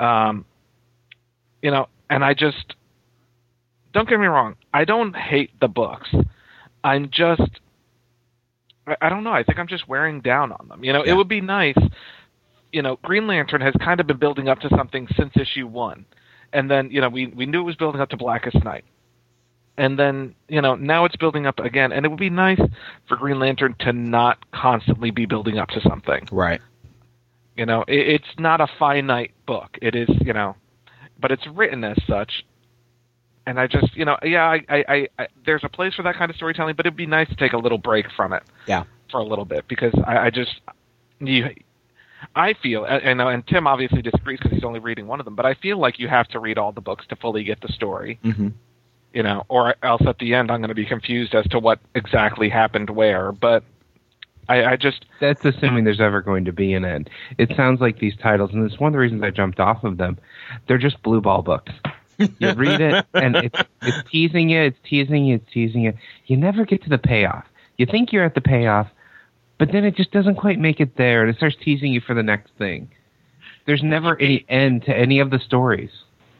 Um, 0.00 0.44
you 1.60 1.70
know, 1.70 1.88
and 2.08 2.24
I 2.24 2.34
just 2.34 2.74
don't 3.92 4.08
get 4.08 4.18
me 4.18 4.26
wrong. 4.26 4.56
I 4.72 4.84
don't 4.84 5.14
hate 5.14 5.50
the 5.60 5.68
books. 5.68 6.14
I'm 6.84 7.10
just. 7.10 7.60
I, 8.86 8.96
I 9.02 9.08
don't 9.08 9.24
know. 9.24 9.32
I 9.32 9.42
think 9.42 9.58
I'm 9.58 9.68
just 9.68 9.88
wearing 9.88 10.20
down 10.20 10.52
on 10.52 10.68
them. 10.68 10.84
You 10.84 10.92
know, 10.92 11.04
Yeah. 11.04 11.12
it 11.12 11.16
would 11.16 11.28
be 11.28 11.40
nice. 11.40 11.76
You 12.72 12.82
know, 12.82 12.98
Green 13.02 13.26
Lantern 13.26 13.60
has 13.60 13.74
kind 13.84 14.00
of 14.00 14.06
been 14.06 14.16
building 14.18 14.48
up 14.48 14.60
to 14.60 14.68
something 14.70 15.06
since 15.16 15.32
issue 15.36 15.66
one 15.66 16.06
and 16.52 16.70
then 16.70 16.90
you 16.90 17.00
know 17.00 17.08
we 17.08 17.26
we 17.28 17.46
knew 17.46 17.60
it 17.60 17.64
was 17.64 17.76
building 17.76 18.00
up 18.00 18.10
to 18.10 18.16
Blackest 18.16 18.62
Night, 18.64 18.84
and 19.76 19.98
then 19.98 20.34
you 20.48 20.60
know 20.60 20.74
now 20.74 21.04
it's 21.04 21.16
building 21.16 21.46
up 21.46 21.58
again, 21.58 21.92
and 21.92 22.04
it 22.04 22.08
would 22.08 22.18
be 22.18 22.30
nice 22.30 22.60
for 23.08 23.16
Green 23.16 23.38
Lantern 23.38 23.74
to 23.80 23.92
not 23.92 24.38
constantly 24.52 25.10
be 25.10 25.26
building 25.26 25.58
up 25.58 25.68
to 25.70 25.80
something. 25.80 26.28
Right. 26.30 26.60
You 27.56 27.66
know, 27.66 27.82
it, 27.88 28.08
it's 28.08 28.38
not 28.38 28.60
a 28.60 28.66
finite 28.78 29.32
book. 29.46 29.78
It 29.80 29.94
is 29.94 30.08
you 30.20 30.32
know, 30.32 30.56
but 31.20 31.30
it's 31.30 31.46
written 31.46 31.84
as 31.84 31.96
such. 32.06 32.44
And 33.46 33.58
I 33.58 33.66
just, 33.66 33.96
you 33.96 34.04
know, 34.04 34.16
yeah, 34.22 34.44
I, 34.44 34.64
I, 34.68 34.84
I, 34.88 35.08
I, 35.18 35.26
there's 35.44 35.64
a 35.64 35.68
place 35.68 35.94
for 35.94 36.02
that 36.04 36.14
kind 36.16 36.30
of 36.30 36.36
storytelling, 36.36 36.76
but 36.76 36.86
it'd 36.86 36.96
be 36.96 37.06
nice 37.06 37.28
to 37.28 37.34
take 37.34 37.52
a 37.52 37.58
little 37.58 37.78
break 37.78 38.06
from 38.16 38.32
it. 38.32 38.42
Yeah. 38.66 38.84
For 39.10 39.18
a 39.18 39.24
little 39.24 39.44
bit, 39.44 39.66
because 39.68 39.92
I, 40.06 40.18
I 40.18 40.30
just, 40.30 40.60
you, 41.20 41.50
I 42.34 42.54
feel, 42.54 42.84
and 42.84 43.20
and 43.20 43.46
Tim 43.46 43.66
obviously 43.66 44.00
disagrees 44.00 44.38
because 44.38 44.52
he's 44.52 44.64
only 44.64 44.78
reading 44.80 45.06
one 45.06 45.20
of 45.20 45.24
them, 45.24 45.34
but 45.34 45.44
I 45.44 45.54
feel 45.54 45.76
like 45.76 45.98
you 45.98 46.08
have 46.08 46.28
to 46.28 46.38
read 46.38 46.56
all 46.56 46.72
the 46.72 46.80
books 46.80 47.04
to 47.08 47.16
fully 47.16 47.44
get 47.44 47.60
the 47.60 47.68
story, 47.68 48.18
Mm-hmm. 48.24 48.48
you 49.12 49.22
know, 49.22 49.44
or 49.48 49.74
else 49.82 50.02
at 50.06 50.18
the 50.18 50.34
end 50.34 50.50
I'm 50.50 50.60
going 50.60 50.68
to 50.68 50.74
be 50.74 50.86
confused 50.86 51.34
as 51.34 51.44
to 51.48 51.58
what 51.58 51.80
exactly 51.94 52.48
happened 52.48 52.90
where. 52.90 53.32
But 53.32 53.64
I, 54.48 54.64
I 54.64 54.76
just, 54.76 55.04
That's 55.20 55.44
assuming 55.44 55.84
there's 55.84 56.00
ever 56.00 56.22
going 56.22 56.44
to 56.46 56.52
be 56.52 56.72
an 56.72 56.84
end. 56.84 57.10
It 57.36 57.52
sounds 57.56 57.80
like 57.80 57.98
these 57.98 58.16
titles, 58.16 58.52
and 58.54 58.64
it's 58.64 58.80
one 58.80 58.88
of 58.88 58.92
the 58.92 58.98
reasons 58.98 59.22
I 59.22 59.30
jumped 59.30 59.60
off 59.60 59.84
of 59.84 59.98
them. 59.98 60.18
They're 60.68 60.78
just 60.78 61.02
blue 61.02 61.20
ball 61.20 61.42
books. 61.42 61.72
You 62.38 62.52
read 62.52 62.80
it, 62.80 63.06
and 63.14 63.36
it's 63.36 63.60
it's 63.82 64.10
teasing 64.10 64.48
you, 64.48 64.62
it's 64.62 64.78
teasing 64.84 65.24
you, 65.24 65.36
it's 65.36 65.52
teasing 65.52 65.82
you. 65.82 65.94
You 66.26 66.36
never 66.36 66.64
get 66.64 66.82
to 66.84 66.88
the 66.88 66.98
payoff. 66.98 67.44
You 67.76 67.86
think 67.86 68.12
you're 68.12 68.24
at 68.24 68.34
the 68.34 68.40
payoff, 68.40 68.88
but 69.58 69.72
then 69.72 69.84
it 69.84 69.96
just 69.96 70.10
doesn't 70.10 70.36
quite 70.36 70.58
make 70.58 70.80
it 70.80 70.96
there, 70.96 71.22
and 71.22 71.30
it 71.30 71.36
starts 71.36 71.56
teasing 71.62 71.92
you 71.92 72.00
for 72.00 72.14
the 72.14 72.22
next 72.22 72.52
thing. 72.58 72.90
There's 73.66 73.82
never 73.82 74.20
any 74.20 74.44
end 74.48 74.84
to 74.86 74.96
any 74.96 75.20
of 75.20 75.30
the 75.30 75.38
stories. 75.38 75.90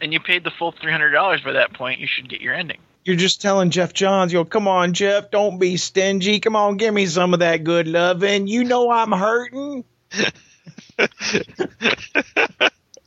And 0.01 0.13
you 0.13 0.21
paid 0.21 0.45
the 0.45 0.51
full 0.51 0.73
three 0.73 0.91
hundred 0.91 1.13
dollars 1.13 1.41
by 1.43 1.53
that 1.53 1.73
point. 1.73 2.01
You 2.01 2.07
should 2.07 2.29
get 2.29 2.41
your 2.41 2.55
ending. 2.55 2.79
You're 3.05 3.17
just 3.17 3.43
telling 3.43 3.71
Geoff 3.71 3.93
Johns, 3.93 4.33
yo, 4.33 4.45
come 4.45 4.69
on, 4.69 4.93
Jeff, 4.93 5.33
don't 5.33 5.59
be 5.59 5.77
stingy. 5.77 6.39
Come 6.39 6.55
on, 6.55 6.77
give 6.77 6.95
me 6.95 7.07
some 7.07 7.35
of 7.35 7.41
that 7.41 7.65
good 7.65 7.89
loving. 7.89 8.47
You 8.47 8.63
know 8.63 8.91
I'm 8.91 9.11
hurting. 9.11 9.85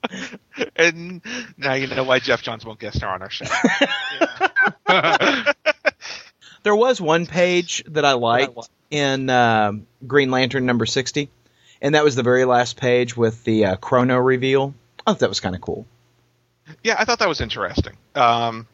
and 0.76 1.22
now 1.58 1.74
you 1.74 1.88
know 1.88 2.04
why 2.04 2.20
Geoff 2.20 2.42
Johns 2.42 2.66
won't 2.66 2.80
guest 2.80 2.98
star 2.98 3.14
on 3.14 3.22
our 3.22 3.30
show. 3.30 3.46
There 6.64 6.76
was 6.76 7.00
one 7.00 7.28
page 7.28 7.84
that 7.90 8.06
I 8.06 8.14
liked 8.14 8.58
in 8.90 9.30
um 9.30 9.86
Green 10.08 10.32
Lantern 10.32 10.66
number 10.66 10.88
60, 10.88 11.30
and 11.80 11.94
that 11.94 12.04
was 12.04 12.16
the 12.16 12.24
very 12.24 12.44
last 12.44 12.76
page 12.76 13.16
with 13.16 13.44
the 13.44 13.66
uh, 13.66 13.76
Krona 13.76 14.24
reveal. 14.24 14.74
I 15.06 15.12
thought 15.12 15.20
that 15.20 15.30
was 15.30 15.40
kind 15.40 15.54
of 15.54 15.62
cool. 15.62 15.86
yeah, 16.84 16.96
I 16.98 17.06
thought 17.06 17.20
that 17.20 17.28
was 17.30 17.40
interesting. 17.40 17.94
Um, 18.16 18.66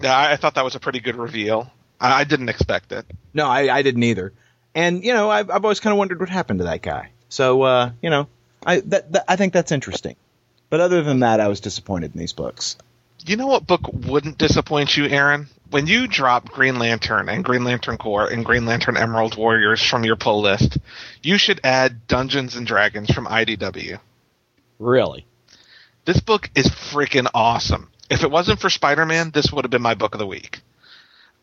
I, 0.00 0.34
I 0.34 0.36
thought 0.36 0.54
that 0.54 0.64
was 0.64 0.76
a 0.76 0.80
pretty 0.80 1.00
good 1.00 1.16
reveal. 1.16 1.68
I, 2.00 2.20
I 2.20 2.24
didn't 2.24 2.48
expect 2.48 2.92
it. 2.92 3.04
No, 3.34 3.48
I, 3.48 3.74
I 3.74 3.82
didn't 3.82 4.02
either. 4.04 4.32
And, 4.74 5.04
you 5.04 5.12
know, 5.12 5.28
I've, 5.30 5.50
I've 5.50 5.64
always 5.64 5.80
kind 5.80 5.92
of 5.92 5.98
wondered 5.98 6.20
what 6.20 6.28
happened 6.28 6.60
to 6.60 6.64
that 6.66 6.82
guy. 6.82 7.10
So, 7.28 7.62
uh, 7.62 7.90
you 8.00 8.10
know, 8.10 8.28
I, 8.64 8.80
that, 8.80 9.12
that, 9.12 9.24
I 9.28 9.36
think 9.36 9.52
that's 9.52 9.72
interesting. 9.72 10.16
But 10.72 10.80
other 10.80 11.02
than 11.02 11.20
that, 11.20 11.38
I 11.38 11.48
was 11.48 11.60
disappointed 11.60 12.14
in 12.14 12.18
these 12.18 12.32
books. 12.32 12.78
You 13.26 13.36
know 13.36 13.46
what 13.46 13.66
book 13.66 13.82
wouldn't 13.92 14.38
disappoint 14.38 14.96
you, 14.96 15.04
Aaron? 15.04 15.48
When 15.68 15.86
you 15.86 16.06
drop 16.06 16.48
Green 16.48 16.78
Lantern 16.78 17.28
and 17.28 17.44
Green 17.44 17.62
Lantern 17.62 17.98
Corps 17.98 18.26
and 18.26 18.42
Green 18.42 18.64
Lantern 18.64 18.96
Emerald 18.96 19.36
Warriors 19.36 19.82
from 19.82 20.02
your 20.02 20.16
pull 20.16 20.40
list, 20.40 20.78
you 21.22 21.36
should 21.36 21.60
add 21.62 22.06
Dungeons 22.06 22.56
and 22.56 22.66
Dragons 22.66 23.12
from 23.12 23.26
IDW. 23.26 23.98
Really? 24.78 25.26
This 26.06 26.20
book 26.20 26.48
is 26.54 26.68
freaking 26.68 27.28
awesome. 27.34 27.90
If 28.08 28.22
it 28.22 28.30
wasn't 28.30 28.58
for 28.58 28.70
Spider-Man, 28.70 29.30
this 29.30 29.52
would 29.52 29.66
have 29.66 29.70
been 29.70 29.82
my 29.82 29.92
book 29.92 30.14
of 30.14 30.20
the 30.20 30.26
week. 30.26 30.62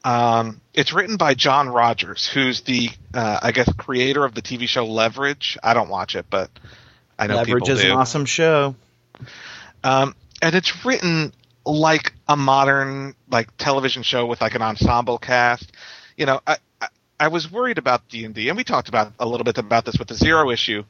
Um, 0.03 0.59
it's 0.73 0.91
written 0.91 1.17
by 1.17 1.35
John 1.35 1.69
Rogers, 1.69 2.25
who's 2.25 2.61
the, 2.61 2.89
uh, 3.13 3.41
I 3.43 3.51
guess, 3.51 3.71
creator 3.73 4.25
of 4.25 4.33
the 4.33 4.41
TV 4.41 4.67
show 4.67 4.87
Leverage. 4.87 5.55
I 5.61 5.75
don't 5.75 5.89
watch 5.89 6.15
it, 6.15 6.25
but 6.31 6.49
I 7.19 7.27
know 7.27 7.35
Leverage 7.35 7.61
people 7.65 7.75
is 7.75 7.81
do. 7.83 7.91
an 7.91 7.95
awesome 7.95 8.25
show. 8.25 8.73
Um, 9.83 10.15
and 10.41 10.55
it's 10.55 10.85
written 10.85 11.33
like 11.65 12.13
a 12.27 12.35
modern 12.35 13.15
like 13.29 13.55
television 13.57 14.03
show 14.03 14.25
with 14.25 14.41
like 14.41 14.55
an 14.55 14.61
ensemble 14.61 15.17
cast. 15.17 15.71
You 16.17 16.25
know, 16.25 16.41
I 16.45 16.57
I, 16.81 16.87
I 17.19 17.27
was 17.27 17.51
worried 17.51 17.77
about 17.77 18.07
D 18.09 18.25
and 18.25 18.33
D, 18.33 18.49
and 18.49 18.57
we 18.57 18.63
talked 18.63 18.89
about 18.89 19.13
a 19.19 19.27
little 19.27 19.43
bit 19.43 19.57
about 19.57 19.85
this 19.85 19.97
with 19.97 20.07
the 20.07 20.15
zero 20.15 20.49
issue. 20.49 20.83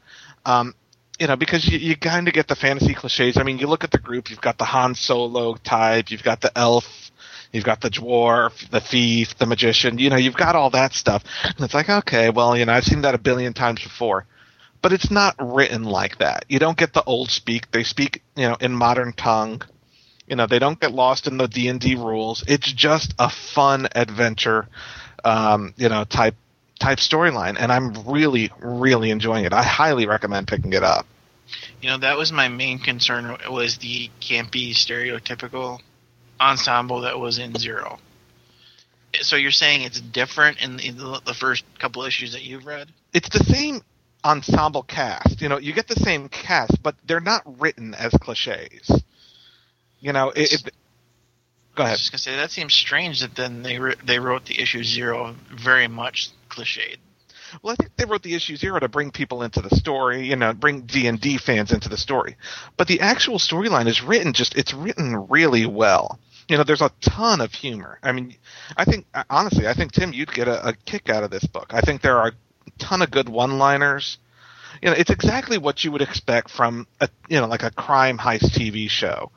Um, 0.45 0.73
you 1.19 1.27
know, 1.27 1.36
because 1.36 1.67
you, 1.67 1.77
you 1.77 1.97
kind 1.97 2.27
of 2.30 2.34
get 2.34 2.47
the 2.47 2.55
fantasy 2.55 2.93
cliches. 2.93 3.38
I 3.38 3.43
mean, 3.43 3.59
you 3.59 3.67
look 3.67 3.84
at 3.84 3.91
the 3.91 3.97
group, 3.97 4.30
you've 4.30 4.39
got 4.39 4.57
the 4.57 4.63
Han 4.63 4.95
Solo 4.95 5.55
type, 5.55 6.11
you've 6.11 6.23
got 6.23 6.39
the 6.39 6.57
elf, 6.57 7.11
you've 7.51 7.65
got 7.65 7.82
the 7.82 7.89
dwarf, 7.89 8.69
the 8.69 8.80
thief, 8.80 9.38
the 9.38 9.45
magician. 9.45 9.99
You 9.99 10.11
know, 10.11 10.15
you've 10.15 10.38
got 10.38 10.55
all 10.55 10.69
that 10.69 10.93
stuff. 10.93 11.25
And 11.43 11.59
it's 11.59 11.73
like, 11.73 11.89
okay, 11.89 12.30
well, 12.30 12.57
you 12.57 12.65
know, 12.65 12.71
I've 12.71 12.86
seen 12.86 13.01
that 13.01 13.15
a 13.15 13.17
billion 13.17 13.53
times 13.53 13.84
before 13.84 14.25
but 14.82 14.93
it's 14.93 15.11
not 15.11 15.36
written 15.39 15.84
like 15.84 16.17
that. 16.19 16.45
You 16.47 16.59
don't 16.59 16.77
get 16.77 16.93
the 16.93 17.03
old 17.03 17.30
speak. 17.30 17.71
They 17.71 17.84
speak, 17.84 18.21
you 18.36 18.47
know, 18.47 18.55
in 18.59 18.73
modern 18.73 19.13
tongue. 19.13 19.61
You 20.27 20.36
know, 20.36 20.45
they 20.45 20.59
don't 20.59 20.80
get 20.80 20.91
lost 20.91 21.27
in 21.27 21.38
the 21.38 21.47
D 21.47 21.67
and 21.67 21.80
D 21.80 21.95
rules. 21.95 22.43
It's 22.47 22.71
just 22.71 23.13
a 23.17 23.30
fun 23.30 23.88
adventure, 23.95 24.67
um, 25.23 25.73
you 25.77 25.89
know, 25.89 26.03
type 26.03 26.36
type 26.80 26.99
storyline, 26.99 27.57
and 27.59 27.71
I'm 27.71 27.93
really, 28.07 28.51
really 28.59 29.11
enjoying 29.11 29.45
it. 29.45 29.53
I 29.53 29.63
highly 29.63 30.07
recommend 30.07 30.47
picking 30.47 30.73
it 30.73 30.84
up. 30.84 31.05
You 31.82 31.89
know, 31.89 31.97
that 31.97 32.17
was 32.17 32.32
my 32.32 32.47
main 32.47 32.80
concern 32.80 33.38
was 33.49 33.77
the 33.77 34.09
campy, 34.21 34.71
stereotypical 34.71 35.80
ensemble 36.39 37.01
that 37.01 37.19
was 37.19 37.38
in 37.38 37.55
Zero. 37.55 37.99
So 39.21 39.36
you're 39.36 39.51
saying 39.51 39.82
it's 39.82 39.99
different 39.99 40.61
in 40.61 40.77
the, 40.77 40.91
the, 40.91 41.21
the 41.27 41.34
first 41.34 41.63
couple 41.80 42.03
issues 42.03 42.34
that 42.34 42.43
you've 42.43 42.65
read? 42.65 42.89
It's 43.13 43.30
the 43.30 43.43
same 43.43 43.82
ensemble 44.24 44.84
cast. 44.84 45.41
You 45.41 45.49
know, 45.49 45.57
you 45.57 45.74
get 45.74 45.88
the 45.88 45.95
same 45.95 46.30
cast, 46.30 46.82
but 46.82 46.95
they're 47.05 47.20
not 47.20 47.43
written 47.59 47.93
as 47.93 48.11
cliches. 48.13 48.89
You 49.99 50.13
know, 50.13 50.30
it, 50.30 50.53
it, 50.53 50.72
go 51.76 51.84
I 51.84 51.88
ahead. 51.88 51.93
was 51.95 51.99
just 52.01 52.11
gonna 52.11 52.20
say 52.20 52.36
that 52.38 52.51
seems 52.51 52.74
strange 52.74 53.22
that 53.22 53.36
then 53.36 53.63
they 53.63 53.80
re- 53.80 53.95
they 54.05 54.20
wrote 54.20 54.45
the 54.45 54.61
issue 54.61 54.84
Zero 54.84 55.36
very 55.51 55.88
much 55.88 56.30
cliched. 56.49 56.97
Well, 57.61 57.74
I 57.74 57.76
think 57.82 57.95
they 57.95 58.05
wrote 58.05 58.24
the 58.24 58.36
issue 58.36 58.55
zero 58.55 58.80
to 58.80 58.88
bring 58.88 59.11
people 59.11 59.41
into 59.41 59.61
the 59.61 59.76
story, 59.76 60.28
you 60.28 60.36
know, 60.36 60.53
bring 60.53 60.82
D 60.82 61.07
and 61.07 61.20
D 61.20 61.38
fans 61.38 61.72
into 61.72 61.89
the 61.89 61.97
story. 61.97 62.36
But 62.78 62.88
the 62.88 63.01
actual 63.01 63.39
storyline 63.39 63.88
is 63.88 64.03
written 64.03 64.34
just 64.34 64.55
it's 64.55 64.74
written 64.74 65.28
really 65.30 65.65
well. 65.65 66.20
You 66.47 66.57
know, 66.57 66.63
there's 66.63 66.82
a 66.82 66.91
ton 67.01 67.41
of 67.41 67.51
humor. 67.53 67.99
I 68.01 68.11
mean, 68.11 68.36
I 68.76 68.86
think 68.86 69.05
honestly, 69.30 69.67
I 69.67 69.74
think 69.74 69.91
Tim, 69.91 70.13
you'd 70.13 70.34
get 70.34 70.47
a, 70.47 70.70
a 70.70 70.74
kick 70.74 71.09
out 71.09 71.24
of 71.24 71.32
this 71.32 71.45
book. 71.45 71.72
I 71.72 71.82
think 71.82 72.01
there 72.01 72.17
are 72.17 72.34
ton 72.80 73.01
of 73.01 73.11
good 73.11 73.30
one-liners. 73.30 74.17
You 74.82 74.89
know, 74.89 74.95
it's 74.95 75.09
exactly 75.09 75.57
what 75.57 75.84
you 75.84 75.91
would 75.91 76.01
expect 76.01 76.49
from 76.49 76.88
a 77.01 77.09
you 77.27 77.39
know 77.39 77.47
like 77.47 77.63
a 77.63 77.71
crime 77.71 78.17
heist 78.17 78.51
TV 78.51 78.89
show. 78.89 79.32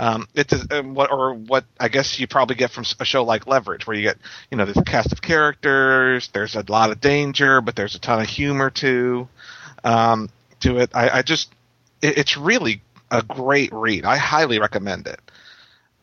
Um, 0.00 0.28
it's 0.34 0.52
a, 0.52 0.78
um, 0.78 0.94
what 0.94 1.10
or 1.10 1.34
what 1.34 1.64
I 1.80 1.88
guess 1.88 2.20
you 2.20 2.28
probably 2.28 2.54
get 2.54 2.70
from 2.70 2.84
a 3.00 3.04
show 3.04 3.24
like 3.24 3.46
Leverage, 3.46 3.86
where 3.86 3.96
you 3.96 4.02
get 4.02 4.18
you 4.50 4.56
know 4.56 4.64
this 4.64 4.80
cast 4.86 5.12
of 5.12 5.20
characters. 5.20 6.30
There's 6.32 6.54
a 6.54 6.64
lot 6.68 6.90
of 6.90 7.00
danger, 7.00 7.60
but 7.60 7.74
there's 7.74 7.96
a 7.96 7.98
ton 7.98 8.20
of 8.20 8.28
humor 8.28 8.70
too 8.70 9.28
um, 9.84 10.28
to 10.60 10.78
it. 10.78 10.90
I, 10.94 11.18
I 11.18 11.22
just 11.22 11.52
it, 12.00 12.18
it's 12.18 12.36
really 12.36 12.80
a 13.10 13.22
great 13.22 13.72
read. 13.72 14.04
I 14.04 14.16
highly 14.16 14.60
recommend 14.60 15.08
it. 15.08 15.20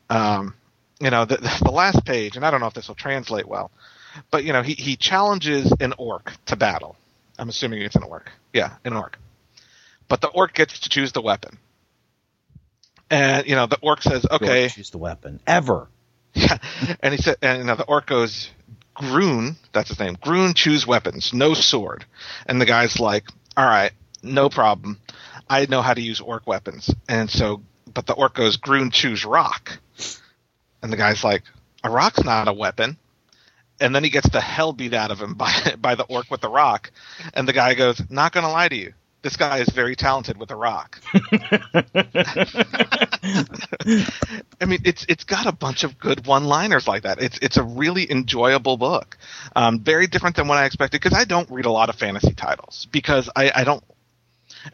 Um, 0.10 0.54
you 1.00 1.10
know, 1.10 1.26
the, 1.26 1.38
the 1.64 1.72
last 1.72 2.06
page, 2.06 2.36
and 2.36 2.46
I 2.46 2.52
don't 2.52 2.60
know 2.60 2.68
if 2.68 2.74
this 2.74 2.88
will 2.88 2.96
translate 2.96 3.48
well, 3.48 3.72
but 4.32 4.44
you 4.44 4.54
know, 4.54 4.62
he 4.62 4.74
he 4.74 4.96
challenges 4.96 5.74
an 5.80 5.94
orc 5.98 6.32
to 6.46 6.56
battle. 6.56 6.96
I'm 7.38 7.50
assuming 7.50 7.82
it's 7.82 7.96
an 7.96 8.04
orc. 8.04 8.32
Yeah, 8.54 8.74
an 8.84 8.94
orc. 8.94 9.18
But 10.08 10.22
the 10.22 10.28
orc 10.28 10.54
gets 10.54 10.80
to 10.82 10.90
choose 10.90 11.12
the 11.12 11.22
weapon. 11.22 11.58
And 13.10 13.48
you 13.48 13.56
know, 13.56 13.66
the 13.68 13.80
orc 13.82 14.02
says, 14.02 14.26
"Okay." 14.30 14.70
Choose 14.70 14.90
the 14.90 14.98
weapon 14.98 15.40
ever. 15.46 15.88
Yeah, 16.34 16.58
and 17.00 17.14
he 17.14 17.22
said, 17.22 17.38
and 17.42 17.60
you 17.60 17.64
know, 17.64 17.76
the 17.76 17.86
orc 17.86 18.08
goes, 18.08 18.50
"Groon, 18.94 19.56
that's 19.72 19.90
his 19.90 20.00
name. 20.00 20.18
Groon, 20.20 20.54
choose 20.54 20.86
weapons, 20.86 21.34
no 21.34 21.54
sword." 21.54 22.06
And 22.46 22.60
the 22.60 22.66
guy's 22.66 23.00
like, 23.00 23.30
"All 23.56 23.66
right, 23.66 23.92
no 24.22 24.50
problem. 24.50 25.00
I 25.50 25.66
know 25.68 25.82
how 25.82 25.94
to 25.94 26.02
use 26.02 26.20
orc 26.20 26.46
weapons." 26.46 26.94
And 27.08 27.30
so, 27.30 27.64
but 27.94 28.06
the 28.06 28.14
orc 28.14 28.34
goes, 28.34 28.58
"Groon, 28.58 28.92
choose 28.92 29.24
rock." 29.24 29.80
And 30.82 30.92
the 30.92 30.98
guy's 30.98 31.24
like, 31.24 31.44
"A 31.84 31.90
rock's 31.90 32.24
not 32.24 32.48
a 32.48 32.54
weapon." 32.54 32.98
And 33.80 33.94
then 33.94 34.04
he 34.04 34.10
gets 34.10 34.30
the 34.30 34.42
hell 34.42 34.74
beat 34.74 34.94
out 34.94 35.12
of 35.12 35.20
him 35.20 35.34
by 35.36 35.76
by 35.80 35.96
the 35.96 36.04
orc 36.04 36.30
with 36.32 36.42
the 36.42 36.50
rock. 36.50 36.92
And 37.34 37.48
the 37.48 37.54
guy 37.54 37.74
goes, 37.74 38.02
"Not 38.10 38.32
gonna 38.32 38.52
lie 38.52 38.70
to 38.70 38.76
you." 38.76 38.94
This 39.22 39.38
guy 39.38 39.58
is 39.58 39.70
very 39.70 39.96
talented 39.96 40.38
with 40.38 40.52
a 40.52 40.56
rock. 40.56 41.02
I 44.62 44.66
mean, 44.68 44.82
it's 44.86 45.04
it's 45.10 45.24
got 45.24 45.48
a 45.48 45.52
bunch 45.52 45.84
of 45.84 45.98
good 45.98 46.28
one-liners 46.28 46.88
like 46.88 47.04
that. 47.04 47.20
It's 47.20 47.40
it's 47.42 47.58
a 47.58 47.64
really 47.64 48.10
enjoyable 48.12 48.78
book, 48.78 49.18
um, 49.56 49.80
very 49.80 50.06
different 50.06 50.36
than 50.36 50.48
what 50.48 50.60
I 50.60 50.66
expected 50.66 51.02
because 51.02 51.18
I 51.18 51.26
don't 51.26 51.50
read 51.50 51.66
a 51.66 51.72
lot 51.72 51.90
of 51.90 51.96
fantasy 51.96 52.36
titles 52.36 52.88
because 52.92 53.28
I, 53.36 53.52
I 53.56 53.64
don't. 53.64 53.84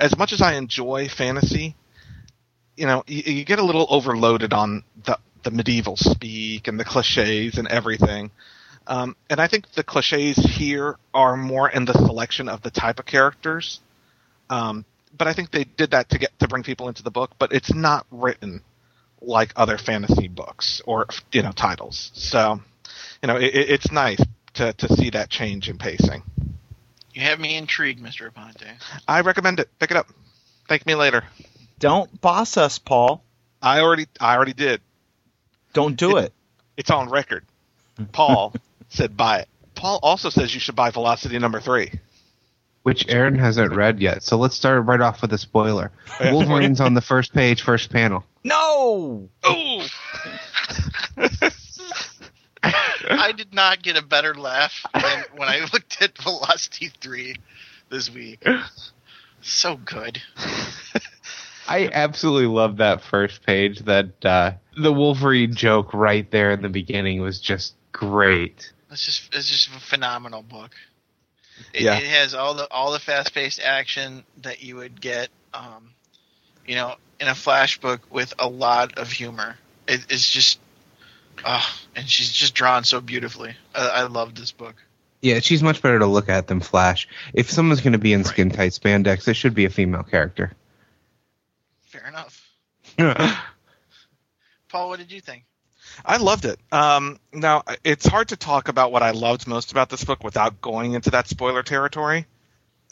As 0.01 0.17
much 0.17 0.33
as 0.33 0.41
I 0.41 0.55
enjoy 0.55 1.07
fantasy, 1.07 1.77
you 2.75 2.87
know, 2.87 3.05
you, 3.07 3.33
you 3.33 3.45
get 3.45 3.59
a 3.59 3.63
little 3.63 3.87
overloaded 3.89 4.51
on 4.51 4.83
the 5.05 5.17
the 5.43 5.51
medieval 5.51 5.95
speak 5.95 6.67
and 6.67 6.77
the 6.77 6.83
cliches 6.83 7.57
and 7.57 7.69
everything. 7.69 8.31
Um, 8.91 9.15
and 9.29 9.39
I 9.39 9.47
think 9.47 9.71
the 9.71 9.83
cliches 9.83 10.35
here 10.35 10.97
are 11.13 11.37
more 11.37 11.69
in 11.69 11.85
the 11.85 11.93
selection 11.93 12.49
of 12.49 12.61
the 12.61 12.69
type 12.69 12.99
of 12.99 13.05
characters. 13.05 13.79
Um, 14.49 14.83
but 15.17 15.29
I 15.29 15.33
think 15.33 15.49
they 15.49 15.63
did 15.63 15.91
that 15.91 16.09
to 16.09 16.19
get 16.19 16.37
to 16.39 16.47
bring 16.49 16.61
people 16.63 16.89
into 16.89 17.01
the 17.01 17.09
book. 17.09 17.31
But 17.39 17.53
it's 17.53 17.73
not 17.73 18.05
written 18.11 18.61
like 19.21 19.53
other 19.55 19.77
fantasy 19.77 20.27
books 20.27 20.81
or 20.85 21.07
you 21.31 21.41
know 21.41 21.53
titles. 21.53 22.11
So 22.15 22.59
you 23.21 23.27
know 23.27 23.37
it, 23.37 23.55
it's 23.55 23.93
nice 23.93 24.21
to 24.55 24.73
to 24.73 24.93
see 24.93 25.11
that 25.11 25.29
change 25.29 25.69
in 25.69 25.77
pacing. 25.77 26.23
You 27.13 27.21
have 27.21 27.39
me 27.39 27.55
intrigued, 27.55 28.03
Mr. 28.03 28.29
Aponte. 28.29 28.73
I 29.07 29.21
recommend 29.21 29.61
it. 29.61 29.69
Pick 29.79 29.91
it 29.91 29.97
up. 29.97 30.07
Thank 30.67 30.85
me 30.85 30.95
later. 30.95 31.23
Don't 31.79 32.19
boss 32.19 32.57
us, 32.57 32.77
Paul. 32.77 33.23
I 33.61 33.79
already 33.79 34.07
I 34.19 34.35
already 34.35 34.53
did. 34.53 34.81
Don't 35.71 35.95
do 35.95 36.17
it. 36.17 36.33
It's 36.75 36.91
on 36.91 37.09
record. 37.09 37.45
Paul 38.11 38.53
said 38.91 39.17
buy 39.17 39.39
it. 39.39 39.47
Paul 39.75 39.99
also 40.03 40.29
says 40.29 40.53
you 40.53 40.59
should 40.59 40.75
buy 40.75 40.91
Velocity 40.91 41.39
number 41.39 41.59
three. 41.59 41.91
which 42.83 43.07
Aaron 43.09 43.35
hasn't 43.35 43.75
read 43.75 43.99
yet. 43.99 44.23
So 44.23 44.37
let's 44.37 44.55
start 44.55 44.85
right 44.85 45.01
off 45.01 45.21
with 45.21 45.31
a 45.33 45.37
spoiler. 45.37 45.91
Wolverine's 46.19 46.81
on 46.81 46.93
the 46.93 47.01
first 47.01 47.33
page, 47.33 47.61
first 47.61 47.91
panel. 47.91 48.23
No. 48.43 49.29
Oh, 49.43 49.87
I 53.09 53.31
did 53.35 53.53
not 53.53 53.81
get 53.81 53.97
a 53.97 54.01
better 54.03 54.33
laugh 54.35 54.83
than 54.93 55.23
when 55.35 55.47
I 55.49 55.59
looked 55.73 56.01
at 56.01 56.17
Velocity 56.17 56.91
3 57.01 57.35
this 57.89 58.09
week. 58.13 58.43
So 59.41 59.77
good. 59.77 60.21
I 61.67 61.89
absolutely 61.91 62.47
love 62.47 62.77
that 62.77 63.01
first 63.03 63.45
page. 63.45 63.79
That 63.79 64.25
uh, 64.25 64.51
the 64.77 64.91
Wolverine 64.93 65.53
joke 65.55 65.93
right 65.93 66.29
there 66.31 66.51
in 66.51 66.61
the 66.61 66.69
beginning 66.69 67.21
was 67.21 67.39
just 67.39 67.75
great. 67.91 68.71
It's 68.91 69.05
just 69.05 69.33
it's 69.33 69.47
just 69.47 69.67
a 69.69 69.79
phenomenal 69.79 70.41
book. 70.43 70.71
It, 71.73 71.81
Yeah. 71.81 71.97
it 71.97 72.05
has 72.05 72.33
all 72.33 72.53
the 72.53 72.67
all 72.69 72.91
the 72.91 72.99
fast 72.99 73.33
paced 73.33 73.59
action 73.61 74.23
that 74.41 74.61
you 74.61 74.75
would 74.77 74.99
get, 74.99 75.29
um, 75.53 75.91
you 76.65 76.75
know, 76.75 76.95
in 77.19 77.27
a 77.27 77.35
flash 77.35 77.79
book 77.79 78.01
with 78.09 78.33
a 78.39 78.47
lot 78.47 78.97
of 78.97 79.11
humor. 79.11 79.57
It, 79.87 80.05
it's 80.09 80.29
just, 80.29 80.59
oh, 81.45 81.65
and 81.95 82.09
she's 82.09 82.31
just 82.31 82.53
drawn 82.53 82.83
so 82.83 83.01
beautifully. 83.01 83.55
I, 83.73 83.87
I 83.87 84.01
love 84.03 84.35
this 84.35 84.51
book. 84.51 84.75
Yeah, 85.21 85.39
she's 85.39 85.61
much 85.61 85.81
better 85.81 85.99
to 85.99 86.07
look 86.07 86.29
at 86.29 86.47
than 86.47 86.61
Flash. 86.61 87.07
If 87.33 87.51
someone's 87.51 87.81
going 87.81 87.93
to 87.93 87.99
be 87.99 88.11
in 88.11 88.23
skin 88.23 88.49
tight 88.49 88.71
spandex, 88.71 89.27
it 89.27 89.35
should 89.35 89.53
be 89.53 89.65
a 89.65 89.69
female 89.69 90.01
character. 90.01 90.51
Fair 91.85 92.07
enough. 92.07 92.49
Paul, 94.69 94.89
what 94.89 94.97
did 94.97 95.11
you 95.11 95.21
think? 95.21 95.43
I 96.05 96.17
loved 96.17 96.45
it. 96.45 96.59
Um, 96.71 97.19
now 97.33 97.63
it's 97.83 98.07
hard 98.07 98.29
to 98.29 98.37
talk 98.37 98.67
about 98.67 98.91
what 98.91 99.03
I 99.03 99.11
loved 99.11 99.47
most 99.47 99.71
about 99.71 99.89
this 99.89 100.03
book 100.03 100.23
without 100.23 100.61
going 100.61 100.93
into 100.93 101.11
that 101.11 101.27
spoiler 101.27 101.63
territory. 101.63 102.25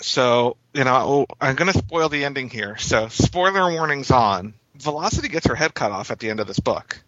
So 0.02 0.58
you 0.74 0.84
know 0.84 1.26
I'm 1.42 1.56
going 1.56 1.72
to 1.72 1.78
spoil 1.78 2.10
the 2.10 2.26
ending 2.26 2.50
here. 2.50 2.78
So 2.78 3.08
spoiler 3.10 3.72
warnings 3.72 4.12
on. 4.12 4.54
Velocity 4.76 5.28
gets 5.28 5.48
her 5.48 5.56
head 5.56 5.74
cut 5.74 5.92
off 5.92 6.10
at 6.10 6.20
the 6.20 6.30
end 6.30 6.40
of 6.40 6.48
this 6.48 6.60
book, 6.60 7.02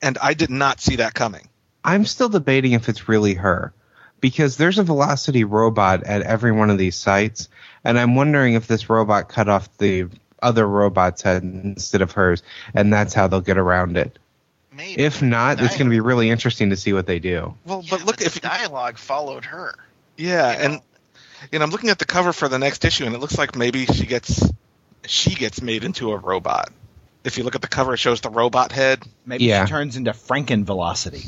and 0.00 0.16
I 0.18 0.32
did 0.34 0.50
not 0.50 0.80
see 0.80 0.96
that 0.96 1.12
coming. 1.12 1.48
I'm 1.84 2.06
still 2.06 2.30
debating 2.30 2.72
if 2.72 2.88
it's 2.88 3.08
really 3.08 3.34
her 3.34 3.74
because 4.20 4.56
there's 4.56 4.78
a 4.78 4.84
Velocity 4.84 5.44
robot 5.44 6.04
at 6.04 6.22
every 6.22 6.52
one 6.52 6.70
of 6.70 6.78
these 6.78 6.96
sites, 6.96 7.48
and 7.84 7.98
I'm 7.98 8.14
wondering 8.14 8.54
if 8.54 8.66
this 8.66 8.90
robot 8.90 9.28
cut 9.28 9.48
off 9.48 9.76
the 9.78 10.08
other 10.42 10.66
robot's 10.66 11.22
head 11.22 11.42
instead 11.42 12.02
of 12.02 12.12
hers, 12.12 12.42
and 12.74 12.92
that's 12.92 13.14
how 13.14 13.28
they'll 13.28 13.40
get 13.40 13.58
around 13.58 13.96
it. 13.96 14.18
Maybe. 14.78 15.02
If 15.02 15.20
not, 15.20 15.60
it's 15.60 15.76
going 15.76 15.88
to 15.88 15.90
be 15.90 15.98
really 16.00 16.30
interesting 16.30 16.70
to 16.70 16.76
see 16.76 16.92
what 16.92 17.06
they 17.06 17.18
do. 17.18 17.54
Well, 17.66 17.82
Yeah, 17.84 17.90
but 17.98 18.04
look 18.06 18.16
the 18.18 18.26
if 18.26 18.40
dialogue 18.40 18.96
followed 18.96 19.44
her. 19.46 19.74
yeah, 20.16 20.52
you 20.52 20.58
know? 20.58 20.64
and 20.74 20.82
you 21.52 21.58
know 21.58 21.64
I'm 21.64 21.70
looking 21.70 21.90
at 21.90 21.98
the 21.98 22.04
cover 22.06 22.32
for 22.32 22.48
the 22.48 22.58
next 22.60 22.84
issue, 22.84 23.04
and 23.04 23.14
it 23.14 23.18
looks 23.18 23.36
like 23.36 23.56
maybe 23.56 23.84
she 23.86 24.06
gets 24.06 24.48
she 25.04 25.34
gets 25.34 25.60
made 25.60 25.82
into 25.84 26.12
a 26.12 26.16
robot. 26.16 26.70
If 27.24 27.36
you 27.38 27.44
look 27.44 27.56
at 27.56 27.60
the 27.62 27.68
cover, 27.68 27.94
it 27.94 27.98
shows 27.98 28.20
the 28.20 28.30
robot 28.30 28.70
head. 28.72 29.02
Maybe 29.26 29.44
Yeah. 29.44 29.64
she 29.64 29.70
turns 29.70 29.96
into 29.96 30.12
Franken 30.12 30.64
Velocity. 30.64 31.24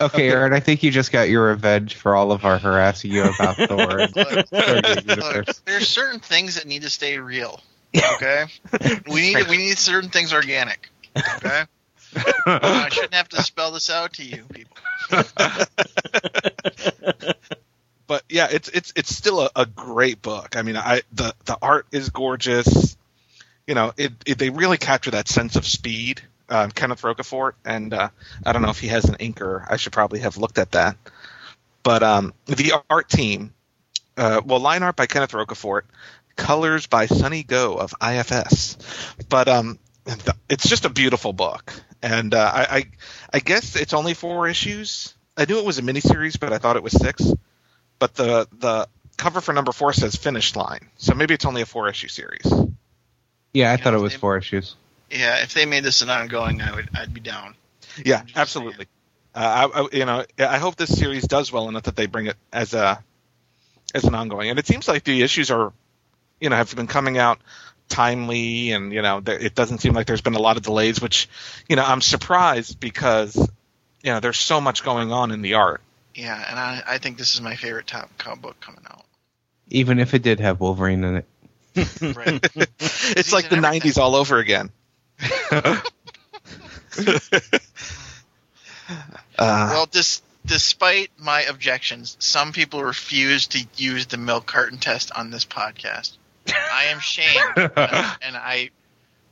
Okay, 0.00 0.30
Aaron, 0.30 0.54
I 0.54 0.60
think 0.60 0.82
you 0.82 0.90
just 0.90 1.12
got 1.12 1.28
your 1.28 1.48
revenge 1.48 1.94
for 1.96 2.14
all 2.16 2.32
of 2.32 2.44
our 2.46 2.58
harassing 2.58 3.12
you 3.12 3.22
about 3.24 3.56
Thor. 3.56 3.98
and 4.00 4.16
Look, 4.16 4.28
Stargate 4.28 5.06
look, 5.06 5.18
Universe. 5.34 5.62
there's 5.66 5.88
certain 5.88 6.20
things 6.20 6.54
that 6.54 6.66
need 6.66 6.82
to 6.82 6.90
stay 6.90 7.18
real. 7.18 7.60
Okay, 7.96 8.44
we 9.06 9.34
need 9.34 9.48
we 9.48 9.56
need 9.56 9.78
certain 9.78 10.10
things 10.10 10.32
organic. 10.32 10.88
Okay, 11.16 11.64
I 12.46 12.88
shouldn't 12.90 13.14
have 13.14 13.28
to 13.30 13.42
spell 13.42 13.72
this 13.72 13.90
out 13.90 14.14
to 14.14 14.24
you 14.24 14.44
people. 14.52 14.76
but 18.06 18.22
yeah, 18.28 18.48
it's 18.50 18.68
it's 18.68 18.92
it's 18.96 19.14
still 19.14 19.40
a, 19.40 19.50
a 19.56 19.66
great 19.66 20.22
book. 20.22 20.56
I 20.56 20.62
mean, 20.62 20.76
I 20.76 21.02
the 21.12 21.34
the 21.44 21.58
art 21.60 21.86
is 21.92 22.10
gorgeous. 22.10 22.96
You 23.66 23.74
know, 23.74 23.92
it, 23.96 24.12
it 24.26 24.38
they 24.38 24.50
really 24.50 24.78
capture 24.78 25.12
that 25.12 25.28
sense 25.28 25.56
of 25.56 25.66
speed. 25.66 26.22
Um, 26.48 26.70
Kenneth 26.70 27.00
Rocafort, 27.02 27.52
and 27.64 27.94
uh, 27.94 28.10
I 28.44 28.52
don't 28.52 28.60
know 28.60 28.68
if 28.68 28.78
he 28.78 28.88
has 28.88 29.06
an 29.06 29.14
inker. 29.16 29.64
I 29.68 29.76
should 29.76 29.92
probably 29.92 30.20
have 30.20 30.36
looked 30.36 30.58
at 30.58 30.72
that. 30.72 30.96
But 31.82 32.02
um, 32.02 32.34
the 32.46 32.74
art 32.90 33.08
team, 33.08 33.54
uh, 34.18 34.42
well, 34.44 34.60
line 34.60 34.82
art 34.82 34.96
by 34.96 35.06
Kenneth 35.06 35.32
Rocafort, 35.32 35.82
colors 36.36 36.86
by 36.86 37.06
Sunny 37.06 37.42
Gho 37.42 37.74
of 37.76 37.94
IFS. 38.02 38.76
But 39.28 39.48
um, 39.48 39.78
it's 40.48 40.68
just 40.68 40.84
a 40.84 40.90
beautiful 40.90 41.32
book, 41.32 41.72
and 42.02 42.34
uh, 42.34 42.50
I, 42.54 42.76
I 42.76 42.84
I 43.34 43.38
guess 43.40 43.76
it's 43.76 43.92
only 43.94 44.14
four 44.14 44.48
issues. 44.48 45.14
I 45.36 45.46
knew 45.46 45.58
it 45.58 45.64
was 45.64 45.78
a 45.78 45.82
miniseries, 45.82 46.38
but 46.38 46.52
I 46.52 46.58
thought 46.58 46.76
it 46.76 46.82
was 46.82 46.92
six 46.92 47.22
but 48.00 48.14
the 48.14 48.46
the 48.58 48.88
cover 49.16 49.40
for 49.40 49.52
number 49.52 49.70
four 49.72 49.92
says 49.92 50.16
finish 50.16 50.56
line, 50.56 50.90
so 50.98 51.14
maybe 51.14 51.32
it's 51.32 51.44
only 51.46 51.62
a 51.62 51.66
four 51.66 51.88
issue 51.88 52.08
series. 52.08 52.44
Yeah, 53.52 53.68
I 53.68 53.72
Yeah, 53.72 53.76
thought 53.76 53.94
it 53.94 54.00
was 54.00 54.12
they- 54.12 54.18
four 54.18 54.36
issues. 54.36 54.74
Yeah, 55.10 55.42
if 55.42 55.54
they 55.54 55.64
made 55.64 55.84
this 55.84 56.02
an 56.02 56.10
ongoing, 56.10 56.60
I 56.60 56.74
would 56.74 56.88
I'd 56.94 57.14
be 57.14 57.20
down. 57.20 57.54
Yeah, 58.04 58.22
absolutely. 58.34 58.86
Uh, 59.34 59.68
I, 59.72 59.80
I, 59.80 59.88
you 59.92 60.04
know, 60.04 60.24
I 60.38 60.58
hope 60.58 60.74
this 60.76 60.96
series 60.98 61.24
does 61.26 61.52
well 61.52 61.68
enough 61.68 61.84
that 61.84 61.94
they 61.94 62.06
bring 62.06 62.26
it 62.26 62.36
as 62.52 62.74
a 62.74 63.02
as 63.94 64.04
an 64.04 64.14
ongoing. 64.14 64.50
And 64.50 64.58
it 64.58 64.66
seems 64.66 64.88
like 64.88 65.04
the 65.04 65.22
issues 65.22 65.50
are, 65.52 65.72
you 66.40 66.48
know, 66.48 66.56
have 66.56 66.74
been 66.74 66.86
coming 66.86 67.18
out 67.18 67.38
timely, 67.88 68.72
and 68.72 68.92
you 68.92 69.02
know, 69.02 69.20
there, 69.20 69.38
it 69.38 69.54
doesn't 69.54 69.78
seem 69.78 69.94
like 69.94 70.06
there's 70.06 70.20
been 70.20 70.34
a 70.34 70.40
lot 70.40 70.56
of 70.56 70.62
delays. 70.62 71.00
Which, 71.00 71.28
you 71.68 71.76
know, 71.76 71.84
I'm 71.84 72.00
surprised 72.00 72.80
because, 72.80 73.36
you 73.36 74.12
know, 74.12 74.20
there's 74.20 74.38
so 74.38 74.60
much 74.60 74.84
going 74.84 75.12
on 75.12 75.30
in 75.30 75.42
the 75.42 75.54
art. 75.54 75.80
Yeah, 76.14 76.42
and 76.48 76.58
I 76.58 76.82
I 76.86 76.98
think 76.98 77.18
this 77.18 77.34
is 77.34 77.40
my 77.40 77.56
favorite 77.56 77.86
top 77.86 78.10
comic 78.18 78.42
book 78.42 78.60
coming 78.60 78.84
out. 78.88 79.04
Even 79.68 79.98
if 79.98 80.14
it 80.14 80.22
did 80.22 80.40
have 80.40 80.60
Wolverine 80.60 81.04
in 81.04 81.16
it. 81.16 81.26
Right. 81.76 82.40
it's 82.78 83.32
like 83.32 83.48
the 83.48 83.56
everything. 83.56 83.90
'90s 83.92 83.98
all 83.98 84.14
over 84.14 84.38
again. 84.38 84.70
uh, 85.20 85.80
well, 89.38 89.86
this 89.90 90.22
despite 90.46 91.10
my 91.18 91.42
objections, 91.42 92.16
some 92.20 92.52
people 92.52 92.82
refuse 92.82 93.48
to 93.48 93.66
use 93.76 94.06
the 94.06 94.16
milk 94.16 94.46
carton 94.46 94.78
test 94.78 95.10
on 95.12 95.30
this 95.30 95.44
podcast. 95.44 96.16
I 96.48 96.84
am 96.86 96.98
shamed, 97.00 97.56
and 97.56 98.36
I, 98.36 98.70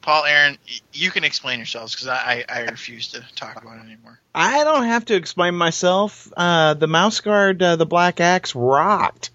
Paul, 0.01 0.25
Aaron, 0.25 0.59
you 0.93 1.11
can 1.11 1.25
explain 1.25 1.59
yourselves 1.59 1.95
because 1.95 2.09
I, 2.09 2.45
I, 2.49 2.61
I 2.61 2.61
refuse 2.63 3.09
to 3.09 3.25
talk 3.37 3.61
about 3.61 3.79
it 3.79 3.87
anymore. 3.87 4.19
I 4.35 4.65
don't 4.65 4.85
have 4.85 5.05
to 5.07 5.15
explain 5.15 5.55
myself. 5.55 6.33
Uh, 6.37 6.75
the 6.75 6.87
mouse 6.87 7.21
guard, 7.21 7.63
uh, 7.63 7.77
the 7.77 7.87
black 7.87 8.21
axe, 8.21 8.55
rocked. 8.55 9.31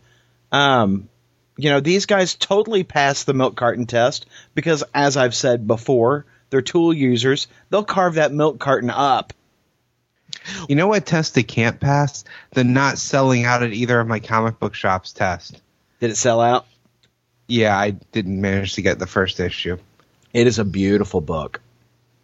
Um, 0.51 1.09
you 1.57 1.69
know, 1.69 1.80
these 1.80 2.05
guys 2.05 2.36
totally 2.36 2.84
passed 2.84 3.25
the 3.25 3.34
milk 3.34 3.55
carton 3.55 3.86
test 3.86 4.28
because, 4.53 4.84
as 4.93 5.17
I've 5.17 5.36
said 5.36 5.67
before, 5.67 6.25
they're 6.49 6.61
tool 6.61 6.93
users. 6.93 7.47
They'll 7.69 7.84
carve 7.84 8.15
that 8.15 8.32
milk 8.32 8.59
carton 8.59 8.89
up. 8.89 9.34
You 10.69 10.75
know 10.75 10.88
what 10.88 11.05
test 11.05 11.36
they 11.36 11.43
can't 11.43 11.80
pass? 11.80 12.23
The 12.51 12.63
not 12.63 12.97
selling 12.97 13.45
out 13.45 13.63
at 13.63 13.73
either 13.73 13.99
of 13.99 14.07
my 14.07 14.19
comic 14.19 14.59
book 14.59 14.75
shops 14.75 15.13
test. 15.13 15.61
Did 15.99 16.11
it 16.11 16.17
sell 16.17 16.41
out? 16.41 16.65
Yeah, 17.47 17.77
I 17.77 17.91
didn't 17.91 18.39
manage 18.41 18.73
to 18.73 18.81
get 18.81 18.99
the 18.99 19.07
first 19.07 19.39
issue. 19.39 19.77
It 20.33 20.47
is 20.47 20.59
a 20.59 20.65
beautiful 20.65 21.21
book. 21.21 21.61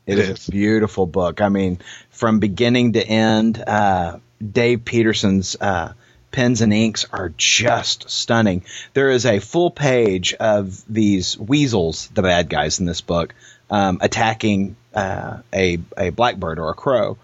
It 0.06 0.20
is, 0.20 0.30
is. 0.30 0.48
a 0.50 0.52
beautiful 0.52 1.06
book. 1.06 1.40
I 1.40 1.50
mean, 1.50 1.80
from 2.10 2.40
beginning 2.40 2.94
to 2.94 3.06
end, 3.06 3.58
uh, 3.58 4.20
Dave 4.52 4.84
Petersen's 4.84 5.56
uh, 5.60 5.94
pens 6.32 6.60
and 6.60 6.74
inks 6.74 7.06
are 7.14 7.34
just 7.38 8.10
stunning. 8.10 8.66
There 8.94 9.12
is 9.12 9.26
a 9.26 9.40
full 9.40 9.72
page 9.72 10.34
of 10.34 10.84
these 10.92 11.38
weasels, 11.38 12.10
the 12.14 12.22
bad 12.22 12.50
guys 12.50 12.82
in 12.82 12.86
this 12.86 13.00
book, 13.00 13.34
um, 13.70 14.00
attacking 14.02 14.76
uh, 14.94 15.38
a 15.54 15.80
a 15.98 16.10
blackbird 16.10 16.60
or 16.60 16.70
a 16.70 16.74
crow, 16.74 17.18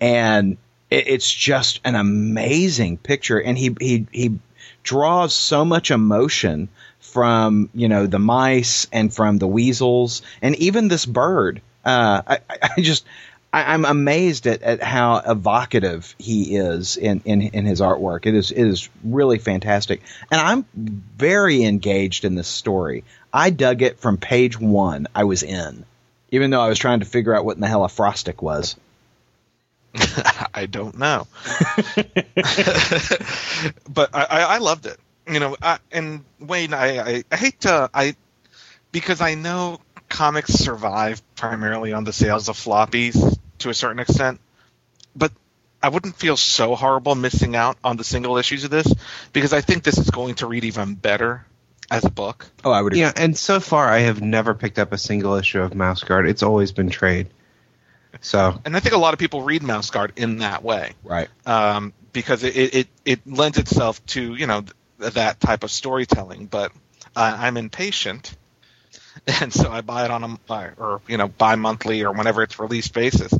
and 0.00 0.56
it, 0.88 1.08
it's 1.08 1.32
just 1.32 1.80
an 1.84 1.96
amazing 1.96 2.98
picture. 2.98 3.40
And 3.42 3.58
he 3.58 3.74
he 3.80 4.06
he 4.12 4.38
draws 4.82 5.34
so 5.34 5.64
much 5.64 5.90
emotion 5.90 6.68
from 7.00 7.68
you 7.74 7.88
know 7.88 8.06
the 8.06 8.18
mice 8.18 8.86
and 8.92 9.12
from 9.12 9.38
the 9.38 9.48
weasels 9.48 10.22
and 10.42 10.54
even 10.56 10.88
this 10.88 11.06
bird. 11.06 11.60
Uh, 11.84 12.22
I, 12.26 12.38
I 12.76 12.80
just 12.80 13.04
I, 13.52 13.72
I'm 13.74 13.84
amazed 13.84 14.46
at, 14.46 14.62
at 14.62 14.82
how 14.82 15.16
evocative 15.16 16.14
he 16.18 16.56
is 16.56 16.96
in, 16.96 17.22
in 17.24 17.42
in 17.42 17.64
his 17.64 17.80
artwork. 17.80 18.26
It 18.26 18.34
is 18.34 18.50
it 18.50 18.64
is 18.64 18.88
really 19.02 19.38
fantastic, 19.38 20.02
and 20.30 20.40
I'm 20.40 20.66
very 20.74 21.64
engaged 21.64 22.24
in 22.24 22.34
this 22.34 22.48
story. 22.48 23.04
I 23.32 23.50
dug 23.50 23.82
it 23.82 23.98
from 23.98 24.16
page 24.16 24.58
one. 24.58 25.06
I 25.14 25.24
was 25.24 25.42
in, 25.42 25.84
even 26.30 26.50
though 26.50 26.60
I 26.60 26.68
was 26.68 26.78
trying 26.78 27.00
to 27.00 27.06
figure 27.06 27.34
out 27.34 27.44
what 27.44 27.56
in 27.56 27.60
the 27.60 27.68
hell 27.68 27.84
a 27.84 27.88
frostic 27.88 28.42
was. 28.42 28.76
I 30.60 30.66
don't 30.66 30.98
know. 30.98 31.26
but 33.88 34.14
I, 34.14 34.24
I, 34.24 34.40
I 34.42 34.58
loved 34.58 34.84
it. 34.84 34.98
You 35.26 35.40
know, 35.40 35.56
I, 35.62 35.78
and 35.90 36.22
Wayne, 36.38 36.74
I, 36.74 36.98
I, 36.98 37.24
I 37.32 37.36
hate 37.36 37.60
to, 37.60 37.88
I 37.94 38.14
because 38.92 39.22
I 39.22 39.36
know 39.36 39.80
comics 40.10 40.52
survive 40.52 41.22
primarily 41.34 41.94
on 41.94 42.04
the 42.04 42.12
sales 42.12 42.50
of 42.50 42.56
floppies 42.56 43.38
to 43.60 43.70
a 43.70 43.74
certain 43.74 44.00
extent, 44.00 44.38
but 45.16 45.32
I 45.82 45.88
wouldn't 45.88 46.16
feel 46.16 46.36
so 46.36 46.74
horrible 46.74 47.14
missing 47.14 47.56
out 47.56 47.78
on 47.82 47.96
the 47.96 48.04
single 48.04 48.36
issues 48.36 48.64
of 48.64 48.70
this 48.70 48.92
because 49.32 49.54
I 49.54 49.62
think 49.62 49.82
this 49.82 49.96
is 49.96 50.10
going 50.10 50.34
to 50.36 50.46
read 50.46 50.64
even 50.64 50.94
better 50.94 51.46
as 51.90 52.04
a 52.04 52.10
book. 52.10 52.50
Oh, 52.64 52.70
I 52.70 52.82
would. 52.82 52.94
Yeah, 52.94 53.12
and 53.16 53.34
so 53.34 53.60
far 53.60 53.88
I 53.88 54.00
have 54.00 54.20
never 54.20 54.52
picked 54.52 54.78
up 54.78 54.92
a 54.92 54.98
single 54.98 55.36
issue 55.36 55.62
of 55.62 55.74
Mouse 55.74 56.04
Guard. 56.04 56.28
It's 56.28 56.42
always 56.42 56.72
been 56.72 56.90
trade. 56.90 57.28
So 58.20 58.60
And 58.64 58.76
I 58.76 58.80
think 58.80 58.94
a 58.94 58.98
lot 58.98 59.12
of 59.14 59.18
people 59.18 59.42
read 59.42 59.62
Mouse 59.62 59.90
Guard 59.90 60.12
in 60.16 60.38
that 60.38 60.62
way. 60.62 60.92
Right. 61.04 61.28
um, 61.46 61.92
because 62.12 62.42
it, 62.42 62.56
it, 62.56 62.88
it 63.04 63.20
lends 63.26 63.56
itself 63.56 64.04
to 64.06 64.34
you 64.34 64.46
know 64.46 64.62
th- 65.00 65.12
that 65.14 65.40
type 65.40 65.62
of 65.62 65.70
storytelling. 65.70 66.46
But 66.46 66.72
uh, 67.14 67.36
I'm 67.38 67.56
impatient, 67.56 68.36
and 69.40 69.52
so 69.52 69.70
I 69.70 69.80
buy 69.80 70.04
it 70.04 70.10
on 70.10 70.24
a 70.24 70.74
or 70.76 71.00
you 71.06 71.16
know 71.16 71.28
bi-monthly 71.28 72.02
or 72.02 72.12
whenever 72.12 72.42
it's 72.42 72.58
released 72.58 72.92
basis. 72.94 73.32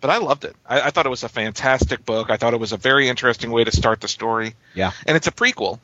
But 0.00 0.10
I 0.10 0.18
loved 0.18 0.44
it. 0.44 0.54
I, 0.66 0.82
I 0.82 0.90
thought 0.90 1.06
it 1.06 1.10
was 1.10 1.22
a 1.22 1.28
fantastic 1.28 2.04
book. 2.04 2.30
I 2.30 2.36
thought 2.36 2.52
it 2.54 2.60
was 2.60 2.72
a 2.72 2.76
very 2.76 3.08
interesting 3.08 3.50
way 3.50 3.64
to 3.64 3.72
start 3.72 4.00
the 4.00 4.08
story. 4.08 4.54
Yeah. 4.74 4.92
and 5.06 5.16
it's 5.16 5.26
a 5.26 5.32
prequel 5.32 5.78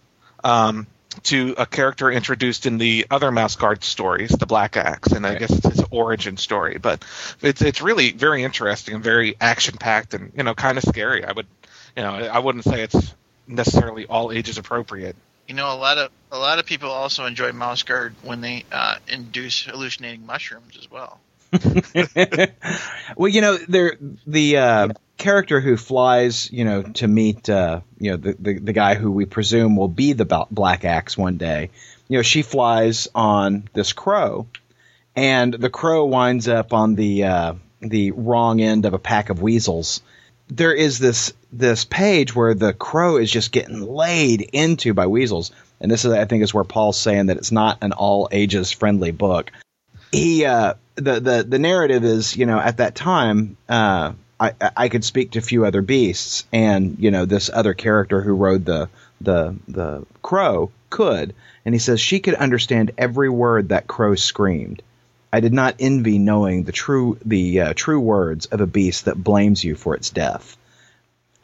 um, 0.45 0.86
to 1.24 1.54
a 1.58 1.66
character 1.66 2.11
introduced 2.11 2.66
in 2.66 2.78
the 2.78 3.06
other 3.11 3.30
Mouse 3.30 3.56
Guard 3.56 3.82
stories, 3.82 4.30
the 4.30 4.46
Black 4.46 4.76
Axe, 4.76 5.12
and 5.12 5.26
I 5.26 5.36
guess 5.36 5.50
it's 5.50 5.66
his 5.66 5.84
origin 5.90 6.36
story. 6.36 6.78
But 6.78 7.04
it's 7.42 7.62
it's 7.62 7.82
really 7.82 8.12
very 8.12 8.44
interesting 8.44 8.94
and 8.94 9.04
very 9.04 9.36
action 9.40 9.76
packed 9.76 10.14
and 10.14 10.32
you 10.36 10.42
know 10.42 10.54
kind 10.54 10.78
of 10.78 10.84
scary. 10.84 11.24
I 11.24 11.32
would 11.32 11.46
you 11.96 12.02
know 12.02 12.12
I 12.12 12.38
wouldn't 12.38 12.64
say 12.64 12.82
it's 12.82 13.14
necessarily 13.46 14.06
all 14.06 14.32
ages 14.32 14.58
appropriate. 14.58 15.16
You 15.48 15.54
know, 15.54 15.72
a 15.72 15.74
lot 15.74 15.98
of 15.98 16.12
a 16.30 16.38
lot 16.38 16.58
of 16.61 16.66
people 16.66 16.90
also 16.90 17.26
enjoy 17.26 17.52
Mouse 17.52 17.82
Guard 17.82 18.14
when 18.22 18.40
they 18.40 18.64
uh, 18.70 18.96
induce 19.08 19.62
hallucinating 19.62 20.24
mushrooms 20.24 20.78
as 20.78 20.88
well. 20.90 21.20
well, 23.16 23.28
you 23.28 23.40
know, 23.40 23.56
there 23.56 23.96
the 24.26 24.56
uh, 24.56 24.88
character 25.20 25.60
who 25.60 25.76
flies, 25.76 26.50
you 26.50 26.64
know, 26.64 26.82
to 26.82 27.06
meet, 27.06 27.48
uh, 27.48 27.80
you 27.98 28.10
know, 28.10 28.16
the, 28.16 28.36
the 28.38 28.58
the 28.58 28.72
guy 28.72 28.94
who 28.96 29.12
we 29.12 29.26
presume 29.26 29.76
will 29.76 29.88
be 29.88 30.12
the 30.12 30.46
Black 30.50 30.84
Axe 30.84 31.16
one 31.16 31.36
day. 31.36 31.70
You 32.08 32.18
know, 32.18 32.22
she 32.22 32.42
flies 32.42 33.06
on 33.14 33.68
this 33.72 33.92
crow, 33.92 34.48
and 35.14 35.54
the 35.54 35.70
crow 35.70 36.06
winds 36.06 36.48
up 36.48 36.72
on 36.72 36.96
the 36.96 37.24
uh, 37.24 37.54
the 37.80 38.10
wrong 38.10 38.60
end 38.60 38.84
of 38.86 38.94
a 38.94 38.98
pack 38.98 39.30
of 39.30 39.40
weasels. 39.40 40.02
There 40.48 40.74
is 40.74 40.98
this 40.98 41.32
this 41.52 41.84
page 41.84 42.34
where 42.34 42.54
the 42.54 42.72
crow 42.72 43.18
is 43.18 43.30
just 43.30 43.52
getting 43.52 43.82
laid 43.82 44.40
into 44.52 44.94
by 44.94 45.06
weasels, 45.06 45.52
and 45.80 45.88
this 45.90 46.04
is 46.04 46.12
I 46.12 46.24
think 46.24 46.42
is 46.42 46.54
where 46.54 46.64
Paul's 46.64 47.00
saying 47.00 47.26
that 47.26 47.36
it's 47.36 47.52
not 47.52 47.78
an 47.82 47.92
all 47.92 48.28
ages 48.32 48.72
friendly 48.72 49.12
book 49.12 49.52
he 50.12 50.44
uh 50.44 50.74
the 50.96 51.20
the 51.20 51.46
the 51.48 51.58
narrative 51.58 52.04
is 52.04 52.36
you 52.36 52.46
know 52.46 52.58
at 52.58 52.78
that 52.78 52.94
time 52.94 53.56
uh 53.68 54.12
I 54.41 54.55
I 54.76 54.88
could 54.88 55.05
speak 55.05 55.32
to 55.32 55.38
a 55.38 55.43
few 55.43 55.64
other 55.64 55.82
beasts 55.82 56.45
and 56.53 56.97
you 56.99 57.11
know 57.11 57.26
this 57.26 57.51
other 57.53 57.74
character 57.74 58.22
who 58.22 58.32
rode 58.34 58.64
the 58.64 58.88
the 59.20 59.55
the 59.68 60.07
crow 60.22 60.70
could 60.88 61.34
and 61.64 61.74
he 61.74 61.78
says 61.78 62.01
she 62.01 62.20
could 62.20 62.34
understand 62.34 62.93
every 62.97 63.28
word 63.28 63.68
that 63.68 63.86
crow 63.86 64.14
screamed 64.14 64.82
I 65.32 65.41
did 65.41 65.53
not 65.53 65.76
envy 65.78 66.18
knowing 66.18 66.64
the 66.64 66.72
true 66.72 67.18
the 67.24 67.61
uh, 67.61 67.72
true 67.74 68.01
words 68.01 68.47
of 68.47 68.61
a 68.61 68.66
beast 68.66 69.05
that 69.05 69.22
blames 69.22 69.62
you 69.62 69.74
for 69.76 69.95
its 69.95 70.11
death 70.11 70.57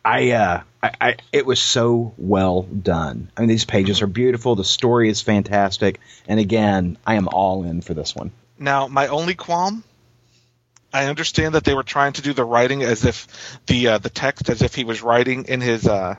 I, 0.06 0.30
uh, 0.30 0.60
I, 0.84 0.90
I, 1.00 1.16
it 1.32 1.44
was 1.44 1.58
so 1.58 2.14
well 2.16 2.62
done. 2.62 3.28
I 3.36 3.40
mean, 3.40 3.48
these 3.48 3.64
pages 3.64 4.02
are 4.02 4.06
beautiful. 4.06 4.54
The 4.54 4.62
story 4.62 5.08
is 5.08 5.20
fantastic, 5.20 5.98
and 6.28 6.38
again, 6.38 6.96
I 7.04 7.16
am 7.16 7.26
all 7.26 7.64
in 7.64 7.80
for 7.80 7.92
this 7.92 8.14
one. 8.14 8.30
Now, 8.56 8.86
my 8.86 9.08
only 9.08 9.34
qualm, 9.34 9.82
I 10.96 11.06
understand 11.06 11.54
that 11.54 11.64
they 11.64 11.74
were 11.74 11.82
trying 11.82 12.14
to 12.14 12.22
do 12.22 12.32
the 12.32 12.44
writing 12.44 12.82
as 12.82 13.04
if 13.04 13.60
the 13.66 13.88
uh, 13.88 13.98
the 13.98 14.08
text 14.08 14.48
as 14.48 14.62
if 14.62 14.74
he 14.74 14.84
was 14.84 15.02
writing 15.02 15.44
in 15.44 15.60
his 15.60 15.86
uh, 15.86 16.16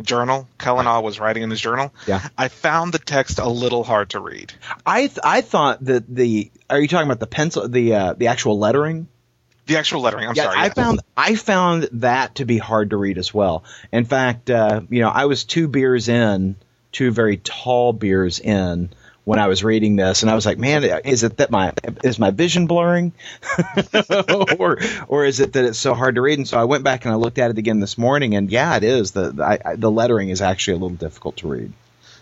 journal. 0.00 0.48
Celanawe 0.58 1.02
was 1.02 1.20
writing 1.20 1.42
in 1.42 1.50
his 1.50 1.60
journal. 1.60 1.92
Yeah. 2.06 2.26
I 2.36 2.48
found 2.48 2.94
the 2.94 2.98
text 2.98 3.38
a 3.38 3.48
little 3.48 3.84
hard 3.84 4.10
to 4.10 4.20
read. 4.20 4.54
I 4.86 5.08
th- 5.08 5.18
I 5.22 5.42
thought 5.42 5.84
that 5.84 6.06
the 6.08 6.50
are 6.70 6.80
you 6.80 6.88
talking 6.88 7.06
about 7.06 7.20
the 7.20 7.26
pencil 7.26 7.68
the 7.68 7.94
uh, 7.94 8.12
the 8.14 8.28
actual 8.28 8.58
lettering? 8.58 9.08
The 9.66 9.76
actual 9.76 10.00
lettering. 10.00 10.28
I'm 10.28 10.34
yeah, 10.34 10.44
sorry. 10.44 10.58
I 10.58 10.64
yes. 10.64 10.74
found 10.74 11.00
I 11.16 11.34
found 11.34 11.88
that 11.92 12.36
to 12.36 12.46
be 12.46 12.56
hard 12.56 12.90
to 12.90 12.96
read 12.96 13.18
as 13.18 13.34
well. 13.34 13.64
In 13.92 14.06
fact, 14.06 14.48
uh, 14.48 14.80
you 14.88 15.00
know, 15.00 15.10
I 15.10 15.26
was 15.26 15.44
two 15.44 15.68
beers 15.68 16.08
in, 16.08 16.56
two 16.90 17.10
very 17.10 17.36
tall 17.36 17.92
beers 17.92 18.38
in 18.40 18.90
when 19.26 19.40
I 19.40 19.48
was 19.48 19.64
reading 19.64 19.96
this, 19.96 20.22
and 20.22 20.30
I 20.30 20.36
was 20.36 20.46
like, 20.46 20.56
"Man, 20.56 20.84
is 20.84 21.24
it 21.24 21.38
that 21.38 21.50
my 21.50 21.72
is 22.04 22.16
my 22.18 22.30
vision 22.30 22.68
blurring, 22.68 23.12
or 24.58 24.78
or 25.08 25.24
is 25.24 25.40
it 25.40 25.52
that 25.54 25.64
it's 25.64 25.78
so 25.80 25.94
hard 25.94 26.14
to 26.14 26.20
read?" 26.22 26.38
And 26.38 26.46
so 26.46 26.58
I 26.58 26.64
went 26.64 26.84
back 26.84 27.04
and 27.04 27.12
I 27.12 27.16
looked 27.16 27.38
at 27.38 27.50
it 27.50 27.58
again 27.58 27.80
this 27.80 27.98
morning, 27.98 28.36
and 28.36 28.48
yeah, 28.50 28.76
it 28.76 28.84
is. 28.84 29.10
the 29.10 29.32
the, 29.32 29.42
I, 29.42 29.58
I, 29.64 29.74
the 29.76 29.90
lettering 29.90 30.28
is 30.28 30.40
actually 30.40 30.74
a 30.74 30.76
little 30.76 30.96
difficult 30.96 31.38
to 31.38 31.48
read 31.48 31.72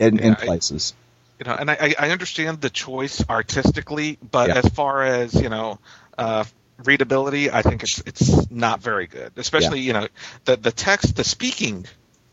in, 0.00 0.18
in 0.18 0.32
Yeah, 0.32 0.36
I- 0.40 0.44
places. 0.46 0.94
you 1.38 1.44
know, 1.44 1.54
and 1.54 1.70
I, 1.70 1.76
I- 1.78 1.94
I 2.06 2.10
understand 2.10 2.62
the 2.62 2.70
choice 2.70 3.22
artistically, 3.28 4.16
but 4.30 4.48
Yeah. 4.48 4.56
as 4.64 4.68
far 4.70 5.02
as 5.04 5.34
you 5.34 5.50
know, 5.50 5.78
uh, 6.16 6.44
readability, 6.84 7.50
I 7.50 7.60
think 7.60 7.82
it's 7.82 7.98
it's 8.06 8.50
not 8.50 8.80
very 8.80 9.08
good. 9.08 9.32
Especially 9.36 9.80
you 9.80 9.92
know 9.92 10.08
the 10.46 10.56
the 10.56 10.72
text, 10.72 11.16
the 11.16 11.24
speaking 11.24 11.84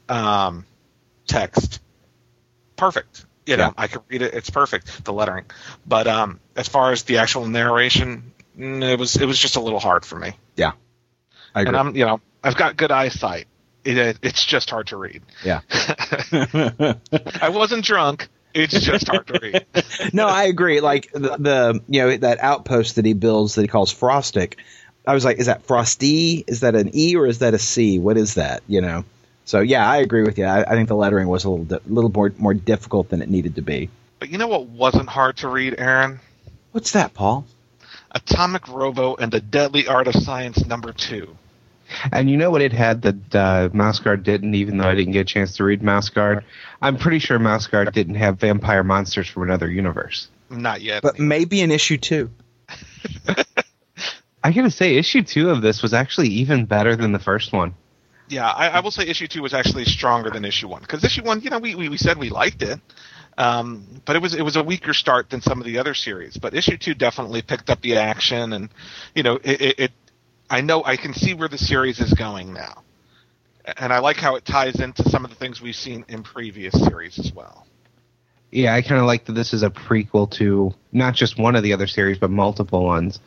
um, 0.08 0.66
text, 1.28 1.82
perfect. 2.78 3.26
You 3.46 3.58
know, 3.58 3.64
Yeah. 3.66 3.72
I 3.78 3.88
could 3.88 4.02
read 4.08 4.22
it; 4.22 4.34
it's 4.34 4.50
perfect. 4.50 5.04
The 5.04 5.14
lettering, 5.14 5.46
but 5.86 6.08
um, 6.08 6.40
as 6.56 6.68
far 6.68 6.92
as 6.92 7.04
the 7.04 7.18
actual 7.18 7.48
narration, 7.48 8.34
mm, 8.58 8.84
it 8.84 9.00
was 9.00 9.16
it 9.16 9.26
was 9.26 9.40
just 9.40 9.56
a 9.56 9.60
little 9.60 9.80
hard 9.80 10.06
for 10.06 10.18
me. 10.18 10.34
Yeah, 10.56 10.74
I 11.56 11.62
agree. 11.62 11.70
And. 11.70 11.78
I'm 11.78 11.96
you 11.96 12.06
know 12.06 12.22
I've 12.44 12.56
got 12.56 12.78
good 12.78 12.92
eyesight. 12.92 13.48
It, 13.84 13.98
it, 13.98 14.20
it's 14.22 14.46
just 14.46 14.70
hard 14.70 14.88
to 14.88 14.98
read. 14.98 15.24
Yeah. 15.44 15.62
I 15.72 17.50
wasn't 17.50 17.84
drunk. 17.84 18.28
It's 18.54 18.80
just 18.80 19.08
hard 19.08 19.26
to 19.28 19.40
read. 19.42 19.66
no, 20.14 20.28
I 20.28 20.44
agree. 20.44 20.82
Like 20.82 21.12
the, 21.12 21.38
the 21.38 21.82
you 21.88 22.02
know 22.02 22.18
that 22.18 22.40
outpost 22.42 22.98
that 22.98 23.06
he 23.06 23.14
builds 23.14 23.56
that 23.56 23.62
he 23.64 23.68
calls 23.68 23.92
Frostic. 23.94 24.56
I 25.08 25.16
was 25.16 25.26
like, 25.26 25.40
is 25.40 25.48
that 25.48 25.64
Frosty? 25.64 26.44
Is 26.46 26.60
that 26.60 26.76
an 26.76 26.92
E 26.94 27.16
or 27.16 27.26
is 27.26 27.40
that 27.40 27.56
a 27.56 27.58
C? 27.60 27.98
What 27.98 28.18
is 28.18 28.36
that? 28.36 28.62
You 28.68 28.82
know, 28.82 29.06
So 29.52 29.60
yeah, 29.60 29.86
I 29.86 29.98
agree 29.98 30.24
with 30.24 30.38
you. 30.38 30.46
I, 30.46 30.64
I 30.64 30.76
think 30.76 30.88
the 30.88 30.96
lettering 30.96 31.28
was 31.28 31.44
a 31.44 31.50
little 31.50 31.66
di- 31.66 31.86
little 31.86 32.10
more 32.10 32.32
more 32.38 32.54
difficult 32.54 33.10
than 33.10 33.22
it 33.22 33.30
needed 33.30 33.56
to 33.56 33.62
be. 33.62 33.90
But 34.18 34.30
you 34.30 34.38
know 34.38 34.48
what 34.48 34.68
wasn't 34.68 35.10
hard 35.10 35.36
to 35.40 35.50
read, 35.50 35.76
Aaron? 35.78 36.22
What's 36.72 36.92
that, 36.92 37.14
Paul? 37.14 37.46
Atomic 38.12 38.70
Robo 38.70 39.18
and 39.18 39.30
the 39.30 39.42
Deadly 39.42 39.90
Art 39.90 40.08
of 40.08 40.16
Science 40.16 40.66
number 40.66 40.94
two. 40.94 41.36
And 42.14 42.30
you 42.30 42.38
know 42.38 42.50
what 42.50 42.62
it 42.62 42.72
had 42.72 43.02
that 43.02 43.36
uh, 43.36 43.70
Mouse 43.74 44.00
Guard 44.00 44.24
didn't, 44.24 44.56
even 44.56 44.78
though 44.78 44.88
I 44.88 44.96
didn't 44.96 45.12
get 45.12 45.20
a 45.20 45.26
chance 45.26 45.58
to 45.58 45.66
read 45.66 45.84
Mouse 45.84 46.08
Guard? 46.08 46.46
I'm 46.82 46.96
pretty 46.96 47.20
sure 47.20 47.38
Mouse 47.38 47.68
Guard 47.68 47.92
didn't 47.92 48.16
have 48.16 48.40
vampire 48.40 48.86
monsters 48.86 49.28
from 49.28 49.44
another 49.44 49.70
universe. 49.70 50.30
Not 50.50 50.80
yet. 50.80 51.04
But 51.04 51.20
maybe 51.20 51.60
an 51.60 51.72
issue 51.72 51.98
two. 51.98 52.30
I 54.46 54.54
gotta 54.54 54.72
say, 54.72 54.96
issue 54.96 55.24
two 55.24 55.50
of 55.50 55.62
this 55.62 55.82
was 55.82 55.94
actually 55.94 56.30
even 56.30 56.68
better 56.68 56.96
than 56.96 57.12
the 57.12 57.20
first 57.20 57.52
one. 57.52 57.76
Yeah, 58.32 58.50
I, 58.50 58.70
I 58.70 58.80
will 58.80 58.92
say 58.92 59.06
issue 59.06 59.28
two 59.28 59.42
was 59.42 59.54
actually 59.54 59.84
stronger 59.84 60.30
than 60.30 60.46
issue 60.46 60.70
one 60.70 60.82
because 60.82 61.04
issue 61.04 61.22
one, 61.22 61.42
you 61.42 61.50
know, 61.50 61.60
we, 61.60 61.76
we, 61.76 61.90
we 61.90 61.98
said 61.98 62.18
we 62.18 62.30
liked 62.30 62.62
it, 62.62 62.80
um, 63.38 64.02
but 64.06 64.16
it 64.16 64.22
was 64.22 64.34
it 64.34 64.42
was 64.42 64.56
a 64.56 64.64
weaker 64.64 64.94
start 64.94 65.30
than 65.30 65.42
some 65.42 65.60
of 65.60 65.66
the 65.66 65.78
other 65.78 65.94
series. 65.94 66.38
But 66.38 66.54
issue 66.54 66.78
two 66.78 66.94
definitely 66.94 67.42
picked 67.42 67.70
up 67.70 67.82
the 67.82 67.98
action, 67.98 68.54
and 68.54 68.70
you 69.14 69.24
know, 69.24 69.36
it, 69.44 69.62
it, 69.62 69.80
it 69.80 69.92
I 70.50 70.62
know 70.62 70.82
I 70.82 70.96
can 70.96 71.14
see 71.14 71.34
where 71.34 71.50
the 71.50 71.58
series 71.58 72.00
is 72.00 72.14
going 72.14 72.54
now, 72.54 72.84
and 73.78 73.92
I 73.92 74.00
like 74.00 74.16
how 74.16 74.38
it 74.38 74.46
ties 74.46 74.80
into 74.80 75.10
some 75.10 75.26
of 75.26 75.30
the 75.30 75.36
things 75.36 75.62
we've 75.62 75.76
seen 75.76 76.06
in 76.08 76.24
previous 76.24 76.74
series 76.74 77.20
as 77.20 77.34
well. 77.34 77.68
Yeah, 78.50 78.74
I 78.74 78.82
kind 78.82 79.02
of 79.02 79.08
like 79.08 79.26
that 79.26 79.34
this 79.34 79.54
is 79.54 79.62
a 79.62 79.70
prequel 79.70 80.32
to 80.38 80.74
not 80.94 81.16
just 81.16 81.38
one 81.38 81.58
of 81.58 81.64
the 81.64 81.74
other 81.74 81.88
series, 81.88 82.18
but 82.18 82.32
multiple 82.32 82.86
ones. 82.86 83.20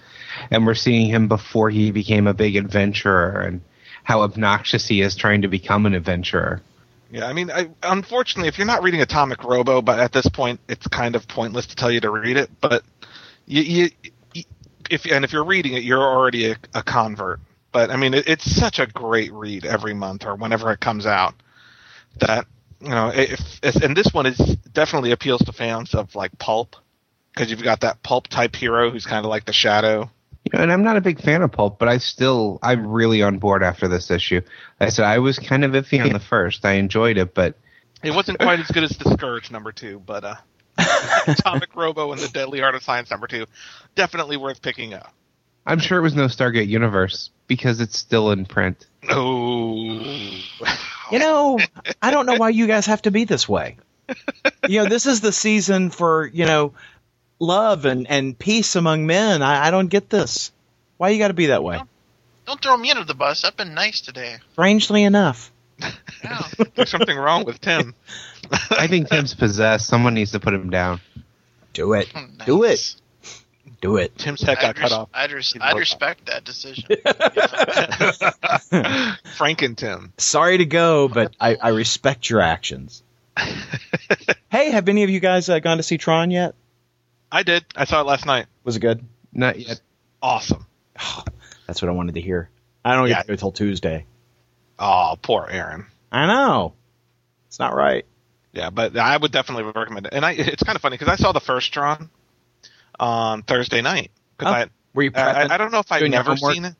And 0.50 0.66
we're 0.66 0.74
seeing 0.74 1.10
him 1.10 1.28
before 1.28 1.68
he 1.68 1.90
became 1.90 2.26
a 2.26 2.34
big 2.34 2.56
adventurer 2.56 3.42
and 3.42 3.60
how 4.04 4.22
obnoxious 4.22 4.86
he 4.86 5.00
is 5.00 5.16
trying 5.16 5.42
to 5.42 5.48
become 5.48 5.86
an 5.86 5.94
adventurer. 5.94 6.62
Yeah, 7.10 7.26
I 7.26 7.32
mean, 7.32 7.50
I, 7.50 7.68
unfortunately, 7.82 8.48
if 8.48 8.58
you're 8.58 8.66
not 8.66 8.82
reading 8.82 9.00
Atomic 9.00 9.44
Robo, 9.44 9.82
but 9.82 9.98
at 9.98 10.12
this 10.12 10.28
point, 10.28 10.60
it's 10.68 10.86
kind 10.86 11.16
of 11.16 11.26
pointless 11.28 11.66
to 11.66 11.76
tell 11.76 11.90
you 11.90 12.00
to 12.00 12.10
read 12.10 12.36
it. 12.36 12.50
But 12.60 12.82
you, 13.46 13.62
you, 13.62 14.44
if 14.90 15.04
and 15.06 15.24
if 15.24 15.32
you're 15.32 15.44
reading 15.44 15.74
it, 15.74 15.82
you're 15.82 16.02
already 16.02 16.50
a, 16.50 16.56
a 16.74 16.82
convert. 16.82 17.40
But 17.72 17.90
I 17.90 17.96
mean, 17.96 18.14
it, 18.14 18.28
it's 18.28 18.44
such 18.44 18.78
a 18.78 18.86
great 18.86 19.32
read 19.32 19.64
every 19.64 19.94
month 19.94 20.24
or 20.24 20.34
whenever 20.34 20.72
it 20.72 20.80
comes 20.80 21.06
out 21.06 21.34
that 22.20 22.46
you 22.80 22.90
know, 22.90 23.10
if, 23.14 23.40
if 23.62 23.76
and 23.76 23.96
this 23.96 24.12
one 24.12 24.26
is 24.26 24.38
definitely 24.72 25.12
appeals 25.12 25.42
to 25.42 25.52
fans 25.52 25.94
of 25.94 26.14
like 26.14 26.38
pulp 26.38 26.76
because 27.32 27.50
you've 27.50 27.62
got 27.62 27.80
that 27.80 28.02
pulp 28.02 28.28
type 28.28 28.54
hero 28.54 28.90
who's 28.90 29.06
kind 29.06 29.24
of 29.24 29.30
like 29.30 29.44
the 29.44 29.52
shadow. 29.52 30.10
You 30.44 30.50
know, 30.58 30.62
and 30.62 30.70
I'm 30.72 30.82
not 30.82 30.96
a 30.96 31.00
big 31.00 31.20
fan 31.20 31.42
of 31.42 31.52
pulp, 31.52 31.78
but 31.78 31.88
I 31.88 31.98
still 31.98 32.58
I'm 32.62 32.86
really 32.86 33.22
on 33.22 33.38
board 33.38 33.62
after 33.62 33.88
this 33.88 34.10
issue. 34.10 34.42
Like 34.78 34.88
I 34.88 34.90
said 34.90 35.04
I 35.06 35.18
was 35.18 35.38
kind 35.38 35.64
of 35.64 35.72
iffy 35.72 36.02
on 36.04 36.12
the 36.12 36.20
first. 36.20 36.64
I 36.64 36.72
enjoyed 36.74 37.16
it, 37.16 37.34
but 37.34 37.56
It 38.02 38.10
wasn't 38.14 38.38
quite 38.38 38.60
as 38.60 38.70
good 38.70 38.84
as 38.84 38.90
the 38.90 39.10
Scourge 39.10 39.50
number 39.50 39.72
two, 39.72 40.02
but 40.04 40.24
uh, 40.24 40.34
Atomic 41.26 41.74
Robo 41.74 42.12
and 42.12 42.20
the 42.20 42.28
Deadly 42.28 42.62
Art 42.62 42.74
of 42.74 42.82
Science 42.82 43.10
number 43.10 43.26
two, 43.26 43.46
definitely 43.94 44.36
worth 44.36 44.60
picking 44.60 44.92
up. 44.92 45.12
I'm 45.66 45.78
sure 45.78 45.98
it 45.98 46.02
was 46.02 46.14
no 46.14 46.26
Stargate 46.26 46.68
Universe 46.68 47.30
because 47.46 47.80
it's 47.80 47.98
still 47.98 48.30
in 48.30 48.44
print. 48.44 48.86
Oh, 49.08 49.98
You 51.10 51.18
know, 51.18 51.58
I 52.02 52.10
don't 52.10 52.26
know 52.26 52.34
why 52.36 52.50
you 52.50 52.66
guys 52.66 52.84
have 52.86 53.00
to 53.02 53.10
be 53.10 53.24
this 53.24 53.48
way. 53.48 53.78
You 54.68 54.82
know, 54.82 54.88
this 54.90 55.06
is 55.06 55.22
the 55.22 55.32
season 55.32 55.88
for, 55.88 56.26
you 56.26 56.44
know, 56.44 56.74
love 57.44 57.84
and, 57.84 58.08
and 58.08 58.38
peace 58.38 58.76
among 58.76 59.06
men. 59.06 59.42
I, 59.42 59.66
I 59.66 59.70
don't 59.70 59.88
get 59.88 60.10
this. 60.10 60.52
Why 60.96 61.10
you 61.10 61.18
got 61.18 61.28
to 61.28 61.34
be 61.34 61.46
that 61.46 61.62
way? 61.62 61.80
Don't 62.46 62.60
throw 62.60 62.76
me 62.76 62.90
under 62.90 63.04
the 63.04 63.14
bus. 63.14 63.44
I've 63.44 63.56
been 63.56 63.74
nice 63.74 64.00
today. 64.00 64.36
Strangely 64.52 65.02
enough. 65.04 65.50
Yeah. 66.24 66.40
there's 66.74 66.88
something 66.88 67.14
wrong 67.14 67.44
with 67.44 67.60
Tim. 67.60 67.94
I 68.70 68.86
think 68.86 69.10
Tim's 69.10 69.34
possessed. 69.34 69.86
Someone 69.86 70.14
needs 70.14 70.30
to 70.30 70.40
put 70.40 70.54
him 70.54 70.70
down. 70.70 71.02
Do 71.74 71.92
it. 71.92 72.10
Nice. 72.14 72.46
Do 72.46 72.62
it. 72.62 72.96
Do 73.82 73.96
it. 73.98 74.16
Tim's 74.16 74.40
head 74.40 74.56
got 74.58 74.70
I'd, 74.70 74.76
cut 74.76 74.92
off. 74.92 75.08
I'd, 75.12 75.32
res- 75.32 75.54
I'd 75.60 75.72
broke 75.72 75.80
respect 75.80 76.24
that 76.26 76.44
decision. 76.44 76.84
Frank 79.36 79.60
and 79.60 79.76
Tim. 79.76 80.14
Sorry 80.16 80.56
to 80.56 80.64
go, 80.64 81.08
but 81.08 81.36
I, 81.38 81.56
I 81.56 81.68
respect 81.70 82.30
your 82.30 82.40
actions. 82.40 83.02
Hey, 84.50 84.70
have 84.70 84.88
any 84.88 85.02
of 85.02 85.10
you 85.10 85.20
guys 85.20 85.50
uh, 85.50 85.58
gone 85.58 85.76
to 85.76 85.82
see 85.82 85.98
Tron 85.98 86.30
yet? 86.30 86.54
I 87.30 87.42
did. 87.42 87.64
I 87.74 87.84
saw 87.84 88.00
it 88.00 88.06
last 88.06 88.26
night. 88.26 88.46
Was 88.64 88.76
it 88.76 88.80
good? 88.80 89.04
Not 89.32 89.58
yet. 89.58 89.80
Awesome. 90.22 90.66
That's 91.66 91.82
what 91.82 91.88
I 91.88 91.92
wanted 91.92 92.14
to 92.16 92.20
hear. 92.20 92.50
I 92.84 92.94
don't 92.94 93.08
Yeah. 93.08 93.16
get 93.16 93.22
to 93.26 93.32
go 93.32 93.36
till 93.36 93.52
Tuesday. 93.52 94.06
Oh, 94.78 95.16
poor 95.20 95.46
Aaron. 95.50 95.86
I 96.12 96.26
know. 96.26 96.74
It's 97.48 97.58
not 97.58 97.74
right. 97.74 98.04
Yeah, 98.52 98.70
but 98.70 98.96
I 98.96 99.16
would 99.16 99.32
definitely 99.32 99.64
recommend 99.74 100.06
it. 100.06 100.14
And 100.14 100.24
I, 100.24 100.32
it's 100.32 100.62
kind 100.62 100.76
of 100.76 100.82
funny 100.82 100.96
because 100.96 101.08
I 101.12 101.16
saw 101.16 101.32
the 101.32 101.40
first 101.40 101.72
Tron 101.72 102.08
on 103.00 103.42
Thursday 103.42 103.82
night. 103.82 104.10
Oh, 104.14 104.20
Because 104.38 104.68
Were 104.94 105.02
you 105.02 105.10
I. 105.14 105.20
I, 105.44 105.54
I 105.54 105.56
don't 105.58 105.72
know 105.72 105.80
if 105.80 105.90
I'd 105.90 106.08
never 106.10 106.36
seen 106.36 106.64
it. 106.66 106.74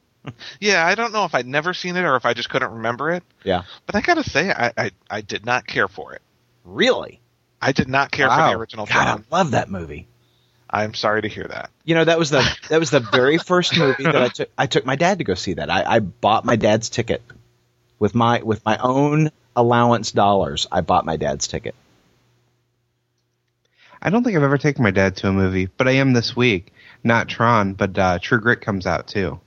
Yeah, 0.61 0.86
I 0.86 0.95
don't 0.95 1.12
know 1.12 1.24
if 1.24 1.34
I'd 1.34 1.47
never 1.47 1.74
seen 1.74 1.97
it 1.97 2.03
or 2.05 2.16
if 2.16 2.24
I 2.24 2.32
just 2.32 2.49
couldn't 2.49 2.70
remember 2.72 3.11
it. 3.11 3.22
Yeah. 3.42 3.62
But 3.86 3.95
I 3.97 4.01
gotta 4.01 4.24
say, 4.24 4.51
I, 4.51 4.72
I, 4.76 4.90
I 5.11 5.20
did 5.20 5.45
not 5.45 5.66
care 5.66 5.86
for 5.88 6.14
it. 6.14 6.22
Really? 6.64 7.20
I 7.61 7.72
did 7.72 7.88
not 7.88 8.11
care 8.11 8.28
for 8.30 8.36
the 8.36 8.57
original 8.59 8.86
God, 8.86 8.92
Tron. 8.92 9.24
I 9.30 9.36
love 9.36 9.51
that 9.51 9.68
movie. 9.70 10.07
I'm 10.83 10.95
sorry 10.95 11.22
to 11.22 11.29
hear 11.29 11.45
that. 11.45 11.70
You 11.85 11.95
know 11.95 12.05
that 12.05 12.18
was 12.18 12.31
the 12.31 12.43
that 12.68 12.81
was 12.81 12.91
the 12.91 13.01
very 13.01 13.39
first 13.39 13.79
movie 13.79 14.03
that 14.05 14.16
I 14.16 14.29
took. 14.29 14.51
I 14.59 14.66
took 14.66 14.85
my 14.85 14.97
dad 14.97 15.18
to 15.18 15.25
go 15.25 15.35
see 15.35 15.55
that. 15.55 15.70
I, 15.70 15.85
I 15.85 15.99
bought 16.01 16.45
my 16.45 16.57
dad's 16.57 16.89
ticket 16.89 17.22
with 17.99 18.14
my 18.14 18.43
with 18.43 18.64
my 18.64 18.77
own 18.79 19.31
allowance 19.55 20.11
dollars. 20.12 20.66
I 20.72 20.81
bought 20.81 21.05
my 21.07 21.16
dad's 21.16 21.47
ticket. 21.47 21.75
I 24.03 24.11
don't 24.11 24.22
think 24.25 24.37
I've 24.37 24.43
ever 24.43 24.59
taken 24.59 24.83
my 24.83 24.91
dad 24.91 25.16
to 25.18 25.29
a 25.29 25.33
movie, 25.33 25.66
but 25.66 25.89
I 25.89 25.93
am 25.93 26.12
this 26.12 26.37
week. 26.37 26.72
Not 27.03 27.29
Tron, 27.29 27.75
but 27.75 27.99
uh, 27.99 28.18
True 28.20 28.41
Grit 28.41 28.61
comes 28.61 28.87
out 28.87 29.07
too, 29.07 29.41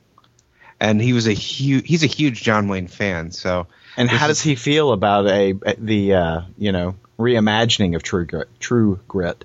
and 0.80 1.02
he 1.02 1.14
was 1.14 1.28
a 1.28 1.34
huge. 1.34 1.86
He's 1.88 2.04
a 2.04 2.08
huge 2.08 2.42
John 2.44 2.68
Wayne 2.68 2.88
fan. 2.88 3.32
So 3.32 3.68
And 3.98 4.10
This 4.10 4.18
how 4.18 4.26
is- 4.30 4.38
does 4.38 4.42
he 4.44 4.56
feel 4.56 4.92
about 4.94 5.28
a 5.28 5.54
the 5.78 6.14
uh, 6.14 6.42
you 6.58 6.72
know 6.72 6.96
reimagining 7.20 7.96
of 7.96 8.04
True 8.04 8.26
Grit? 8.26 8.48
True 8.60 9.00
Grit. 9.08 9.44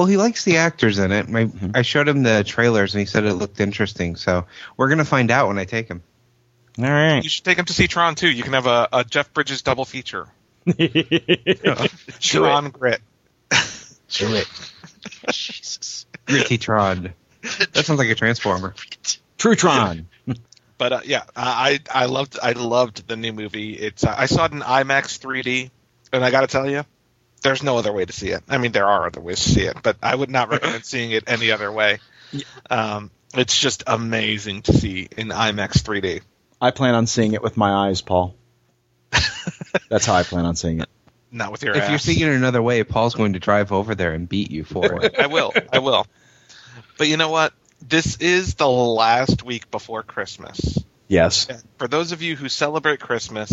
Well, 0.00 0.06
he 0.06 0.16
likes 0.16 0.44
the 0.44 0.56
actors 0.56 0.98
in 0.98 1.12
it. 1.12 1.28
My, 1.28 1.44
Mm-hmm. 1.44 1.72
I 1.74 1.82
showed 1.82 2.08
him 2.08 2.22
the 2.22 2.42
trailers, 2.42 2.94
and 2.94 3.00
he 3.00 3.04
said 3.04 3.24
it 3.24 3.34
looked 3.34 3.60
interesting. 3.60 4.16
So 4.16 4.46
we're 4.78 4.88
gonna 4.88 5.04
find 5.04 5.30
out 5.30 5.48
when 5.48 5.58
I 5.58 5.66
take 5.66 5.88
him. 5.88 6.02
All 6.78 6.84
right. 6.86 7.22
You 7.22 7.28
should 7.28 7.44
take 7.44 7.58
him 7.58 7.66
to 7.66 7.74
see 7.74 7.86
Tron 7.86 8.14
too. 8.14 8.30
You 8.30 8.42
can 8.42 8.54
have 8.54 8.64
a, 8.64 8.88
a 8.94 9.04
Jeff 9.04 9.30
Bridges 9.34 9.60
double 9.60 9.84
feature. 9.84 10.26
Tron 12.18 12.70
Grit. 12.70 13.02
Do 13.50 14.36
it. 14.36 14.48
Jesus. 15.32 16.06
Gritty 16.24 16.56
Tron. 16.56 17.12
That 17.74 17.84
sounds 17.84 17.98
like 17.98 18.08
a 18.08 18.14
transformer. 18.14 18.74
Trutron. 19.36 20.06
But 20.78 20.92
uh, 20.94 21.00
yeah, 21.04 21.24
I 21.36 21.78
I 21.92 22.06
loved 22.06 22.38
I 22.42 22.52
loved 22.52 23.06
the 23.06 23.16
new 23.16 23.34
movie. 23.34 23.74
It's 23.74 24.02
uh, 24.02 24.14
I 24.16 24.24
saw 24.24 24.46
it 24.46 24.52
in 24.52 24.60
IMAX 24.60 25.18
3D, 25.20 25.70
and 26.10 26.24
I 26.24 26.30
got 26.30 26.40
to 26.40 26.46
tell 26.46 26.70
you, 26.70 26.86
there's 27.42 27.62
no 27.62 27.78
other 27.78 27.92
way 27.92 28.04
to 28.04 28.12
see 28.12 28.28
it. 28.30 28.42
I 28.48 28.58
mean, 28.58 28.72
there 28.72 28.86
are 28.86 29.06
other 29.06 29.20
ways 29.20 29.42
to 29.42 29.48
see 29.50 29.62
it, 29.62 29.76
but 29.82 29.96
I 30.02 30.14
would 30.14 30.30
not 30.30 30.48
recommend 30.50 30.84
seeing 30.84 31.10
it 31.12 31.24
any 31.26 31.50
other 31.50 31.70
way. 31.70 31.98
Um, 32.68 33.10
it's 33.34 33.58
just 33.58 33.84
amazing 33.86 34.62
to 34.62 34.72
see 34.72 35.08
in 35.16 35.28
IMAX 35.28 35.82
3D. 35.82 36.22
I 36.60 36.70
plan 36.70 36.94
on 36.94 37.06
seeing 37.06 37.32
it 37.32 37.42
with 37.42 37.56
my 37.56 37.88
eyes, 37.88 38.02
Paul. 38.02 38.34
That's 39.88 40.06
how 40.06 40.14
I 40.14 40.22
plan 40.22 40.44
on 40.44 40.56
seeing 40.56 40.80
it. 40.80 40.88
Not 41.32 41.52
with 41.52 41.62
your 41.62 41.74
If 41.74 41.84
ass. 41.84 41.90
you're 41.90 41.98
seeing 41.98 42.20
it 42.20 42.34
another 42.34 42.60
way, 42.60 42.82
Paul's 42.84 43.14
going 43.14 43.34
to 43.34 43.38
drive 43.38 43.72
over 43.72 43.94
there 43.94 44.12
and 44.12 44.28
beat 44.28 44.50
you 44.50 44.64
for 44.64 45.04
it. 45.04 45.14
I 45.18 45.28
will. 45.28 45.52
I 45.72 45.78
will. 45.78 46.06
But 46.98 47.08
you 47.08 47.16
know 47.16 47.30
what? 47.30 47.52
This 47.80 48.16
is 48.16 48.56
the 48.56 48.68
last 48.68 49.42
week 49.42 49.70
before 49.70 50.02
Christmas. 50.02 50.78
Yes. 51.08 51.48
For 51.78 51.88
those 51.88 52.12
of 52.12 52.20
you 52.20 52.36
who 52.36 52.48
celebrate 52.48 53.00
Christmas, 53.00 53.52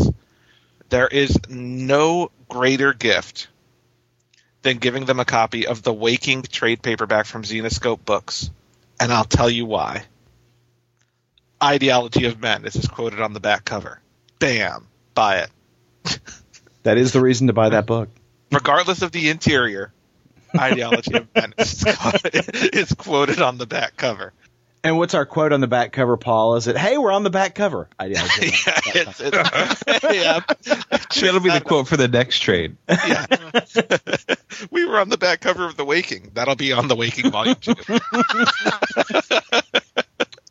there 0.89 1.07
is 1.07 1.37
no 1.49 2.31
greater 2.49 2.93
gift 2.93 3.47
than 4.67 4.79
giving 4.79 5.05
them 5.05 5.21
a 5.21 5.25
copy 5.25 5.65
of 5.65 5.81
the 5.81 5.93
Waking 5.93 6.41
trade 6.41 6.81
paperback 6.81 7.25
from 7.25 7.43
Zenescope 7.43 8.03
Books. 8.03 8.51
And 8.99 9.13
I'll 9.13 9.23
tell 9.23 9.49
you 9.49 9.65
why. 9.65 10.03
Ideology 11.63 12.25
of 12.25 12.41
Madness 12.41 12.75
is 12.75 12.87
quoted 12.89 13.21
on 13.21 13.31
the 13.31 13.39
back 13.39 13.63
cover. 13.63 14.01
Bam. 14.39 14.87
Buy 15.15 15.37
it. 15.39 15.49
That 16.83 16.97
is 16.97 17.11
the 17.11 17.19
reason 17.19 17.47
to 17.47 17.53
buy 17.53 17.67
that 17.67 17.85
book. 17.85 18.07
Regardless 18.49 19.01
of 19.01 19.11
the 19.11 19.27
interior, 19.29 19.91
Ideology 20.57 21.15
of 21.15 21.27
Madness 21.35 21.83
is- 21.85 22.49
is 22.71 22.93
quoted 22.93 23.41
on 23.41 23.57
the 23.57 23.65
back 23.65 23.97
cover. 23.97 24.31
And 24.87 24.97
what's 24.97 25.13
our 25.13 25.25
quote 25.25 25.51
on 25.51 25.59
the 25.59 25.67
back 25.67 25.91
cover, 25.91 26.15
Paul? 26.15 26.55
Is 26.55 26.67
it, 26.67 26.77
"Hey, 26.77 26.97
we're 26.97 27.11
on 27.11 27.23
the 27.23 27.29
back 27.29 27.55
cover"? 27.55 27.89
I 27.99 28.05
yeah, 28.05 28.21
it's, 28.23 29.19
it's, 29.19 29.83
yeah. 30.03 30.39
That'll 31.21 31.41
be 31.41 31.49
the 31.49 31.59
quote 31.59 31.89
for 31.89 31.97
the 31.97 32.07
next 32.07 32.39
trade. 32.39 32.77
Yeah. 32.87 33.25
we 34.71 34.85
were 34.85 34.97
on 34.97 35.09
the 35.09 35.17
back 35.17 35.41
cover 35.41 35.65
of 35.65 35.75
The 35.75 35.83
Waking. 35.83 36.31
That'll 36.35 36.55
be 36.55 36.71
on 36.71 36.87
The 36.87 36.95
Waking 36.95 37.31
Volume 37.31 37.55
2. 37.59 37.73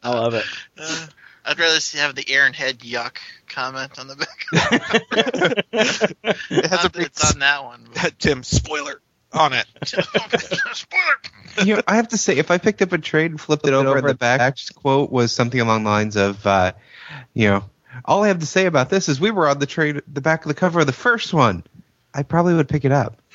I 0.03 0.11
love 0.11 0.34
it. 0.34 0.45
Uh, 0.78 1.07
I'd 1.47 1.59
rather 1.59 1.80
see 1.80 1.97
have 1.97 2.14
the 2.14 2.30
Aaron 2.30 2.53
Head 2.53 2.80
yuck 2.80 3.16
comment 3.49 3.99
on 3.99 4.07
the 4.07 4.16
back. 4.16 4.47
It 5.72 6.66
has 6.66 6.82
a 6.82 6.82
Not 6.82 6.82
that 6.82 6.93
big 6.93 7.07
it's 7.07 7.32
on 7.32 7.39
that 7.39 7.64
one. 7.64 7.87
but- 7.95 8.18
Tim 8.18 8.43
spoiler 8.43 9.01
on 9.33 9.53
it. 9.53 9.66
You 11.64 11.77
know, 11.77 11.83
I 11.89 11.97
have 11.97 12.09
to 12.09 12.18
say, 12.18 12.37
if 12.37 12.51
I 12.51 12.59
picked 12.59 12.83
up 12.83 12.93
a 12.93 12.99
trade 12.99 13.31
and 13.31 13.41
flipped 13.41 13.66
it 13.66 13.72
over, 13.72 13.97
and 13.97 14.07
the 14.07 14.14
back 14.14 14.59
quote 14.74 15.11
was 15.11 15.33
something 15.33 15.59
along 15.59 15.85
the 15.85 15.89
lines 15.89 16.14
of, 16.16 16.47
uh, 16.47 16.72
you 17.33 17.49
know, 17.49 17.64
all 18.05 18.22
I 18.24 18.29
have 18.29 18.41
to 18.41 18.47
say 18.47 18.66
about 18.66 18.91
this 18.91 19.09
is 19.09 19.18
we 19.18 19.31
were 19.31 19.49
on 19.49 19.59
the 19.59 19.64
trade, 19.64 20.03
the 20.07 20.20
back 20.20 20.45
of 20.45 20.49
the 20.49 20.55
cover 20.55 20.81
of 20.81 20.87
the 20.87 20.93
first 20.93 21.33
one. 21.33 21.64
I 22.12 22.24
probably 22.24 22.53
would 22.53 22.68
pick 22.68 22.85
it 22.85 22.93
up. 22.93 23.16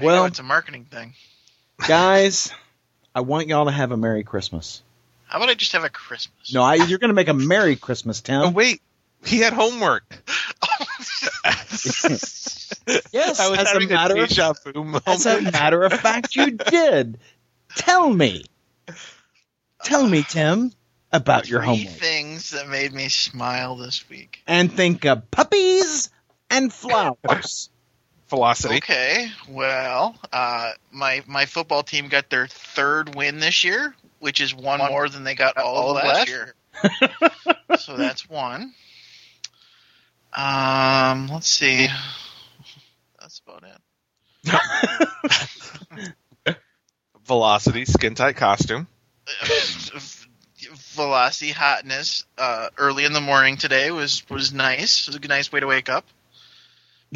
well, 0.02 0.24
it's 0.24 0.38
a 0.38 0.42
marketing 0.42 0.86
thing. 0.90 1.12
Guys, 1.86 2.50
I 3.14 3.20
want 3.20 3.46
y'all 3.48 3.66
to 3.66 3.70
have 3.70 3.92
a 3.92 3.96
Merry 3.96 4.24
Christmas. 4.24 4.82
How 5.26 5.36
about 5.36 5.50
I 5.50 5.54
just 5.54 5.72
have 5.72 5.84
a 5.84 5.90
Christmas? 5.90 6.52
No, 6.52 6.62
I, 6.62 6.74
you're 6.76 6.98
going 6.98 7.10
to 7.10 7.14
make 7.14 7.28
a 7.28 7.34
Merry 7.34 7.76
Christmas, 7.76 8.20
Tim. 8.22 8.40
Oh 8.40 8.50
wait, 8.50 8.80
he 9.24 9.38
had 9.38 9.52
homework. 9.52 10.04
yes, 13.12 13.40
I 13.40 13.48
was 13.48 13.58
as 13.58 13.72
a 13.72 13.86
matter 13.88 14.16
a 14.16 14.22
of 14.22 14.28
deja. 14.28 14.54
As 15.06 15.26
a 15.26 15.40
matter 15.42 15.82
of 15.82 15.92
fact, 15.92 16.36
you 16.36 16.52
did. 16.52 17.18
Tell 17.76 18.08
me. 18.08 18.44
Tell 19.84 20.06
me, 20.06 20.24
Tim, 20.28 20.72
about 21.12 21.48
your 21.48 21.60
Three 21.60 21.76
homework. 21.76 21.94
things 21.94 22.50
that 22.50 22.68
made 22.68 22.92
me 22.92 23.08
smile 23.08 23.76
this 23.76 24.08
week. 24.08 24.42
And 24.46 24.72
think 24.72 25.04
of 25.04 25.30
puppies 25.30 26.10
and 26.50 26.72
flowers. 26.72 27.70
Velocity. 28.28 28.76
Okay, 28.76 29.28
well, 29.48 30.16
uh, 30.32 30.72
my 30.90 31.22
my 31.26 31.44
football 31.44 31.82
team 31.82 32.08
got 32.08 32.30
their 32.30 32.46
third 32.46 33.14
win 33.14 33.38
this 33.38 33.64
year, 33.64 33.94
which 34.18 34.40
is 34.40 34.54
one 34.54 34.78
more 34.78 35.08
than 35.10 35.24
they 35.24 35.34
got 35.34 35.58
all, 35.58 35.96
of 35.96 36.02
last 36.02 36.28
year. 36.28 36.54
so 37.78 37.98
that's 37.98 38.28
one. 38.28 38.72
Um, 40.36 41.28
let's 41.28 41.48
see. 41.48 41.88
That's 43.20 43.40
about 43.46 43.64
it. 43.64 43.80
Velocity, 47.26 47.84
skin 47.84 48.14
tight 48.14 48.36
costume. 48.36 48.86
Velocity 50.94 51.50
hotness 51.50 52.24
uh, 52.38 52.68
early 52.78 53.04
in 53.04 53.12
the 53.12 53.20
morning 53.20 53.56
today 53.56 53.90
was 53.90 54.22
was 54.28 54.52
nice. 54.52 55.02
It 55.02 55.08
was 55.08 55.16
a 55.24 55.28
nice 55.28 55.50
way 55.50 55.60
to 55.60 55.66
wake 55.66 55.88
up. 55.88 56.04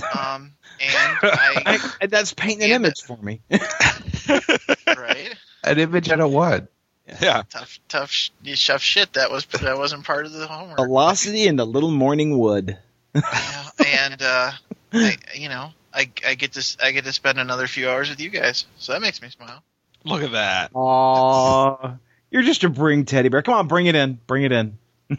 Um, 0.00 0.52
and 0.80 1.18
I 1.22 1.78
I, 2.00 2.06
that's 2.06 2.32
painting 2.34 2.70
an 2.70 2.76
And- 2.76 2.84
image 2.86 3.02
for 3.02 3.16
me. 3.18 3.40
right 4.86 5.34
An 5.64 5.78
image 5.78 6.10
out 6.10 6.20
of 6.20 6.30
what? 6.32 6.68
Yeah. 7.20 7.42
tough 7.50 7.78
tough 7.88 8.30
tough 8.44 8.82
shit. 8.82 9.12
That 9.14 9.30
was 9.30 9.46
that 9.46 9.76
wasn't 9.78 10.04
part 10.04 10.26
of 10.26 10.32
the 10.32 10.46
homework. 10.46 10.76
Velocity 10.78 11.46
in 11.46 11.56
the 11.56 11.66
little 11.66 11.90
morning 11.90 12.38
wood. 12.38 12.78
Yeah, 13.14 13.68
and 13.86 14.22
uh, 14.22 14.50
I, 14.92 15.16
you 15.34 15.48
know, 15.48 15.70
I, 15.92 16.10
I 16.26 16.34
get 16.34 16.52
to 16.52 16.60
s- 16.60 16.76
I 16.82 16.92
get 16.92 17.04
to 17.04 17.12
spend 17.12 17.38
another 17.38 17.66
few 17.66 17.88
hours 17.88 18.10
with 18.10 18.20
you 18.20 18.30
guys, 18.30 18.66
so 18.78 18.92
that 18.92 19.00
makes 19.00 19.20
me 19.22 19.28
smile. 19.30 19.62
Look 20.04 20.22
at 20.22 20.32
that. 20.32 20.70
Aw. 20.74 21.94
You're 22.30 22.42
just 22.42 22.64
a 22.64 22.68
bring 22.68 23.04
teddy 23.04 23.28
bear. 23.28 23.42
Come 23.42 23.54
on, 23.54 23.68
bring 23.68 23.86
it 23.86 23.94
in. 23.94 24.18
Bring 24.26 24.44
it 24.44 24.52
in. 24.52 24.78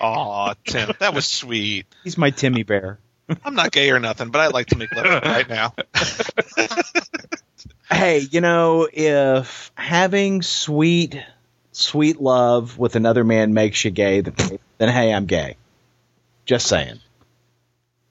Aw, 0.00 0.54
Tim, 0.64 0.92
that 1.00 1.14
was 1.14 1.26
sweet. 1.26 1.86
He's 2.04 2.16
my 2.18 2.30
Timmy 2.30 2.62
bear. 2.62 2.98
I'm 3.44 3.54
not 3.54 3.72
gay 3.72 3.90
or 3.90 3.98
nothing, 4.00 4.30
but 4.30 4.40
I'd 4.40 4.54
like 4.54 4.68
to 4.68 4.76
make 4.76 4.94
love 4.94 5.04
right 5.22 5.48
now. 5.48 5.74
Hey, 7.90 8.18
you 8.30 8.42
know, 8.42 8.86
if 8.92 9.72
having 9.74 10.42
sweet, 10.42 11.18
sweet 11.72 12.20
love 12.20 12.76
with 12.78 12.96
another 12.96 13.24
man 13.24 13.54
makes 13.54 13.82
you 13.82 13.90
gay, 13.90 14.20
then, 14.20 14.58
then 14.76 14.88
hey, 14.90 15.12
I'm 15.12 15.24
gay. 15.24 15.56
Just 16.44 16.66
saying. 16.66 17.00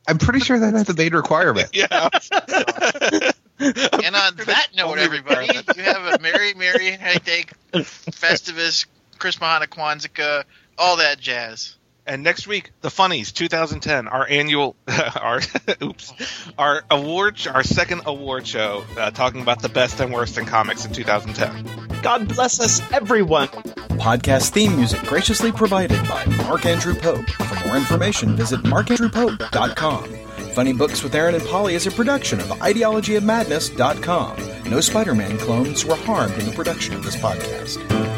I'm 0.08 0.18
pretty 0.18 0.40
sure 0.40 0.60
that's 0.60 0.88
the 0.88 0.94
main 0.94 1.14
requirement. 1.14 1.70
Yeah. 1.74 2.10
And 3.60 4.16
on 4.16 4.36
that 4.46 4.68
note, 4.76 5.00
everybody, 5.00 5.48
you 5.76 5.82
have 5.82 6.14
a 6.14 6.20
merry, 6.22 6.54
merry, 6.54 6.92
hectic, 6.92 7.54
Festivus, 7.74 8.86
Christmas, 9.18 9.66
Kwanzaa, 9.66 10.44
all 10.78 10.98
that 10.98 11.20
jazz. 11.20 11.76
And 12.08 12.24
next 12.24 12.48
week, 12.48 12.72
the 12.80 12.90
Funnies 12.90 13.34
2010, 13.34 14.08
our 14.08 14.26
annual, 14.28 14.78
our 15.20 15.42
oops, 15.84 16.14
our 16.58 16.86
award, 16.90 17.46
our 17.54 17.64
second 17.64 18.04
award 18.06 18.48
show, 18.48 18.86
uh, 18.98 19.12
talking 19.12 19.42
about 19.42 19.62
the 19.62 19.68
best 19.68 20.00
and 20.00 20.14
worst 20.14 20.38
in 20.38 20.46
comics 20.46 20.86
in 20.86 20.94
2010. 20.94 22.00
God 22.02 22.30
bless 22.30 22.62
us, 22.62 22.82
everyone. 22.94 23.50
Podcast 23.98 24.52
theme 24.52 24.78
music 24.78 25.02
graciously 25.02 25.52
provided 25.52 26.02
by 26.08 26.24
Mark 26.44 26.66
Andrew 26.66 26.96
Pope. 26.96 27.30
For 27.30 27.68
more 27.68 27.76
information, 27.76 28.38
visit 28.38 28.62
markandrewpope.com. 28.62 30.06
Funny 30.54 30.74
Books 30.74 31.04
with 31.04 31.14
Aaron 31.14 31.36
and 31.36 31.46
Polly 31.46 31.76
is 31.76 31.88
a 31.88 31.92
production 31.92 32.40
of 32.40 32.48
ideologyofmadness.com. 32.48 34.72
No 34.72 34.80
Spider 34.80 35.14
Man 35.14 35.38
clones 35.38 35.84
were 35.84 35.96
harmed 35.96 36.40
in 36.40 36.46
the 36.46 36.54
production 36.54 36.96
of 36.96 37.04
this 37.04 37.18
podcast. 37.18 38.17